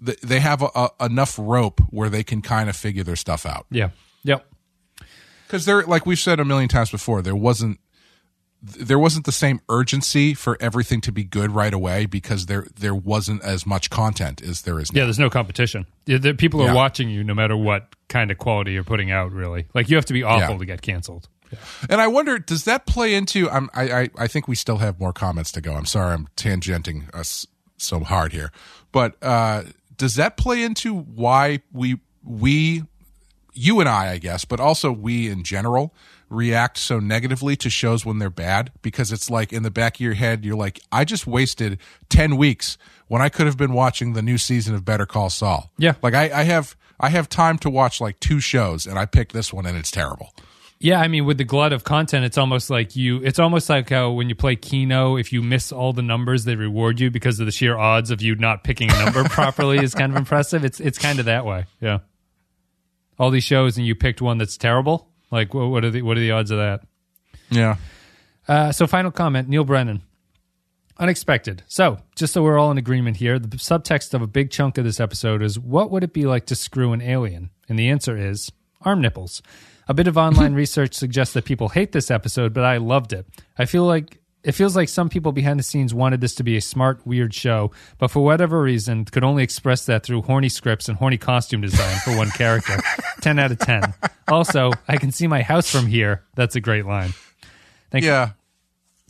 they 0.00 0.40
have 0.40 0.60
a, 0.60 0.68
a, 0.74 0.90
enough 1.06 1.38
rope 1.40 1.80
where 1.88 2.10
they 2.10 2.22
can 2.22 2.42
kind 2.42 2.68
of 2.68 2.76
figure 2.76 3.02
their 3.02 3.16
stuff 3.16 3.46
out 3.46 3.64
Yeah. 3.70 3.88
Yep. 4.24 4.44
because 5.46 5.64
they're 5.64 5.84
like 5.84 6.04
we've 6.04 6.18
said 6.18 6.40
a 6.40 6.44
million 6.44 6.68
times 6.68 6.90
before 6.90 7.22
there 7.22 7.34
wasn't 7.36 7.80
there 8.66 8.98
wasn't 8.98 9.26
the 9.26 9.32
same 9.32 9.60
urgency 9.68 10.32
for 10.32 10.56
everything 10.58 11.00
to 11.02 11.12
be 11.12 11.22
good 11.22 11.50
right 11.50 11.74
away 11.74 12.06
because 12.06 12.46
there 12.46 12.66
there 12.78 12.94
wasn't 12.94 13.42
as 13.42 13.66
much 13.66 13.90
content 13.90 14.40
as 14.42 14.62
there 14.62 14.80
is 14.80 14.90
now. 14.92 15.00
Yeah, 15.00 15.04
there's 15.04 15.18
no 15.18 15.28
competition. 15.28 15.84
People 16.06 16.62
are 16.62 16.66
Yeah. 16.68 16.74
watching 16.74 17.10
you 17.10 17.22
no 17.24 17.34
matter 17.34 17.56
what 17.56 17.94
kind 18.08 18.30
of 18.30 18.38
quality 18.38 18.72
you're 18.72 18.84
putting 18.84 19.10
out. 19.10 19.32
Really, 19.32 19.66
like 19.74 19.90
you 19.90 19.96
have 19.96 20.06
to 20.06 20.12
be 20.14 20.22
awful 20.22 20.54
Yeah. 20.54 20.58
to 20.58 20.64
get 20.66 20.82
canceled. 20.82 21.28
And 21.88 22.00
I 22.00 22.08
wonder, 22.08 22.38
does 22.38 22.64
that 22.64 22.84
play 22.86 23.14
into? 23.14 23.48
I'm, 23.50 23.68
I, 23.74 23.82
I 24.02 24.10
I 24.20 24.26
think 24.26 24.48
we 24.48 24.54
still 24.56 24.78
have 24.78 24.98
more 24.98 25.12
comments 25.12 25.52
to 25.52 25.60
go. 25.60 25.74
I'm 25.74 25.84
sorry, 25.86 26.14
I'm 26.14 26.28
tangenting 26.36 27.14
us 27.14 27.46
so 27.76 28.00
hard 28.00 28.32
here, 28.32 28.50
but 28.92 29.16
uh, 29.22 29.62
does 29.96 30.14
that 30.14 30.36
play 30.36 30.62
into 30.62 30.94
why 30.96 31.60
we 31.72 31.98
we 32.24 32.82
you 33.52 33.78
and 33.80 33.88
I, 33.88 34.12
I 34.12 34.18
guess, 34.18 34.44
but 34.44 34.58
also 34.58 34.90
we 34.90 35.28
in 35.28 35.44
general 35.44 35.94
react 36.34 36.78
so 36.78 36.98
negatively 36.98 37.56
to 37.56 37.70
shows 37.70 38.04
when 38.04 38.18
they're 38.18 38.30
bad 38.30 38.72
because 38.82 39.12
it's 39.12 39.30
like 39.30 39.52
in 39.52 39.62
the 39.62 39.70
back 39.70 39.96
of 39.96 40.00
your 40.00 40.14
head, 40.14 40.44
you're 40.44 40.56
like, 40.56 40.80
I 40.92 41.04
just 41.04 41.26
wasted 41.26 41.78
10 42.08 42.36
weeks 42.36 42.76
when 43.08 43.22
I 43.22 43.28
could 43.28 43.46
have 43.46 43.56
been 43.56 43.72
watching 43.72 44.12
the 44.12 44.22
new 44.22 44.38
season 44.38 44.74
of 44.74 44.84
Better 44.84 45.06
Call 45.06 45.30
Saul. 45.30 45.70
Yeah. 45.78 45.94
Like 46.02 46.14
I, 46.14 46.40
I 46.40 46.42
have, 46.44 46.76
I 47.00 47.08
have 47.10 47.28
time 47.28 47.58
to 47.58 47.70
watch 47.70 48.00
like 48.00 48.20
two 48.20 48.40
shows 48.40 48.86
and 48.86 48.98
I 48.98 49.06
picked 49.06 49.32
this 49.32 49.52
one 49.52 49.66
and 49.66 49.76
it's 49.76 49.90
terrible. 49.90 50.32
Yeah, 50.80 51.00
I 51.00 51.08
mean, 51.08 51.24
with 51.24 51.38
the 51.38 51.44
glut 51.44 51.72
of 51.72 51.82
content, 51.84 52.26
it's 52.26 52.36
almost 52.36 52.68
like 52.68 52.94
you. 52.94 53.22
It's 53.22 53.38
almost 53.38 53.70
like 53.70 53.88
how 53.88 54.10
when 54.10 54.28
you 54.28 54.34
play 54.34 54.54
Keno, 54.54 55.16
if 55.16 55.32
you 55.32 55.40
miss 55.40 55.72
all 55.72 55.94
the 55.94 56.02
numbers, 56.02 56.44
they 56.44 56.56
reward 56.56 57.00
you 57.00 57.10
because 57.10 57.40
of 57.40 57.46
the 57.46 57.52
sheer 57.52 57.74
odds 57.74 58.10
of 58.10 58.20
you 58.20 58.34
not 58.34 58.64
picking 58.64 58.90
a 58.90 59.04
number 59.04 59.24
properly 59.30 59.78
is 59.78 59.94
kind 59.94 60.12
of 60.12 60.18
impressive. 60.18 60.62
It's 60.62 60.80
it's 60.80 60.98
kind 60.98 61.20
of 61.20 61.24
that 61.24 61.46
way. 61.46 61.64
Yeah. 61.80 62.00
All 63.18 63.30
these 63.30 63.44
shows 63.44 63.78
and 63.78 63.86
you 63.86 63.94
picked 63.94 64.20
one 64.20 64.36
that's 64.36 64.58
terrible. 64.58 65.08
Like, 65.34 65.52
what 65.52 65.84
are 65.84 65.90
the 65.90 66.02
what 66.02 66.16
are 66.16 66.20
the 66.20 66.30
odds 66.30 66.52
of 66.52 66.58
that? 66.58 66.82
Yeah. 67.50 67.76
Uh, 68.46 68.70
so, 68.70 68.86
final 68.86 69.10
comment 69.10 69.48
Neil 69.48 69.64
Brennan. 69.64 70.02
Unexpected. 70.96 71.64
So, 71.66 71.98
just 72.14 72.32
so 72.32 72.42
we're 72.44 72.56
all 72.56 72.70
in 72.70 72.78
agreement 72.78 73.16
here, 73.16 73.40
the 73.40 73.56
subtext 73.56 74.14
of 74.14 74.22
a 74.22 74.28
big 74.28 74.52
chunk 74.52 74.78
of 74.78 74.84
this 74.84 75.00
episode 75.00 75.42
is 75.42 75.58
what 75.58 75.90
would 75.90 76.04
it 76.04 76.12
be 76.12 76.24
like 76.24 76.46
to 76.46 76.54
screw 76.54 76.92
an 76.92 77.02
alien? 77.02 77.50
And 77.68 77.76
the 77.76 77.88
answer 77.88 78.16
is 78.16 78.52
arm 78.82 79.00
nipples. 79.00 79.42
A 79.88 79.94
bit 79.94 80.06
of 80.06 80.16
online 80.16 80.54
research 80.62 80.94
suggests 80.94 81.34
that 81.34 81.44
people 81.44 81.70
hate 81.70 81.90
this 81.90 82.12
episode, 82.12 82.54
but 82.54 82.64
I 82.64 82.76
loved 82.76 83.12
it. 83.12 83.26
I 83.58 83.64
feel 83.64 83.84
like 83.84 84.20
it 84.44 84.52
feels 84.52 84.76
like 84.76 84.90
some 84.90 85.08
people 85.08 85.32
behind 85.32 85.58
the 85.58 85.64
scenes 85.64 85.94
wanted 85.94 86.20
this 86.20 86.34
to 86.36 86.44
be 86.44 86.56
a 86.56 86.60
smart, 86.60 87.04
weird 87.06 87.32
show, 87.32 87.70
but 87.98 88.08
for 88.08 88.22
whatever 88.22 88.60
reason 88.60 89.06
could 89.06 89.24
only 89.24 89.42
express 89.42 89.86
that 89.86 90.04
through 90.04 90.22
horny 90.22 90.50
scripts 90.50 90.88
and 90.88 90.98
horny 90.98 91.16
costume 91.16 91.62
design 91.62 91.96
for 92.04 92.14
one 92.16 92.30
character. 92.30 92.78
10 93.22 93.38
out 93.38 93.50
of 93.50 93.58
10. 93.58 93.94
Also, 94.28 94.70
I 94.86 94.98
can 94.98 95.12
see 95.12 95.26
my 95.26 95.42
house 95.42 95.70
from 95.70 95.86
here. 95.86 96.24
That's 96.34 96.56
a 96.56 96.60
great 96.60 96.84
line. 96.84 97.14
Thank 97.90 98.04
Yeah. 98.04 98.30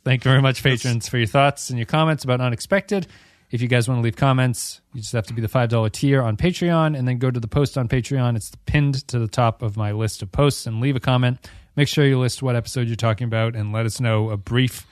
Thank 0.05 0.25
you 0.25 0.31
very 0.31 0.43
much, 0.43 0.63
patrons, 0.63 1.09
for 1.09 1.19
your 1.19 1.27
thoughts 1.27 1.71
and 1.71 1.79
your 1.79 1.87
comments 1.87 2.23
about 2.23 2.41
Unexpected. 2.41 3.09
If 3.51 3.61
you 3.63 3.69
guys 3.69 3.89
want 3.89 3.99
to 3.99 4.03
leave 4.03 4.17
comments, 4.17 4.81
you 4.93 5.01
just 5.01 5.13
have 5.15 5.27
to 5.29 5.35
be 5.35 5.41
the 5.41 5.49
$5 5.49 5.93
tier 5.93 6.23
on 6.23 6.37
Patreon 6.37 6.97
and 6.97 7.09
then 7.09 7.19
go 7.19 7.31
to 7.31 7.41
the 7.41 7.49
post 7.49 7.77
on 7.79 7.89
Patreon. 7.89 8.37
It's 8.37 8.53
pinned 8.67 9.07
to 9.09 9.19
the 9.19 9.29
top 9.29 9.63
of 9.63 9.77
my 9.77 9.93
list 9.93 10.23
of 10.23 10.31
posts 10.31 10.67
and 10.67 10.81
leave 10.81 10.95
a 10.95 11.01
comment. 11.01 11.39
Make 11.75 11.89
sure 11.89 12.05
you 12.05 12.21
list 12.21 12.43
what 12.43 12.55
episode 12.55 12.87
you're 12.87 12.97
talking 12.97 13.27
about 13.27 13.57
and 13.57 13.73
let 13.73 13.87
us 13.87 13.99
know 14.01 14.31
a 14.31 14.37
brief 14.37 14.87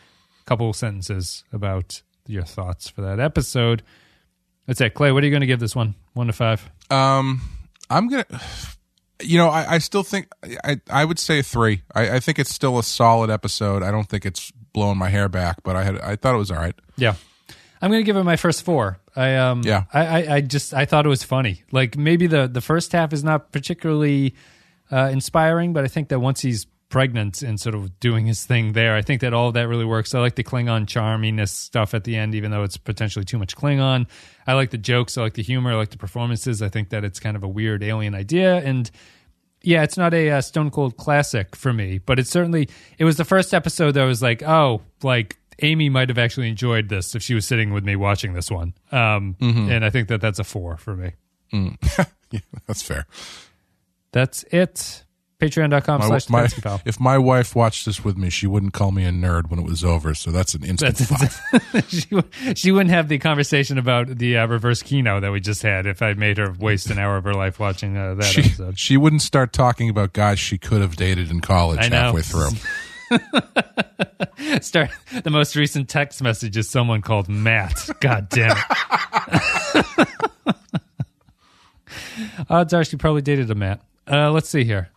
couple 0.46 0.72
sentences 0.72 1.44
about 1.52 2.02
your 2.26 2.44
thoughts 2.44 2.88
for 2.88 3.02
that 3.02 3.20
episode. 3.20 3.82
That's 4.66 4.80
it. 4.80 4.94
Clay, 4.94 5.12
what 5.12 5.22
are 5.22 5.26
you 5.26 5.32
going 5.32 5.40
to 5.40 5.46
give 5.46 5.60
this 5.60 5.74
one? 5.74 5.94
One 6.14 6.28
to 6.28 6.32
five. 6.32 6.68
Um, 6.90 7.40
I'm 7.90 8.08
gonna. 8.08 8.26
You 9.20 9.38
know, 9.38 9.48
I, 9.48 9.74
I 9.74 9.78
still 9.78 10.02
think 10.02 10.28
I 10.64 10.80
I 10.90 11.04
would 11.04 11.18
say 11.18 11.42
three. 11.42 11.82
I, 11.94 12.16
I 12.16 12.20
think 12.20 12.38
it's 12.38 12.52
still 12.52 12.78
a 12.78 12.82
solid 12.82 13.30
episode. 13.30 13.82
I 13.82 13.90
don't 13.90 14.08
think 14.08 14.26
it's 14.26 14.50
blowing 14.72 14.98
my 14.98 15.08
hair 15.08 15.28
back, 15.28 15.62
but 15.62 15.76
I 15.76 15.84
had 15.84 16.00
I 16.00 16.16
thought 16.16 16.34
it 16.34 16.38
was 16.38 16.50
all 16.50 16.56
right. 16.58 16.74
Yeah. 16.96 17.14
I'm 17.80 17.90
gonna 17.90 18.02
give 18.02 18.16
it 18.16 18.24
my 18.24 18.36
first 18.36 18.64
four. 18.64 18.98
I 19.14 19.36
um 19.36 19.62
Yeah. 19.64 19.84
I, 19.92 20.06
I, 20.06 20.34
I 20.36 20.40
just 20.40 20.74
I 20.74 20.86
thought 20.86 21.06
it 21.06 21.08
was 21.08 21.22
funny. 21.22 21.62
Like 21.70 21.96
maybe 21.96 22.26
the 22.26 22.48
the 22.48 22.60
first 22.60 22.92
half 22.92 23.12
is 23.12 23.22
not 23.22 23.52
particularly 23.52 24.34
uh, 24.90 25.08
inspiring, 25.12 25.72
but 25.72 25.84
I 25.84 25.88
think 25.88 26.08
that 26.08 26.20
once 26.20 26.40
he's 26.40 26.66
pregnant 26.92 27.42
and 27.42 27.58
sort 27.58 27.74
of 27.74 27.98
doing 27.98 28.26
his 28.26 28.44
thing 28.44 28.74
there, 28.74 28.94
I 28.94 29.02
think 29.02 29.22
that 29.22 29.32
all 29.34 29.48
of 29.48 29.54
that 29.54 29.66
really 29.66 29.84
works. 29.84 30.14
I 30.14 30.20
like 30.20 30.36
the 30.36 30.44
Klingon 30.44 30.86
charminess 30.86 31.48
stuff 31.48 31.94
at 31.94 32.04
the 32.04 32.14
end, 32.14 32.36
even 32.36 32.50
though 32.52 32.62
it's 32.62 32.76
potentially 32.76 33.24
too 33.24 33.38
much 33.38 33.56
Klingon. 33.56 34.06
I 34.46 34.52
like 34.52 34.70
the 34.70 34.78
jokes, 34.78 35.18
I 35.18 35.22
like 35.22 35.34
the 35.34 35.42
humor, 35.42 35.72
I 35.72 35.76
like 35.76 35.90
the 35.90 35.98
performances. 35.98 36.62
I 36.62 36.68
think 36.68 36.90
that 36.90 37.02
it's 37.04 37.18
kind 37.18 37.34
of 37.36 37.42
a 37.42 37.48
weird 37.48 37.82
alien 37.82 38.14
idea 38.14 38.58
and 38.58 38.88
yeah, 39.64 39.84
it's 39.84 39.96
not 39.96 40.12
a 40.12 40.28
uh, 40.30 40.40
Stone 40.40 40.70
Cold 40.72 40.96
classic 40.96 41.54
for 41.54 41.72
me, 41.72 41.98
but 41.98 42.18
it's 42.18 42.30
certainly 42.30 42.68
it 42.98 43.04
was 43.04 43.16
the 43.16 43.24
first 43.24 43.54
episode 43.54 43.92
that 43.92 44.04
was 44.04 44.20
like, 44.20 44.42
oh, 44.42 44.82
like 45.04 45.38
Amy 45.60 45.88
might 45.88 46.08
have 46.08 46.18
actually 46.18 46.48
enjoyed 46.48 46.88
this 46.88 47.14
if 47.14 47.22
she 47.22 47.32
was 47.32 47.46
sitting 47.46 47.72
with 47.72 47.84
me 47.84 47.94
watching 47.94 48.32
this 48.32 48.50
one. 48.50 48.74
Um, 48.90 49.36
And 49.70 49.84
I 49.84 49.90
think 49.90 50.08
that 50.08 50.20
that's 50.20 50.40
a 50.40 50.44
four 50.44 50.76
for 50.76 50.94
me. 50.96 51.12
Yeah, 52.32 52.40
that's 52.66 52.82
fair. 52.82 53.06
That's 54.12 54.42
it. 54.50 55.04
Patreon.com 55.42 56.00
My, 56.00 56.06
slash 56.06 56.28
my, 56.28 56.42
Pensky 56.44 56.62
Pal. 56.62 56.80
if 56.84 57.00
my 57.00 57.18
wife 57.18 57.56
watched 57.56 57.84
this 57.84 58.04
with 58.04 58.16
me, 58.16 58.30
she 58.30 58.46
wouldn't 58.46 58.72
call 58.72 58.92
me 58.92 59.04
a 59.04 59.10
nerd 59.10 59.50
when 59.50 59.58
it 59.58 59.64
was 59.66 59.82
over. 59.82 60.14
So 60.14 60.30
that's 60.30 60.54
an 60.54 60.64
instant 60.64 60.98
five. 60.98 61.84
she, 61.88 62.54
she 62.54 62.72
wouldn't 62.72 62.90
have 62.90 63.08
the 63.08 63.18
conversation 63.18 63.78
about 63.78 64.06
the 64.18 64.38
uh, 64.38 64.46
reverse 64.46 64.82
Kino 64.82 65.20
that 65.20 65.32
we 65.32 65.40
just 65.40 65.62
had 65.62 65.86
if 65.86 66.00
I 66.00 66.14
made 66.14 66.38
her 66.38 66.52
waste 66.58 66.90
an 66.90 66.98
hour 66.98 67.16
of 67.16 67.24
her 67.24 67.34
life 67.34 67.58
watching 67.58 67.96
uh, 67.96 68.14
that 68.14 68.24
She, 68.24 68.40
episode. 68.42 68.78
she 68.78 68.96
wouldn't 68.96 69.22
start 69.22 69.52
talking 69.52 69.88
about 69.88 70.12
guys 70.12 70.38
she 70.38 70.58
could 70.58 70.80
have 70.80 70.96
dated 70.96 71.30
in 71.30 71.40
college 71.40 71.84
halfway 71.86 72.22
through. 72.22 72.50
Start 74.60 74.90
the 75.22 75.30
most 75.30 75.54
recent 75.54 75.88
text 75.88 76.22
message 76.22 76.56
is 76.56 76.68
someone 76.70 77.02
called 77.02 77.28
Matt. 77.28 77.88
God 78.00 78.28
damn 78.30 78.56
it. 78.56 80.08
Odds 82.48 82.72
are 82.72 82.84
she 82.84 82.96
probably 82.96 83.22
dated 83.22 83.50
a 83.50 83.54
Matt. 83.54 83.82
Uh, 84.10 84.30
let's 84.30 84.48
see 84.48 84.64
here. 84.64 84.88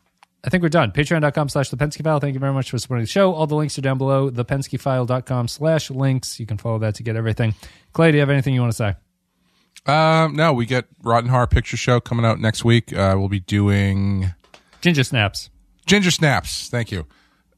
I 0.45 0.49
think 0.49 0.61
we're 0.61 0.69
done. 0.69 0.91
Patreon.com 0.91 1.49
slash 1.49 1.69
the 1.69 1.77
Pensky 1.77 2.03
File. 2.03 2.19
Thank 2.19 2.35
you 2.35 2.39
very 2.39 2.53
much 2.53 2.69
for 2.69 2.77
supporting 2.77 3.03
the 3.03 3.09
show. 3.09 3.33
All 3.33 3.47
the 3.47 3.55
links 3.55 3.79
are 3.79 3.81
down 3.81 3.97
below. 3.97 4.29
ThePenskyfile.com 4.29 5.47
slash 5.47 5.89
links. 5.89 6.39
You 6.39 6.45
can 6.45 6.57
follow 6.59 6.77
that 6.79 6.93
to 6.95 7.03
get 7.03 7.15
everything. 7.15 7.55
Clay, 7.93 8.11
do 8.11 8.17
you 8.17 8.21
have 8.21 8.29
anything 8.29 8.53
you 8.53 8.61
want 8.61 8.73
to 8.73 8.77
say? 8.77 8.95
Um, 9.91 10.35
no, 10.35 10.53
we 10.53 10.67
get 10.67 10.85
Rotten 11.03 11.29
Horror 11.29 11.47
Picture 11.47 11.77
Show 11.77 11.99
coming 11.99 12.25
out 12.25 12.39
next 12.39 12.63
week. 12.63 12.93
Uh, 12.93 13.15
we'll 13.17 13.27
be 13.27 13.39
doing 13.39 14.33
Ginger 14.81 15.03
Snaps. 15.03 15.49
Ginger 15.87 16.11
Snaps. 16.11 16.69
Thank 16.69 16.91
you. 16.91 17.07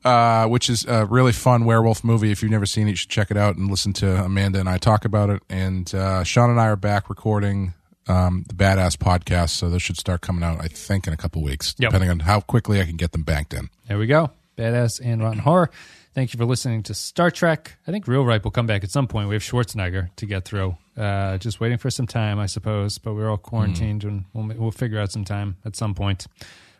Uh, 0.05 0.47
which 0.47 0.69
is 0.69 0.85
a 0.85 1.05
really 1.05 1.33
fun 1.33 1.65
werewolf 1.65 2.03
movie. 2.03 2.31
If 2.31 2.41
you've 2.41 2.51
never 2.51 2.65
seen 2.65 2.87
it, 2.87 2.91
you 2.91 2.95
should 2.95 3.09
check 3.09 3.31
it 3.31 3.35
out 3.35 3.57
and 3.57 3.69
listen 3.69 3.91
to 3.93 4.23
Amanda 4.23 4.59
and 4.59 4.69
I 4.69 4.77
talk 4.77 5.03
about 5.03 5.29
it. 5.29 5.41
And 5.49 5.93
uh, 5.93 6.23
Sean 6.23 6.49
and 6.49 6.59
I 6.59 6.67
are 6.67 6.77
back 6.77 7.09
recording 7.09 7.73
um, 8.07 8.45
the 8.47 8.55
Badass 8.55 8.95
podcast, 8.97 9.49
so 9.49 9.69
those 9.69 9.81
should 9.81 9.97
start 9.97 10.21
coming 10.21 10.43
out, 10.43 10.59
I 10.61 10.67
think, 10.67 11.07
in 11.07 11.13
a 11.13 11.17
couple 11.17 11.41
weeks, 11.43 11.75
Yep. 11.77 11.89
depending 11.91 12.09
on 12.09 12.19
how 12.21 12.39
quickly 12.41 12.79
I 12.81 12.85
can 12.85 12.95
get 12.97 13.11
them 13.11 13.23
banked 13.23 13.53
in. 13.53 13.69
There 13.87 13.97
we 13.97 14.07
go. 14.07 14.31
Badass 14.57 14.99
and 15.03 15.21
Rotten 15.21 15.39
Horror. 15.39 15.69
Thank 16.15 16.33
you 16.33 16.37
for 16.39 16.45
listening 16.45 16.81
to 16.83 16.95
Star 16.95 17.29
Trek. 17.29 17.77
I 17.87 17.91
think 17.91 18.07
Real 18.07 18.25
Ripe 18.25 18.43
will 18.43 18.49
come 18.51 18.65
back 18.65 18.83
at 18.83 18.89
some 18.89 19.07
point. 19.07 19.29
We 19.29 19.35
have 19.35 19.43
Schwarzenegger 19.43 20.09
to 20.15 20.25
get 20.25 20.45
through. 20.45 20.75
Uh, 20.97 21.37
just 21.37 21.59
waiting 21.59 21.77
for 21.77 21.91
some 21.91 22.07
time, 22.07 22.39
I 22.39 22.47
suppose. 22.47 22.97
But 22.97 23.13
we're 23.13 23.29
all 23.29 23.37
quarantined, 23.37 24.03
and 24.03 24.25
we'll 24.33 24.47
we'll 24.57 24.71
figure 24.71 24.99
out 24.99 25.11
some 25.11 25.25
time 25.25 25.57
at 25.63 25.75
some 25.75 25.93
point. 25.93 26.25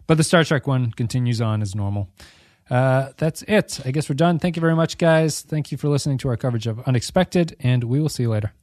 But 0.08 0.18
the 0.18 0.24
Star 0.24 0.44
Trek 0.44 0.66
one 0.66 0.92
continues 0.92 1.40
on 1.40 1.62
as 1.62 1.76
normal. 1.76 2.10
Uh, 2.68 3.10
that's 3.18 3.44
it. 3.44 3.80
I 3.86 3.92
guess 3.92 4.10
we're 4.10 4.16
done. 4.16 4.40
Thank 4.40 4.56
you 4.56 4.62
very 4.62 4.76
much, 4.76 4.98
guys. 4.98 5.42
Thank 5.42 5.72
you 5.72 5.78
for 5.78 5.88
listening 5.88 6.18
to 6.20 6.30
our 6.30 6.38
coverage 6.38 6.66
of 6.66 6.80
Unexpected, 6.88 7.56
and 7.60 7.84
we 7.84 8.00
will 8.02 8.10
see 8.10 8.24
you 8.24 8.30
later. 8.30 8.54